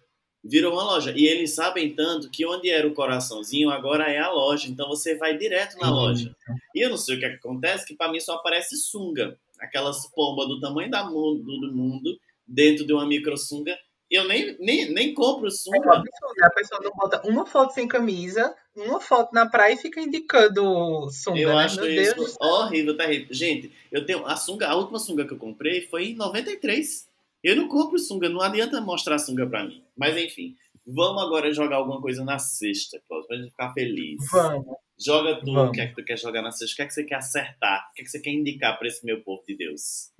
virou 0.44 0.74
uma 0.74 0.84
loja. 0.84 1.12
E 1.16 1.26
eles 1.26 1.54
sabem 1.54 1.94
tanto 1.94 2.30
que 2.30 2.44
onde 2.46 2.70
era 2.70 2.86
o 2.86 2.92
coraçãozinho 2.92 3.70
agora 3.70 4.04
é 4.04 4.18
a 4.18 4.30
loja. 4.30 4.68
Então 4.68 4.88
você 4.88 5.16
vai 5.16 5.36
direto 5.36 5.78
na 5.78 5.90
loja. 5.90 6.34
E 6.74 6.84
eu 6.84 6.90
não 6.90 6.98
sei 6.98 7.16
o 7.16 7.18
que, 7.18 7.24
acontece, 7.24 7.86
que 7.86 7.96
para 7.96 8.12
mim 8.12 8.20
só 8.20 8.34
aparece 8.34 8.76
sunga. 8.76 9.38
Aquelas 9.58 10.06
pombas 10.12 10.46
do 10.48 10.60
tamanho 10.60 10.90
da 10.90 11.04
mundo, 11.04 11.42
do 11.42 11.72
mundo 11.72 12.18
dentro 12.46 12.86
de 12.86 12.92
uma 12.92 13.06
micro 13.06 13.36
sunga. 13.38 13.76
Eu 14.10 14.28
nem, 14.28 14.56
nem, 14.60 14.92
nem 14.92 15.14
compro 15.14 15.50
sunga. 15.50 15.78
É 15.78 15.96
absurdo? 15.96 16.44
A 16.44 16.50
pessoa 16.50 16.80
não 16.82 16.90
bota 16.90 17.26
uma 17.26 17.46
foto 17.46 17.72
sem 17.72 17.88
camisa, 17.88 18.54
uma 18.76 19.00
foto 19.00 19.32
na 19.32 19.48
praia 19.48 19.72
e 19.72 19.78
fica 19.78 20.00
indicando 20.00 21.10
sunga. 21.10 21.40
Eu 21.40 21.48
né? 21.48 21.64
acho 21.64 21.80
Meu 21.80 21.90
isso 21.90 22.14
Deus. 22.14 22.36
horrível, 22.38 22.96
terrível. 22.96 23.28
Gente, 23.30 23.72
eu 23.90 24.04
tenho 24.04 24.26
a 24.26 24.36
sunga, 24.36 24.68
a 24.68 24.76
última 24.76 24.98
sunga 24.98 25.26
que 25.26 25.32
eu 25.32 25.38
comprei 25.38 25.86
foi 25.88 26.08
em 26.08 26.14
93. 26.14 27.08
Eu 27.42 27.56
não 27.56 27.66
compro 27.66 27.98
sunga, 27.98 28.28
não 28.28 28.40
adianta 28.40 28.80
mostrar 28.80 29.18
sunga 29.18 29.46
pra 29.46 29.64
mim. 29.64 29.83
Mas 29.96 30.16
enfim, 30.16 30.54
vamos 30.86 31.22
agora 31.22 31.52
jogar 31.52 31.76
alguma 31.76 32.00
coisa 32.00 32.24
na 32.24 32.38
sexta, 32.38 33.00
Cláudio, 33.08 33.28
pra 33.28 33.36
gente 33.36 33.50
ficar 33.50 33.72
feliz. 33.72 34.16
Vamos. 34.32 34.66
Joga 35.04 35.40
tu, 35.40 35.52
Vamos. 35.52 35.68
o 35.68 35.72
que 35.72 35.80
é 35.80 35.86
que 35.88 35.94
tu 35.94 36.04
quer 36.04 36.18
jogar 36.18 36.42
na 36.42 36.50
sexta? 36.52 36.74
O 36.74 36.76
que 36.76 36.82
é 36.82 36.86
que 36.86 36.94
você 36.94 37.04
quer 37.04 37.14
acertar? 37.16 37.88
O 37.90 37.94
que 37.94 38.02
é 38.02 38.04
que 38.04 38.10
você 38.10 38.20
quer 38.20 38.30
indicar 38.30 38.78
pra 38.78 38.86
esse 38.88 39.04
meu 39.04 39.22
povo 39.22 39.42
de 39.46 39.56
Deus? 39.56 40.12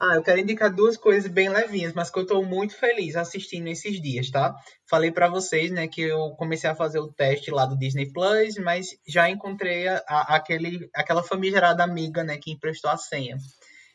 Ah, 0.00 0.16
eu 0.16 0.22
quero 0.24 0.40
indicar 0.40 0.74
duas 0.74 0.96
coisas 0.96 1.30
bem 1.30 1.48
levinhas, 1.48 1.92
mas 1.92 2.10
que 2.10 2.18
eu 2.18 2.26
tô 2.26 2.42
muito 2.42 2.74
feliz 2.76 3.14
assistindo 3.14 3.68
esses 3.68 4.02
dias, 4.02 4.28
tá? 4.28 4.52
Falei 4.90 5.12
pra 5.12 5.28
vocês, 5.28 5.70
né, 5.70 5.86
que 5.86 6.00
eu 6.00 6.30
comecei 6.32 6.68
a 6.68 6.74
fazer 6.74 6.98
o 6.98 7.12
teste 7.12 7.52
lá 7.52 7.64
do 7.64 7.78
Disney 7.78 8.12
Plus, 8.12 8.56
mas 8.58 8.88
já 9.06 9.30
encontrei 9.30 9.86
a, 9.86 10.02
a- 10.08 10.34
aquele, 10.34 10.88
aquela 10.92 11.22
famigerada 11.22 11.84
amiga, 11.84 12.24
né, 12.24 12.36
que 12.42 12.50
emprestou 12.50 12.90
a 12.90 12.96
senha. 12.96 13.36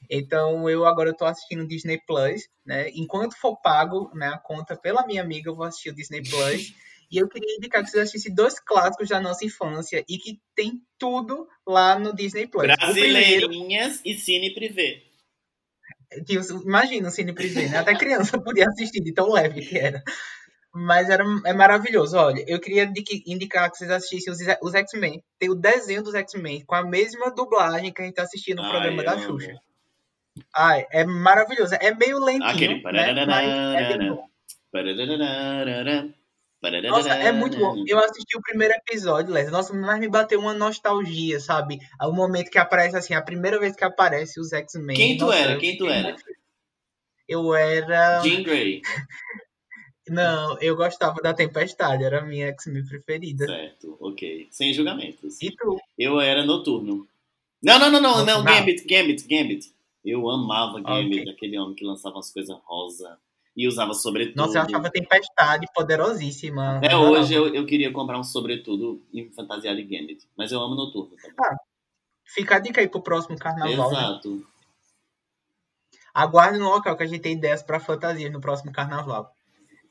Então 0.10 0.70
eu 0.70 0.86
agora 0.86 1.16
tô 1.16 1.26
assistindo 1.26 1.68
Disney 1.68 2.00
Plus, 2.06 2.48
né? 2.66 2.90
Enquanto 2.94 3.36
for 3.36 3.56
pago, 3.62 4.12
né, 4.14 4.28
a 4.28 4.38
conta 4.38 4.76
pela 4.76 5.06
minha 5.06 5.22
amiga, 5.22 5.50
eu 5.50 5.56
vou 5.56 5.66
assistir 5.66 5.90
o 5.90 5.96
Disney 5.96 6.22
Plus. 6.22 6.74
E 7.12 7.18
eu 7.18 7.28
queria 7.28 7.56
indicar 7.56 7.84
que 7.84 7.90
vocês 7.90 8.04
assistissem 8.04 8.36
dois 8.36 8.60
clássicos 8.60 9.10
da 9.10 9.20
nossa 9.20 9.44
infância 9.44 10.06
e 10.08 10.20
que 10.20 10.40
tem 10.56 10.80
tudo 10.96 11.48
lá 11.68 11.98
no 11.98 12.16
Disney 12.16 12.46
Plus. 12.46 12.72
O 12.72 12.92
primeiro 12.92 13.48
Brasileirinhas 13.48 14.00
e 14.06 14.14
Cine 14.14 14.54
Privé. 14.54 15.02
que 16.28 16.36
imagina 16.64 17.08
o 17.08 17.12
Cine 17.12 17.34
Privé, 17.34 17.68
né? 17.68 17.78
Até 17.80 17.96
criança 17.98 18.38
podia 18.44 18.68
assistir, 18.68 19.02
de 19.02 19.12
tão 19.12 19.32
leve 19.32 19.66
que 19.66 19.76
era. 19.76 20.04
Mas 20.72 21.10
era, 21.10 21.24
é 21.46 21.54
maravilhoso. 21.54 22.16
Olha, 22.16 22.44
eu 22.48 22.60
queria 22.60 22.84
indi- 22.84 23.24
indicar 23.26 23.72
que 23.72 23.78
vocês 23.80 23.90
assistissem 23.90 24.32
os, 24.32 24.38
os 24.62 24.76
X-Men. 24.76 25.24
Tem 25.40 25.50
o 25.50 25.56
desenho 25.56 26.04
dos 26.04 26.14
X-Men 26.14 26.64
com 26.64 26.76
a 26.76 26.84
mesma 26.84 27.32
dublagem 27.32 27.92
que 27.92 28.04
a 28.04 28.06
gente 28.06 28.14
tá 28.14 28.22
assistindo 28.22 28.62
no 28.62 28.70
programa 28.70 29.02
Ai, 29.02 29.06
da 29.06 29.14
amo. 29.14 29.40
Ai, 30.56 30.86
é 30.92 31.04
maravilhoso. 31.04 31.76
É 31.76 31.94
meio 31.94 32.20
lentinho, 32.20 32.50
Aquele. 32.50 32.82
né? 32.82 33.24
Mas 33.34 33.54
é 33.76 33.98
bem 33.98 34.10
bom. 34.10 34.30
Nossa, 36.90 37.10
é 37.14 37.32
muito 37.32 37.58
bom. 37.58 37.84
Eu 37.88 38.00
assisti 38.00 38.38
o 38.38 38.42
primeiro 38.42 38.74
episódio, 38.74 39.34
Léo. 39.34 39.50
Nossa, 39.50 39.74
mas 39.74 40.00
me 40.00 40.10
bateu 40.10 40.40
uma 40.40 40.54
nostalgia, 40.54 41.40
sabe? 41.40 41.80
O 42.02 42.12
momento 42.12 42.52
que 42.52 42.58
aparece, 42.58 42.98
assim, 42.98 43.14
a 43.14 43.22
primeira 43.22 43.60
vez 43.60 43.76
que 43.76 43.84
aparece 43.84 44.40
os 44.40 44.52
X-Men. 44.52 44.96
Quem 44.96 45.18
tu 45.18 45.26
Nossa, 45.26 45.38
era? 45.38 45.58
Quem 45.58 45.78
tu 45.78 45.88
era? 45.88 46.16
Eu 47.28 47.56
era. 47.56 48.22
Jean 48.22 48.44
Grey. 48.44 48.82
Não, 50.10 50.60
eu 50.60 50.76
gostava 50.76 51.22
da 51.22 51.36
Tempestade, 51.36 52.04
era 52.04 52.20
a 52.20 52.26
minha 52.26 52.48
X-Men 52.48 52.84
preferida. 52.84 53.46
Certo, 53.46 53.96
ok. 54.00 54.48
Sem 54.50 54.74
julgamentos. 54.74 55.40
E 55.40 55.52
tu? 55.52 55.78
Eu 55.98 56.20
era 56.20 56.44
noturno. 56.44 57.08
Não, 57.62 57.78
não, 57.78 57.92
não, 57.92 58.02
não, 58.02 58.26
não, 58.26 58.44
Não. 58.44 58.44
Gambit, 58.44 58.88
Gambit, 58.88 59.28
Gambit. 59.28 59.72
Eu 60.04 60.30
amava 60.30 60.80
Gambit, 60.82 61.22
Ok. 61.22 61.34
aquele 61.34 61.60
homem 61.60 61.76
que 61.76 61.86
lançava 61.86 62.16
umas 62.16 62.32
coisas 62.32 62.58
rosa 62.64 63.18
e 63.56 63.68
usava 63.68 63.94
sobretudo. 63.94 64.38
Nossa, 64.38 64.58
eu 64.60 64.62
achava 64.64 64.90
Tempestade 64.90 65.68
poderosíssima. 65.76 66.78
Até 66.78 66.88
Adorava. 66.94 67.20
hoje 67.20 67.34
eu, 67.34 67.54
eu 67.54 67.66
queria 67.66 67.92
comprar 67.92 68.18
um 68.18 68.24
sobretudo 68.24 69.02
em 69.14 69.30
fantasia 69.32 69.76
de 69.76 69.84
Gambit, 69.84 70.28
mas 70.38 70.52
eu 70.52 70.62
amo 70.62 70.76
noturno 70.76 71.16
também. 71.18 71.58
Fica 72.24 72.56
a 72.56 72.60
dica 72.60 72.80
aí 72.80 72.88
pro 72.88 73.02
próximo 73.02 73.38
carnaval. 73.38 73.92
né? 73.92 73.98
Exato. 73.98 74.48
Aguarde 76.14 76.60
no 76.60 76.70
local 76.70 76.96
que 76.96 77.04
a 77.04 77.06
gente 77.08 77.22
tem 77.22 77.34
ideias 77.34 77.62
para 77.62 77.80
fantasias 77.80 78.32
no 78.32 78.42
próximo 78.42 78.72
carnaval. 78.72 79.34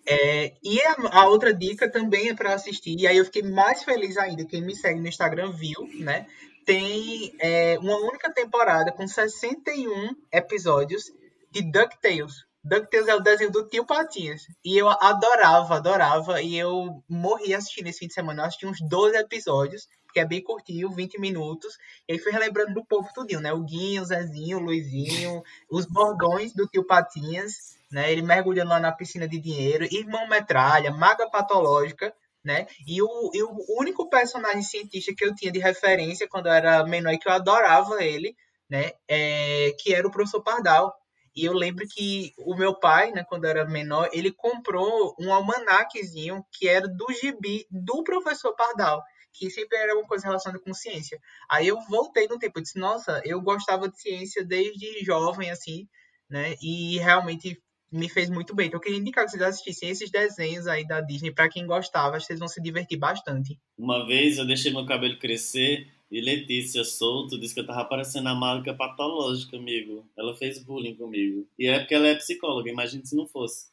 É, 0.07 0.55
e 0.63 0.81
a, 0.83 1.21
a 1.21 1.27
outra 1.29 1.53
dica 1.53 1.91
também 1.91 2.29
é 2.31 2.35
para 2.35 2.55
assistir, 2.55 2.99
e 2.99 3.07
aí 3.07 3.19
eu 3.19 3.25
fiquei 3.27 3.43
mais 3.43 3.85
feliz 3.85 4.17
ainda. 4.17 4.45
Quem 4.47 4.63
me 4.63 4.75
segue 4.75 5.01
no 5.01 5.09
Instagram 5.09 5.53
viu, 5.53 5.87
né? 6.01 6.27
Tem 6.69 7.35
é, 7.41 7.79
uma 7.79 7.97
única 7.97 8.31
temporada 8.31 8.93
com 8.93 9.09
61 9.09 10.15
episódios 10.31 11.05
de 11.51 11.63
DuckTales. 11.63 12.45
DuckTales 12.63 13.09
é 13.09 13.15
o 13.15 13.21
desenho 13.21 13.51
do 13.51 13.67
tio 13.67 13.87
Patinhas. 13.87 14.43
E 14.63 14.77
eu 14.77 14.87
adorava, 14.87 15.77
adorava. 15.77 16.43
E 16.43 16.59
eu 16.59 17.03
morri 17.09 17.55
assistindo 17.55 17.87
esse 17.87 18.01
fim 18.01 18.07
de 18.07 18.13
semana. 18.13 18.43
Eu 18.43 18.47
assisti 18.47 18.67
uns 18.67 18.83
12 18.83 19.17
episódios, 19.17 19.89
que 20.13 20.21
é 20.21 20.27
bem 20.27 20.43
curtinho, 20.43 20.91
20 20.91 21.19
minutos. 21.19 21.79
E 22.07 22.13
aí 22.13 22.19
fui 22.19 22.33
relembrando 22.33 22.75
do 22.75 22.85
povo 22.85 23.09
tudinho, 23.15 23.41
né? 23.41 23.51
O 23.51 23.65
Guinho, 23.65 24.03
o 24.03 24.05
Zezinho, 24.05 24.59
o 24.59 24.63
Luizinho, 24.63 25.43
os 25.73 25.87
bordões 25.87 26.53
do 26.53 26.67
tio 26.67 26.85
Patinhas, 26.85 27.79
né? 27.91 28.13
Ele 28.13 28.21
mergulhando 28.21 28.69
lá 28.69 28.79
na 28.79 28.93
piscina 28.93 29.27
de 29.27 29.39
dinheiro, 29.39 29.89
Irmão 29.91 30.29
Metralha, 30.29 30.91
Maga 30.91 31.31
Patológica, 31.31 32.13
né? 32.45 32.67
E 32.87 33.03
o, 33.03 33.31
e 33.35 33.43
o 33.43 33.81
único 33.81 34.09
personagem 34.09 34.63
cientista 34.63 35.15
que 35.15 35.25
eu 35.25 35.35
tinha 35.35 35.53
de 35.53 35.59
referência 35.59 36.29
quando 36.29 36.47
eu 36.47 36.53
era 36.53 36.85
menor 36.85 37.13
e 37.13 37.19
que 37.19 37.29
eu 37.29 37.33
adorava 37.33 38.03
ele, 38.03 38.35
né? 38.71 38.93
É, 39.09 39.75
que 39.81 39.95
era 39.95 40.07
o 40.07 40.11
professor 40.11 40.43
Pardal. 40.43 40.95
E 41.35 41.45
eu 41.45 41.53
lembro 41.53 41.87
que 41.89 42.33
o 42.39 42.57
meu 42.57 42.75
pai, 42.75 43.13
né, 43.13 43.25
quando 43.29 43.45
eu 43.45 43.51
era 43.51 43.65
menor, 43.65 44.09
ele 44.13 44.33
comprou 44.33 45.15
um 45.21 45.33
almanaquezinho 45.33 46.45
que 46.53 46.67
era 46.69 46.89
do 46.89 47.07
gibi 47.13 47.65
do 47.71 48.03
professor 48.03 48.57
Pardal, 48.57 49.01
que 49.33 49.49
sempre 49.51 49.79
era 49.79 49.95
uma 49.95 50.07
coisa 50.07 50.27
relacionada 50.27 50.61
com 50.63 50.75
ciência. 50.75 51.19
Aí 51.49 51.69
eu 51.69 51.81
voltei 51.83 52.27
no 52.27 52.39
tempo, 52.39 52.59
eu 52.59 52.63
disse, 52.63 52.79
nossa, 52.79 53.23
eu 53.25 53.41
gostava 53.41 53.89
de 53.89 54.01
ciência 54.01 54.45
desde 54.45 55.05
jovem, 55.05 55.51
assim, 55.51 55.87
né? 56.29 56.55
E 56.61 56.99
realmente 56.99 57.63
me 57.91 58.09
fez 58.09 58.29
muito 58.29 58.55
bem. 58.55 58.67
Então 58.67 58.79
eu 58.79 58.83
queria 58.83 58.99
indicar 58.99 59.25
que 59.25 59.31
vocês 59.31 59.43
assistissem 59.43 59.91
esses 59.91 60.11
desenhos 60.11 60.67
aí 60.67 60.87
da 60.87 61.01
Disney, 61.01 61.33
para 61.33 61.49
quem 61.49 61.67
gostava, 61.67 62.17
acho 62.17 62.27
que 62.27 62.29
vocês 62.29 62.39
vão 62.39 62.49
se 62.49 62.61
divertir 62.61 62.99
bastante. 62.99 63.59
Uma 63.77 64.07
vez 64.07 64.39
eu 64.39 64.47
deixei 64.47 64.73
meu 64.73 64.87
cabelo 64.87 65.19
crescer 65.19 65.89
e 66.11 66.21
Letícia 66.21 66.85
Souto 66.85 67.39
disse 67.39 67.55
que 67.55 67.61
eu 67.61 67.67
tava 67.67 67.85
parecendo 67.85 68.29
a 68.29 68.35
mágica 68.35 68.75
patológica, 68.75 69.57
amigo. 69.57 70.07
Ela 70.17 70.35
fez 70.35 70.63
bullying 70.63 70.95
comigo. 70.95 71.47
E 71.59 71.67
é 71.67 71.79
porque 71.79 71.95
ela 71.95 72.09
é 72.09 72.15
psicóloga, 72.15 72.71
imagina 72.71 73.05
se 73.05 73.15
não 73.15 73.27
fosse. 73.27 73.67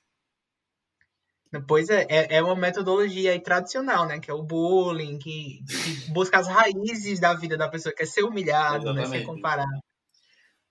Pois 1.67 1.89
é, 1.89 2.05
é, 2.09 2.35
é 2.37 2.43
uma 2.43 2.55
metodologia 2.55 3.31
aí 3.31 3.39
tradicional, 3.39 4.05
né? 4.05 4.19
Que 4.19 4.29
é 4.29 4.33
o 4.33 4.43
bullying, 4.43 5.17
que, 5.17 5.63
que 5.65 6.11
busca 6.11 6.37
as 6.37 6.47
raízes 6.47 7.19
da 7.19 7.33
vida 7.33 7.55
da 7.55 7.69
pessoa, 7.69 7.95
que 7.95 8.03
é 8.03 8.05
ser 8.05 8.23
humilhado, 8.23 8.93
né? 8.93 9.03
Exatamente. 9.03 9.81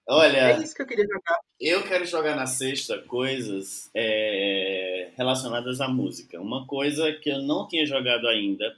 Olha, 0.06 0.52
É 0.52 0.62
isso 0.62 0.74
que 0.74 0.82
eu 0.82 0.86
queria 0.86 1.06
jogar. 1.06 1.38
Eu 1.60 1.82
quero 1.84 2.04
jogar 2.04 2.36
na 2.36 2.46
sexta 2.46 2.98
coisas 3.02 3.90
é, 3.94 5.12
relacionadas 5.16 5.80
à 5.80 5.88
música. 5.88 6.40
Uma 6.40 6.66
coisa 6.66 7.12
que 7.12 7.30
eu 7.30 7.42
não 7.42 7.66
tinha 7.66 7.86
jogado 7.86 8.28
ainda 8.28 8.76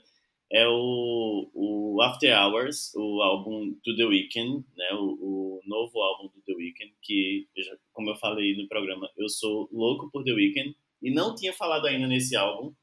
é 0.49 0.65
o, 0.67 1.49
o 1.53 2.01
After 2.01 2.33
Hours, 2.37 2.93
o 2.95 3.21
álbum 3.21 3.75
do 3.83 3.95
The 3.95 4.05
Weeknd, 4.05 4.63
né, 4.77 4.89
o, 4.93 5.59
o 5.59 5.61
novo 5.65 5.99
álbum 6.01 6.29
do 6.29 6.41
The 6.45 6.53
Weeknd, 6.53 6.93
que, 7.01 7.47
como 7.91 8.09
eu 8.11 8.15
falei 8.15 8.55
no 8.55 8.67
programa, 8.69 9.09
eu 9.17 9.27
sou 9.27 9.67
louco 9.71 10.09
por 10.09 10.23
The 10.23 10.31
Weeknd 10.31 10.73
e 11.01 11.11
não 11.11 11.35
tinha 11.35 11.51
falado 11.51 11.87
ainda 11.87 12.07
nesse 12.07 12.35
álbum. 12.37 12.73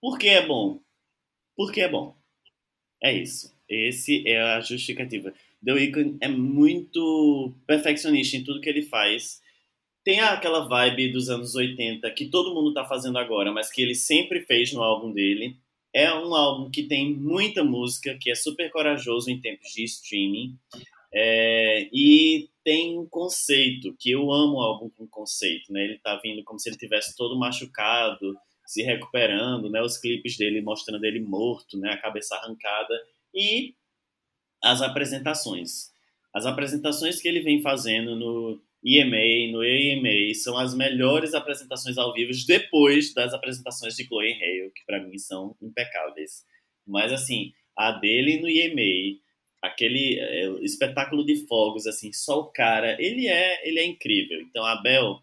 Por 0.00 0.18
que 0.18 0.28
é 0.28 0.46
bom? 0.46 0.80
Porque 1.56 1.82
é 1.82 1.88
bom. 1.88 2.16
É 3.02 3.12
isso. 3.12 3.54
Esse 3.68 4.26
é 4.26 4.40
a 4.40 4.60
justificativa. 4.60 5.32
The 5.64 5.72
Weeknd 5.72 6.18
é 6.20 6.28
muito 6.28 7.54
perfeccionista 7.66 8.36
em 8.36 8.44
tudo 8.44 8.60
que 8.60 8.68
ele 8.68 8.82
faz. 8.82 9.40
Tem 10.04 10.20
aquela 10.20 10.68
vibe 10.68 11.12
dos 11.12 11.28
anos 11.28 11.54
80 11.54 12.10
que 12.12 12.30
todo 12.30 12.54
mundo 12.54 12.72
tá 12.72 12.84
fazendo 12.84 13.18
agora, 13.18 13.52
mas 13.52 13.70
que 13.70 13.82
ele 13.82 13.94
sempre 13.94 14.40
fez 14.42 14.72
no 14.72 14.82
álbum 14.82 15.12
dele. 15.12 15.56
É 15.94 16.12
um 16.14 16.34
álbum 16.34 16.70
que 16.70 16.84
tem 16.84 17.14
muita 17.14 17.64
música, 17.64 18.16
que 18.20 18.30
é 18.30 18.34
super 18.34 18.70
corajoso 18.70 19.30
em 19.30 19.40
tempos 19.40 19.70
de 19.72 19.84
streaming. 19.84 20.56
É, 21.12 21.88
e 21.92 22.48
tem 22.62 22.98
um 22.98 23.06
conceito, 23.06 23.96
que 23.98 24.10
eu 24.10 24.30
amo 24.30 24.58
o 24.58 24.60
álbum 24.60 24.90
com 24.90 25.08
conceito, 25.08 25.72
né? 25.72 25.84
Ele 25.84 25.98
tá 25.98 26.16
vindo 26.22 26.44
como 26.44 26.58
se 26.58 26.68
ele 26.68 26.76
tivesse 26.76 27.16
todo 27.16 27.38
machucado, 27.38 28.36
se 28.66 28.82
recuperando, 28.82 29.70
né? 29.70 29.80
Os 29.80 29.96
clipes 29.96 30.36
dele 30.36 30.60
mostrando 30.60 31.04
ele 31.04 31.20
morto, 31.20 31.78
né? 31.78 31.92
A 31.92 32.00
cabeça 32.00 32.36
arrancada. 32.36 32.94
E 33.34 33.74
as 34.62 34.82
apresentações. 34.82 35.90
As 36.34 36.46
apresentações 36.46 37.20
que 37.20 37.28
ele 37.28 37.40
vem 37.40 37.62
fazendo 37.62 38.14
no 38.16 38.60
EMA, 38.84 39.52
no 39.52 39.64
EMA, 39.64 40.34
são 40.34 40.56
as 40.56 40.74
melhores 40.74 41.34
apresentações 41.34 41.98
ao 41.98 42.12
vivo 42.12 42.32
depois 42.46 43.12
das 43.12 43.34
apresentações 43.34 43.96
de 43.96 44.04
Chloe 44.04 44.32
Hale, 44.32 44.70
que 44.74 44.84
para 44.86 45.02
mim 45.02 45.18
são 45.18 45.56
impecáveis. 45.60 46.44
Mas 46.86 47.12
assim, 47.12 47.52
a 47.76 47.92
dele 47.92 48.40
no 48.40 48.48
EMA, 48.48 49.18
aquele 49.62 50.18
é, 50.18 50.48
espetáculo 50.64 51.24
de 51.24 51.46
fogos, 51.46 51.86
assim, 51.86 52.12
só 52.12 52.40
o 52.40 52.52
cara, 52.52 53.00
ele 53.00 53.26
é, 53.26 53.66
ele 53.68 53.80
é 53.80 53.84
incrível. 53.84 54.40
Então, 54.42 54.64
Abel, 54.64 55.20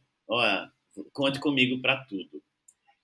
conte 1.14 1.40
comigo 1.40 1.82
para 1.82 2.04
tudo. 2.06 2.42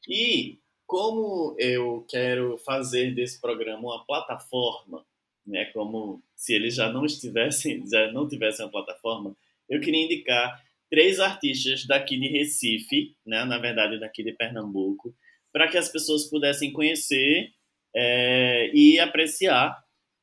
E 0.07 0.59
como 0.85 1.55
eu 1.57 2.05
quero 2.09 2.57
fazer 2.57 3.15
desse 3.15 3.39
programa 3.39 3.81
uma 3.81 4.05
plataforma, 4.05 5.05
né, 5.51 5.65
como 5.65 6.23
se 6.35 6.53
eles 6.53 6.73
já 6.75 6.91
não 6.91 7.05
estivessem, 7.05 7.83
já 7.87 8.11
não 8.11 8.27
tivessem 8.27 8.65
uma 8.65 8.71
plataforma, 8.71 9.35
eu 9.69 9.79
queria 9.79 10.05
indicar 10.05 10.63
três 10.89 11.19
artistas 11.19 11.85
daqui 11.85 12.17
de 12.17 12.27
Recife, 12.27 13.15
né, 13.25 13.43
na 13.43 13.57
verdade 13.57 13.99
daqui 13.99 14.23
de 14.23 14.33
Pernambuco, 14.33 15.13
para 15.51 15.67
que 15.67 15.77
as 15.77 15.89
pessoas 15.89 16.25
pudessem 16.29 16.71
conhecer 16.71 17.51
é, 17.95 18.71
e 18.73 18.99
apreciar 18.99 19.77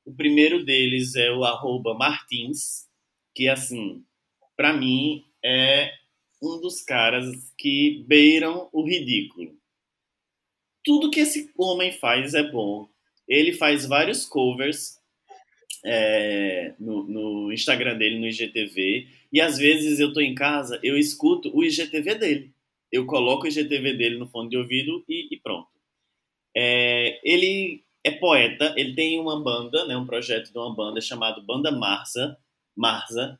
o 0.08 0.14
primeiro 0.14 0.64
deles 0.64 1.14
é 1.16 1.30
o 1.30 1.44
arroba 1.44 1.92
Martins, 1.92 2.88
que 3.34 3.46
assim, 3.46 4.02
para 4.56 4.72
mim 4.72 5.22
é 5.44 5.92
um 6.42 6.58
dos 6.58 6.82
caras 6.82 7.26
que 7.58 8.04
beiram 8.08 8.70
o 8.72 8.82
ridículo. 8.86 9.54
Tudo 10.82 11.10
que 11.10 11.20
esse 11.20 11.52
homem 11.58 11.92
faz 11.92 12.32
é 12.32 12.42
bom. 12.42 12.88
Ele 13.28 13.52
faz 13.52 13.84
vários 13.84 14.24
covers 14.24 14.97
é, 15.84 16.74
no, 16.78 17.04
no, 17.04 17.52
Instagram 17.52 17.96
dele, 17.96 18.18
no 18.18 18.26
IGTV, 18.26 19.08
e 19.32 19.40
às 19.40 19.58
vezes 19.58 20.00
eu 20.00 20.12
tô 20.12 20.20
em 20.20 20.34
casa, 20.34 20.80
eu 20.82 20.96
escuto 20.96 21.50
o 21.56 21.64
IGTV 21.64 22.14
dele. 22.14 22.52
Eu 22.90 23.06
coloco 23.06 23.44
o 23.44 23.48
IGTV 23.48 23.94
dele 23.94 24.18
no 24.18 24.28
fone 24.28 24.48
de 24.48 24.56
ouvido 24.56 25.04
e, 25.08 25.28
e 25.30 25.38
pronto. 25.38 25.68
É, 26.56 27.20
ele 27.22 27.84
é 28.02 28.10
poeta, 28.10 28.74
ele 28.76 28.94
tem 28.94 29.20
uma 29.20 29.42
banda, 29.42 29.86
né, 29.86 29.96
um 29.96 30.06
projeto 30.06 30.50
de 30.50 30.58
uma 30.58 30.74
banda 30.74 31.00
chamado 31.00 31.42
Banda 31.42 31.70
Marsa, 31.70 32.38
Marsa, 32.74 33.38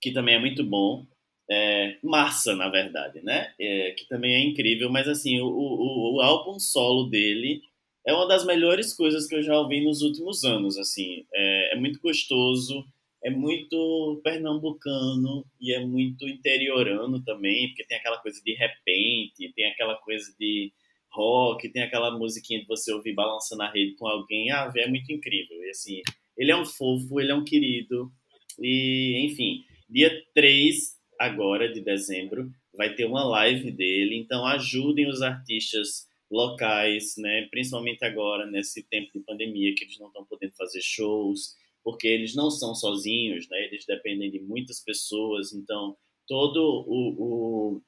que 0.00 0.10
também 0.10 0.36
é 0.36 0.38
muito 0.38 0.64
bom. 0.64 1.06
É, 1.52 1.98
na 2.02 2.68
verdade, 2.68 3.20
né? 3.22 3.52
É, 3.58 3.90
que 3.90 4.06
também 4.06 4.34
é 4.34 4.40
incrível, 4.40 4.88
mas 4.88 5.08
assim, 5.08 5.40
o, 5.40 5.48
o, 5.48 6.14
o, 6.14 6.20
álbum 6.20 6.60
solo 6.60 7.10
dele 7.10 7.60
é 8.06 8.12
uma 8.12 8.26
das 8.26 8.44
melhores 8.44 8.94
coisas 8.94 9.26
que 9.26 9.34
eu 9.34 9.42
já 9.42 9.58
ouvi 9.58 9.84
nos 9.84 10.02
últimos 10.02 10.44
anos, 10.44 10.78
assim. 10.78 11.24
É, 11.34 11.74
é 11.74 11.80
muito 11.80 12.00
gostoso, 12.00 12.84
é 13.22 13.30
muito 13.30 14.20
pernambucano 14.24 15.44
e 15.60 15.74
é 15.74 15.84
muito 15.84 16.26
interiorano 16.26 17.22
também, 17.22 17.68
porque 17.68 17.84
tem 17.84 17.98
aquela 17.98 18.18
coisa 18.18 18.40
de 18.42 18.54
repente, 18.54 19.52
tem 19.54 19.66
aquela 19.66 19.96
coisa 19.96 20.34
de 20.38 20.72
rock, 21.12 21.68
tem 21.68 21.82
aquela 21.82 22.16
musiquinha 22.16 22.60
de 22.60 22.66
você 22.66 22.92
ouvir 22.92 23.14
balançando 23.14 23.62
a 23.62 23.70
rede 23.70 23.96
com 23.96 24.06
alguém. 24.06 24.50
Ah, 24.50 24.72
é 24.76 24.88
muito 24.88 25.12
incrível. 25.12 25.62
E 25.64 25.70
assim, 25.70 26.00
ele 26.36 26.50
é 26.50 26.56
um 26.56 26.64
fofo, 26.64 27.20
ele 27.20 27.32
é 27.32 27.34
um 27.34 27.44
querido. 27.44 28.10
E, 28.58 29.26
enfim, 29.26 29.64
dia 29.88 30.10
3 30.34 30.98
agora 31.18 31.70
de 31.70 31.82
dezembro 31.82 32.50
vai 32.72 32.94
ter 32.94 33.04
uma 33.04 33.24
live 33.24 33.70
dele, 33.70 34.16
então 34.16 34.46
ajudem 34.46 35.08
os 35.08 35.20
artistas 35.20 36.08
locais, 36.30 37.16
né, 37.18 37.48
principalmente 37.50 38.04
agora 38.04 38.46
nesse 38.46 38.82
tempo 38.84 39.10
de 39.12 39.20
pandemia 39.20 39.74
que 39.74 39.84
eles 39.84 39.98
não 39.98 40.06
estão 40.06 40.24
podendo 40.24 40.54
fazer 40.54 40.80
shows, 40.80 41.56
porque 41.82 42.06
eles 42.06 42.34
não 42.34 42.50
são 42.50 42.74
sozinhos, 42.74 43.48
né, 43.48 43.64
eles 43.64 43.84
dependem 43.84 44.30
de 44.30 44.38
muitas 44.38 44.80
pessoas, 44.80 45.52
então 45.52 45.96
todo 46.26 46.84
o, 46.86 47.74
o 47.76 47.82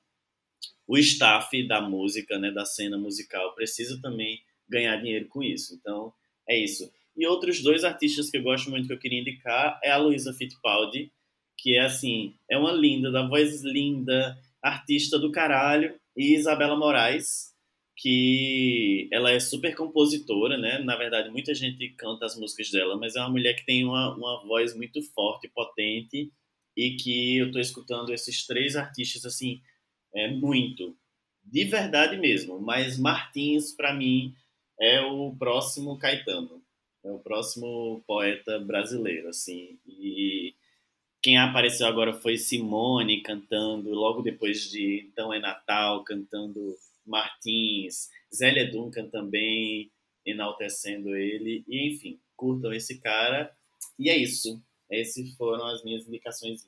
o 0.86 0.98
staff 0.98 1.66
da 1.66 1.80
música, 1.80 2.38
né, 2.38 2.50
da 2.50 2.64
cena 2.64 2.98
musical, 2.98 3.54
precisa 3.54 4.00
também 4.02 4.42
ganhar 4.68 4.96
dinheiro 4.96 5.26
com 5.28 5.42
isso. 5.42 5.74
Então, 5.74 6.12
é 6.48 6.58
isso. 6.58 6.92
E 7.16 7.26
outros 7.26 7.62
dois 7.62 7.84
artistas 7.84 8.30
que 8.30 8.38
eu 8.38 8.42
gosto 8.42 8.70
muito 8.70 8.86
que 8.86 8.92
eu 8.92 8.98
queria 8.98 9.20
indicar 9.20 9.78
é 9.82 9.90
a 9.90 9.96
Luísa 9.96 10.32
Fittipaldi, 10.32 11.10
que 11.56 11.76
é 11.76 11.80
assim, 11.80 12.34
é 12.50 12.58
uma 12.58 12.72
linda, 12.72 13.10
da 13.10 13.26
voz 13.26 13.62
linda, 13.62 14.36
artista 14.60 15.18
do 15.18 15.30
caralho, 15.30 15.94
e 16.16 16.34
Isabela 16.34 16.76
Moraes, 16.76 17.51
que 17.96 19.08
ela 19.12 19.30
é 19.30 19.38
super 19.38 19.74
compositora, 19.76 20.56
né? 20.56 20.78
Na 20.78 20.96
verdade, 20.96 21.30
muita 21.30 21.54
gente 21.54 21.88
canta 21.90 22.26
as 22.26 22.36
músicas 22.38 22.70
dela, 22.70 22.96
mas 22.96 23.16
é 23.16 23.20
uma 23.20 23.30
mulher 23.30 23.54
que 23.54 23.66
tem 23.66 23.84
uma, 23.84 24.14
uma 24.16 24.42
voz 24.44 24.74
muito 24.74 25.02
forte, 25.12 25.48
potente, 25.48 26.32
e 26.76 26.96
que 26.96 27.36
eu 27.38 27.46
estou 27.46 27.60
escutando 27.60 28.12
esses 28.12 28.46
três 28.46 28.76
artistas 28.76 29.26
assim 29.26 29.60
é 30.14 30.28
muito, 30.30 30.96
de 31.44 31.64
verdade 31.64 32.16
mesmo. 32.16 32.60
Mas 32.60 32.98
Martins, 32.98 33.72
para 33.72 33.94
mim, 33.94 34.34
é 34.80 35.00
o 35.00 35.34
próximo 35.36 35.98
Caetano, 35.98 36.62
é 37.04 37.10
o 37.10 37.18
próximo 37.18 38.02
poeta 38.06 38.58
brasileiro, 38.58 39.28
assim. 39.28 39.78
E 39.86 40.54
quem 41.22 41.38
apareceu 41.38 41.86
agora 41.86 42.12
foi 42.12 42.36
Simone 42.36 43.22
cantando, 43.22 43.90
logo 43.90 44.22
depois 44.22 44.70
de 44.70 45.06
Então 45.12 45.32
é 45.32 45.38
Natal, 45.38 46.04
cantando 46.04 46.76
Martins, 47.06 48.08
Zélia 48.34 48.70
Duncan 48.70 49.08
também 49.08 49.90
enaltecendo 50.24 51.16
ele, 51.16 51.64
e 51.66 51.94
enfim, 51.94 52.20
curtam 52.36 52.72
esse 52.72 53.00
cara. 53.00 53.52
E 53.98 54.08
é 54.08 54.16
isso. 54.16 54.62
Essas 54.90 55.34
foram 55.36 55.66
as 55.66 55.82
minhas 55.82 56.06
indicações 56.06 56.64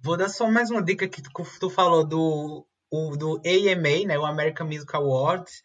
Vou 0.00 0.16
dar 0.16 0.28
só 0.28 0.48
mais 0.48 0.70
uma 0.70 0.82
dica 0.82 1.08
que 1.08 1.20
tu, 1.20 1.68
falou 1.68 2.06
do, 2.06 2.64
o, 2.88 3.16
do 3.16 3.42
AMA, 3.44 4.06
né, 4.06 4.16
o 4.16 4.24
American 4.24 4.66
Music 4.68 4.94
Awards. 4.94 5.60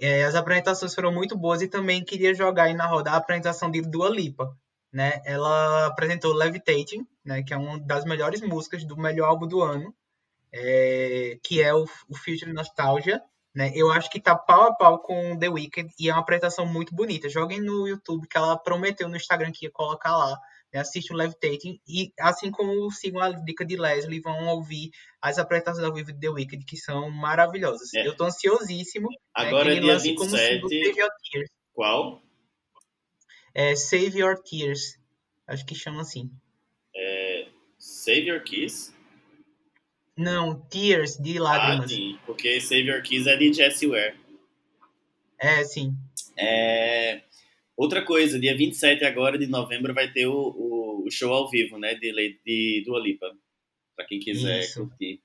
É, 0.00 0.24
as 0.24 0.34
apresentações 0.34 0.94
foram 0.94 1.12
muito 1.12 1.36
boas 1.36 1.60
e 1.60 1.68
também 1.68 2.02
queria 2.02 2.34
jogar 2.34 2.64
aí 2.64 2.74
na 2.74 2.86
roda 2.86 3.10
a 3.10 3.16
apresentação 3.16 3.70
de 3.70 3.82
Dua 3.82 4.08
Lipa. 4.08 4.56
Né? 4.90 5.20
Ela 5.26 5.86
apresentou 5.86 6.32
Levitating, 6.32 7.06
né, 7.22 7.42
que 7.42 7.52
é 7.52 7.58
uma 7.58 7.78
das 7.78 8.06
melhores 8.06 8.40
músicas 8.40 8.84
do 8.84 8.96
melhor 8.96 9.28
álbum 9.28 9.46
do 9.46 9.60
ano, 9.60 9.94
é, 10.54 11.38
que 11.42 11.60
é 11.60 11.74
o, 11.74 11.84
o 12.08 12.16
Future 12.16 12.52
Nostalgia. 12.52 13.20
Né? 13.54 13.72
Eu 13.74 13.90
acho 13.90 14.10
que 14.10 14.20
tá 14.20 14.34
pau 14.36 14.62
a 14.62 14.74
pau 14.74 14.98
com 15.00 15.38
The 15.38 15.48
Weeknd 15.48 15.92
e 15.98 16.08
é 16.08 16.12
uma 16.12 16.20
apresentação 16.20 16.66
muito 16.66 16.94
bonita. 16.94 17.28
Joguem 17.28 17.60
no 17.60 17.86
YouTube 17.86 18.28
que 18.28 18.36
ela 18.36 18.56
prometeu 18.56 19.08
no 19.08 19.16
Instagram 19.16 19.52
que 19.52 19.66
ia 19.66 19.70
colocar 19.70 20.16
lá 20.16 20.38
né, 20.74 20.80
assiste 20.80 21.12
o 21.12 21.16
Levitating 21.16 21.80
e, 21.86 22.12
assim 22.18 22.50
como 22.50 22.90
sigam 22.90 23.22
a 23.22 23.30
dica 23.30 23.64
de 23.64 23.76
Leslie, 23.76 24.20
vão 24.20 24.48
ouvir 24.48 24.90
as 25.22 25.38
apresentações 25.38 25.84
ao 25.84 25.94
vivo 25.94 26.12
de 26.12 26.18
The 26.18 26.28
Wicked, 26.28 26.64
que 26.64 26.76
são 26.76 27.08
maravilhosas. 27.10 27.94
É. 27.94 28.06
Eu 28.06 28.16
tô 28.16 28.24
ansiosíssimo. 28.24 29.08
Né, 29.08 29.16
Agora 29.32 29.70
né, 29.70 29.76
é 29.76 29.80
dia 29.80 29.98
27. 29.98 30.60
Como 30.60 30.68
Save 30.68 31.00
Your 31.00 31.10
Tears. 31.30 31.50
Qual? 31.72 32.22
É 33.54 33.76
Save 33.76 34.18
Your 34.18 34.42
Tears. 34.42 34.98
Acho 35.46 35.64
que 35.64 35.76
chama 35.76 36.00
assim. 36.00 36.28
É, 36.94 37.46
Save 37.78 38.28
Your 38.28 38.42
Kiss? 38.42 38.92
Não, 40.16 40.60
Tears, 40.70 41.16
de 41.16 41.38
lágrimas. 41.38 41.86
Ah, 41.86 41.94
sim, 41.94 42.18
porque 42.24 42.60
Save 42.60 42.88
Your 42.88 43.02
Kiss 43.02 43.28
é 43.28 43.36
de 43.36 43.52
Jessie 43.52 43.88
Ware. 43.88 44.14
É, 45.40 45.64
sim. 45.64 45.94
É... 46.38 47.22
Outra 47.76 48.04
coisa, 48.04 48.38
dia 48.38 48.56
27 48.56 49.04
agora 49.04 49.36
de 49.36 49.48
novembro 49.48 49.92
vai 49.92 50.10
ter 50.12 50.26
o, 50.26 51.02
o, 51.04 51.10
show 51.10 51.32
ao 51.32 51.50
vivo, 51.50 51.76
né, 51.78 51.94
de, 51.96 52.38
de 52.44 52.82
Dua 52.86 53.00
Lipa, 53.00 53.36
para 53.96 54.06
quem 54.06 54.20
quiser 54.20 54.60
Isso. 54.60 54.86
curtir. 54.86 55.20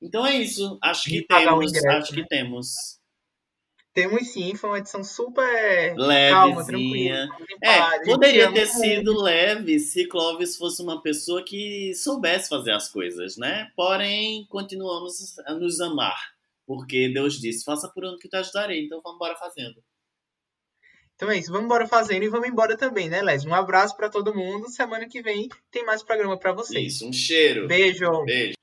Então 0.00 0.26
é 0.26 0.36
isso. 0.36 0.78
Acho 0.82 1.04
que 1.04 1.18
E 1.18 1.22
temos. 1.22 1.70
ingresso, 1.70 1.88
acho 1.90 2.12
que 2.12 2.20
né? 2.22 2.26
temos. 2.28 3.00
Temos 3.94 4.32
sim, 4.32 4.54
foi 4.54 4.70
uma 4.70 4.78
edição 4.78 5.04
super 5.04 5.94
calma, 6.30 6.64
Levezinha. 6.64 7.28
tranquila. 7.28 7.46
em 7.50 7.68
É, 7.68 8.04
poderia 8.04 8.48
te 8.48 8.54
ter 8.54 8.66
sido 8.66 9.12
muito. 9.12 9.22
leve 9.22 9.78
se 9.78 10.06
Clovis 10.08 10.56
fosse 10.56 10.82
uma 10.82 11.02
pessoa 11.02 11.42
que 11.44 11.94
soubesse 11.94 12.48
fazer 12.48 12.72
as 12.72 12.88
coisas, 12.88 13.36
né? 13.36 13.70
Porém, 13.76 14.46
continuamos 14.48 15.38
a 15.46 15.54
nos 15.54 15.78
amar. 15.80 16.16
Porque 16.66 17.12
Deus 17.12 17.38
disse, 17.38 17.64
faça 17.64 17.86
por 17.88 18.04
onde 18.04 18.18
que 18.18 18.28
te 18.28 18.36
ajudarei. 18.36 18.86
Então 18.86 19.00
vamos 19.02 19.16
embora 19.16 19.36
fazendo. 19.36 19.82
Então 21.14 21.30
é 21.30 21.38
isso, 21.38 21.52
vamos 21.52 21.66
embora 21.66 21.86
fazendo 21.86 22.24
e 22.24 22.28
vamos 22.28 22.48
embora 22.48 22.76
também, 22.76 23.08
né, 23.10 23.20
Les? 23.20 23.44
Um 23.44 23.54
abraço 23.54 23.94
pra 23.96 24.08
todo 24.08 24.34
mundo. 24.34 24.70
Semana 24.70 25.06
que 25.06 25.22
vem 25.22 25.48
tem 25.70 25.84
mais 25.84 26.02
programa 26.02 26.38
pra 26.38 26.52
vocês. 26.52 26.94
Isso, 26.94 27.06
um 27.06 27.12
cheiro. 27.12 27.68
Beijo. 27.68 28.24
Beijo. 28.24 28.54